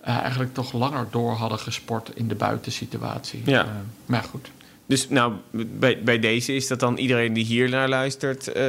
eh, 0.08 0.18
eigenlijk 0.18 0.54
toch 0.54 0.72
langer 0.72 1.06
door 1.10 1.32
hadden 1.32 1.58
gesport 1.58 2.10
in 2.14 2.28
de 2.28 2.34
buitensituatie. 2.34 3.42
Ja. 3.44 3.64
Eh, 3.64 3.70
maar 4.06 4.22
goed. 4.22 4.50
Dus 4.86 5.08
nou, 5.08 5.32
bij, 5.50 6.02
bij 6.02 6.18
deze 6.18 6.54
is 6.54 6.66
dat 6.66 6.80
dan 6.80 6.96
iedereen 6.96 7.32
die 7.32 7.44
hier 7.44 7.68
naar 7.68 7.88
luistert, 7.88 8.52
eh, 8.52 8.64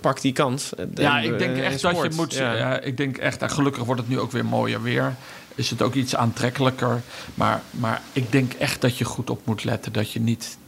pakt 0.00 0.22
die 0.22 0.32
kans. 0.32 0.72
Ja, 0.94 1.20
ik 1.20 1.38
denk 1.38 1.56
en 1.56 1.64
echt 1.64 1.82
dat 1.82 2.02
je 2.02 2.10
moet... 2.16 2.34
Ja. 2.34 2.52
Ja. 2.52 2.80
ik 2.80 2.96
denk 2.96 3.16
echt, 3.16 3.42
en 3.42 3.50
gelukkig 3.50 3.84
wordt 3.84 4.00
het 4.00 4.10
nu 4.10 4.18
ook 4.18 4.32
weer 4.32 4.44
mooier 4.44 4.82
weer. 4.82 5.14
Is 5.54 5.70
het 5.70 5.82
ook 5.82 5.94
iets 5.94 6.16
aantrekkelijker. 6.16 7.02
Maar, 7.34 7.62
maar 7.70 8.02
ik 8.12 8.32
denk 8.32 8.52
echt 8.52 8.80
dat 8.80 8.98
je 8.98 9.04
goed 9.04 9.30
op 9.30 9.46
moet 9.46 9.64
letten. 9.64 9.92
Dat 9.92 10.12
je 10.12 10.20
niet 10.20 10.58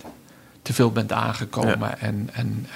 te 0.63 0.73
veel 0.73 0.93
bent 0.93 1.13
aangekomen. 1.13 2.01
En, 2.01 2.29
en, 2.33 2.67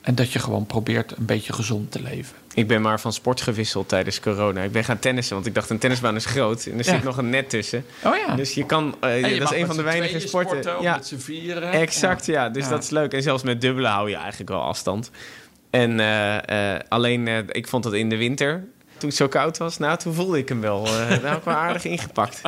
en 0.00 0.14
dat 0.14 0.32
je 0.32 0.38
gewoon 0.38 0.66
probeert 0.66 1.16
een 1.16 1.26
beetje 1.26 1.52
gezond 1.52 1.90
te 1.90 2.02
leven. 2.02 2.36
Ik 2.54 2.66
ben 2.68 2.82
maar 2.82 3.00
van 3.00 3.12
sport 3.12 3.40
gewisseld 3.40 3.88
tijdens 3.88 4.20
corona. 4.20 4.62
Ik 4.62 4.72
ben 4.72 4.84
gaan 4.84 4.98
tennissen, 4.98 5.34
want 5.34 5.46
ik 5.46 5.54
dacht 5.54 5.70
een 5.70 5.78
tennisbaan 5.78 6.16
is 6.16 6.24
groot. 6.24 6.66
En 6.66 6.78
er 6.78 6.84
Ja. 6.84 6.92
zit 6.92 7.02
nog 7.02 7.16
een 7.16 7.30
net 7.30 7.50
tussen. 7.50 7.84
Oh 8.04 8.16
ja. 8.26 8.34
Dus 8.34 8.54
je 8.54 8.66
kan, 8.66 8.94
eh, 9.00 9.30
je 9.32 9.38
dat 9.38 9.52
is 9.52 9.58
een 9.60 9.66
van 9.66 9.76
de 9.76 9.82
weinige 9.82 10.18
sporten. 10.20 10.76
ja, 10.82 10.94
met 10.94 11.06
z'n 11.06 11.16
vieren. 11.18 11.70
exact, 11.72 12.26
ja. 12.26 12.48
Dus 12.48 12.68
dat 12.68 12.82
is 12.82 12.90
leuk. 12.90 13.12
En 13.12 13.22
zelfs 13.22 13.42
met 13.42 13.60
dubbele 13.60 13.88
hou 13.88 14.08
je 14.10 14.16
eigenlijk 14.16 14.50
wel 14.50 14.62
afstand. 14.62 15.10
En 15.70 16.00
eh, 16.00 16.74
eh, 16.74 16.80
alleen, 16.88 17.28
ik 17.48 17.68
vond 17.68 17.82
dat 17.84 17.92
in 17.92 18.08
de 18.08 18.16
winter, 18.16 18.64
toen 18.98 19.08
het 19.08 19.18
zo 19.18 19.28
koud 19.28 19.58
was, 19.58 19.78
nou, 19.78 19.98
toen 19.98 20.14
voelde 20.14 20.38
ik 20.38 20.48
hem 20.48 20.60
wel. 20.60 20.86
eh 20.86 20.92
daar 20.92 21.30
heb 21.30 21.36
ik 21.38 21.44
wel 21.44 21.54
aardig 21.54 21.84
ingepakt. 21.84 22.40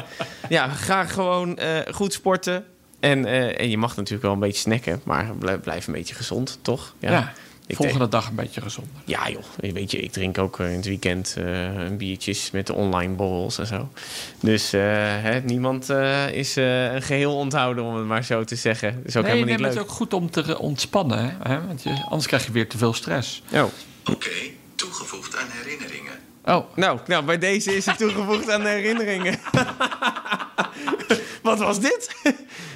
Ja, 0.49 0.68
ga 0.68 1.05
gewoon 1.05 1.59
goed 1.93 2.12
sporten. 2.12 2.64
En, 3.01 3.24
en 3.59 3.70
je 3.70 3.78
mag 3.78 3.97
natuurlijk 3.97 4.22
wel 4.22 4.33
een 4.33 4.39
beetje 4.39 4.61
snacken, 4.61 5.01
maar 5.05 5.31
blijf, 5.39 5.61
blijf 5.61 5.87
een 5.87 5.93
beetje 5.93 6.14
gezond, 6.14 6.59
toch? 6.62 6.95
Ja. 6.99 7.33
Ik 7.67 7.77
Volgende 7.77 8.09
dag 8.09 8.29
een 8.29 8.35
beetje 8.35 8.61
gezonder. 8.61 8.93
Ja 9.05 9.29
joh, 9.31 9.43
weet 9.73 9.91
je, 9.91 9.99
ik 9.99 10.12
drink 10.12 10.39
ook 10.39 10.61
eh, 10.61 10.71
in 10.71 10.77
het 10.77 10.85
weekend 10.85 11.35
eh, 11.39 11.75
een 11.75 11.97
biertjes 11.97 12.51
met 12.51 12.67
de 12.67 12.73
online 12.75 13.15
borrels 13.15 13.59
en 13.59 13.67
zo. 13.67 13.89
Dus 14.41 14.73
eh, 14.73 14.81
hè, 15.23 15.41
niemand 15.41 15.91
eh, 15.91 16.31
is 16.31 16.57
eh, 16.57 16.93
een 16.93 17.03
geheel 17.03 17.37
onthouden, 17.37 17.85
om 17.85 17.97
het 17.97 18.07
maar 18.07 18.25
zo 18.25 18.45
te 18.45 18.57
zeggen. 18.57 18.95
Dat 18.97 19.05
is 19.07 19.17
ook 19.17 19.23
nee, 19.23 19.33
helemaal 19.33 19.57
nee, 19.59 19.67
niet 19.67 19.75
maar 19.75 19.75
leuk. 19.75 19.79
het 19.79 19.87
is 19.87 19.91
ook 19.91 19.97
goed 19.97 20.12
om 20.12 20.31
te 20.31 20.59
ontspannen. 20.59 21.37
Hè? 21.43 21.67
Want 21.67 21.83
je, 21.83 21.91
anders 22.05 22.27
krijg 22.27 22.47
je 22.47 22.53
weer 22.53 22.69
te 22.69 22.79
veel 22.79 22.93
stress. 22.95 23.43
Oh. 23.53 23.62
Oké, 24.11 24.31
toegevoegd 24.75 25.37
aan 25.37 25.49
herinneringen. 25.51 26.12
Oh, 26.45 26.77
Nou, 26.77 26.99
nou, 27.07 27.25
bij 27.25 27.39
deze 27.39 27.77
is 27.77 27.87
het 27.87 27.99
toegevoegd 27.99 28.51
aan 28.51 28.62
de 28.62 28.69
herinneringen. 28.69 29.39
Wat 31.43 31.59
was 31.59 31.81
dit? 31.81 32.17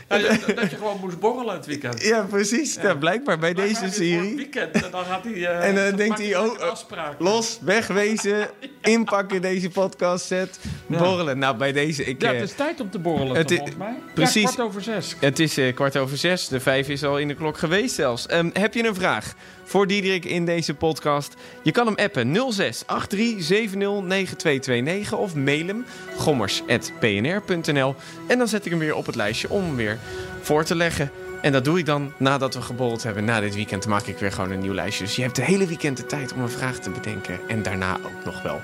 Ja, 0.09 0.19
dat, 0.19 0.57
dat 0.57 0.71
je 0.71 0.77
gewoon 0.77 0.99
moest 1.01 1.19
borrelen 1.19 1.55
het 1.55 1.67
weekend. 1.67 2.03
ja, 2.03 2.23
precies. 2.31 2.77
Nou, 2.77 2.99
blijkbaar 2.99 3.39
bij 3.39 3.55
deze 3.55 3.91
serie. 3.91 4.37
weekend 4.37 4.71
en 4.85 4.91
dan 4.91 5.05
gaat 5.05 5.25
hij. 5.25 5.33
eh, 5.35 5.69
En 5.69 5.75
dan 5.75 5.85
dan 5.89 5.97
denkt 5.97 6.19
hij, 6.19 6.37
oh, 6.37 6.59
afspraak. 6.59 7.21
Los, 7.21 7.59
wegwezen, 7.61 8.49
inpakken 8.83 9.41
deze 9.43 9.71
podcast 9.71 10.27
set, 10.27 10.59
borrelen. 10.87 11.39
Nou, 11.39 11.57
bij 11.57 11.73
deze, 11.73 12.05
ik... 12.05 12.23
Ja, 12.23 12.33
eh, 12.33 12.41
het 12.41 12.49
is 12.51 12.57
tijd 12.57 12.81
om 12.81 12.91
te 12.91 12.99
borrelen, 12.99 13.37
het 13.37 13.47
toch, 13.49 13.57
i- 13.57 13.59
volgens 13.61 13.79
mij. 13.79 13.95
precies. 14.15 14.43
Ja, 14.43 14.49
kwart 14.49 14.69
over 14.69 14.83
zes. 14.83 15.17
Het 15.21 15.39
is 15.39 15.57
eh, 15.59 15.75
kwart 15.75 15.97
over 15.97 16.17
zes. 16.17 16.49
De 16.49 16.61
vijf 16.61 16.89
is 16.89 17.05
al 17.05 17.19
in 17.19 17.29
de 17.29 17.35
klok 17.35 17.59
geweest 17.59 17.95
zelfs. 17.95 18.27
Ehm, 18.27 18.51
heb 18.53 18.75
je 18.75 18.87
een 18.87 18.95
vraag 18.95 19.35
voor 19.65 19.87
Diederik 19.87 20.25
in 20.25 20.45
deze 20.45 20.75
podcast? 20.75 21.35
Je 21.63 21.71
kan 21.73 21.87
hem 21.87 21.95
appen 21.97 22.37
06 22.53 22.83
83 22.87 23.43
70 23.45 23.79
9229 24.03 25.13
of 25.19 25.35
mail 25.35 25.67
hem 25.67 25.85
gommers.pnr.nl. 26.17 27.95
En 28.27 28.39
dan 28.39 28.49
zet 28.49 28.65
ik 28.65 28.71
hem 28.71 28.81
weer 28.81 28.95
op 28.95 29.07
het 29.07 29.15
lijstje 29.15 29.51
om 29.51 29.65
hem 29.65 29.98
voor 30.41 30.65
te 30.65 30.75
leggen. 30.75 31.11
En 31.43 31.53
dat 31.53 31.65
doe 31.65 31.79
ik 31.79 31.87
dan 31.87 32.13
nadat 32.17 32.55
we 32.55 32.63
geborreld 32.63 33.03
hebben. 33.03 33.25
Na 33.25 33.41
dit 33.41 33.55
weekend 33.55 33.87
maak 33.87 34.07
ik 34.07 34.19
weer 34.19 34.33
gewoon 34.33 34.51
een 34.51 34.59
nieuw 34.59 34.75
lijstje. 34.75 35.05
Dus 35.05 35.17
je 35.17 35.23
hebt 35.23 35.37
de 35.37 35.43
hele 35.45 35.67
weekend 35.67 35.97
de 35.97 36.07
tijd 36.07 36.33
om 36.33 36.41
een 36.41 36.49
vraag 36.51 36.77
te 36.79 36.91
bedenken. 36.91 37.39
En 37.49 37.63
daarna 37.63 37.97
ook 38.05 38.25
nog 38.25 38.43
wel. 38.43 38.61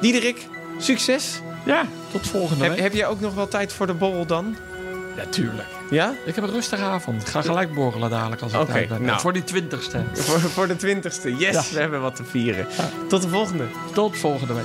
Diederik, 0.00 0.46
succes. 0.78 1.40
Ja, 1.64 1.86
tot 2.12 2.26
volgende 2.26 2.62
Heb, 2.64 2.72
week. 2.72 2.82
heb 2.82 2.92
jij 2.92 3.06
ook 3.06 3.20
nog 3.20 3.34
wel 3.34 3.48
tijd 3.48 3.72
voor 3.72 3.86
de 3.86 3.94
borrel 3.94 4.26
dan? 4.26 4.56
Natuurlijk. 5.16 5.68
Ja? 5.90 6.14
Ik 6.24 6.34
heb 6.34 6.44
een 6.44 6.50
rustige 6.50 6.82
avond. 6.82 7.22
Ik 7.22 7.28
ga 7.28 7.42
gelijk 7.42 7.74
borrelen 7.74 8.10
dadelijk 8.10 8.42
als 8.42 8.52
ik 8.52 8.60
Oké, 8.60 8.72
tijd 8.72 8.88
ben. 8.88 9.02
nou. 9.02 9.20
Voor 9.20 9.32
die 9.32 9.44
twintigste. 9.44 10.04
Voor, 10.12 10.40
voor 10.40 10.66
de 10.66 10.76
twintigste. 10.76 11.36
Yes, 11.36 11.52
Ja. 11.54 11.62
we 11.74 11.80
hebben 11.80 12.00
wat 12.00 12.16
te 12.16 12.24
vieren. 12.24 12.66
Tot 13.08 13.22
de 13.22 13.28
volgende. 13.28 13.64
Tot 13.92 14.16
volgende 14.18 14.54
week. 14.54 14.64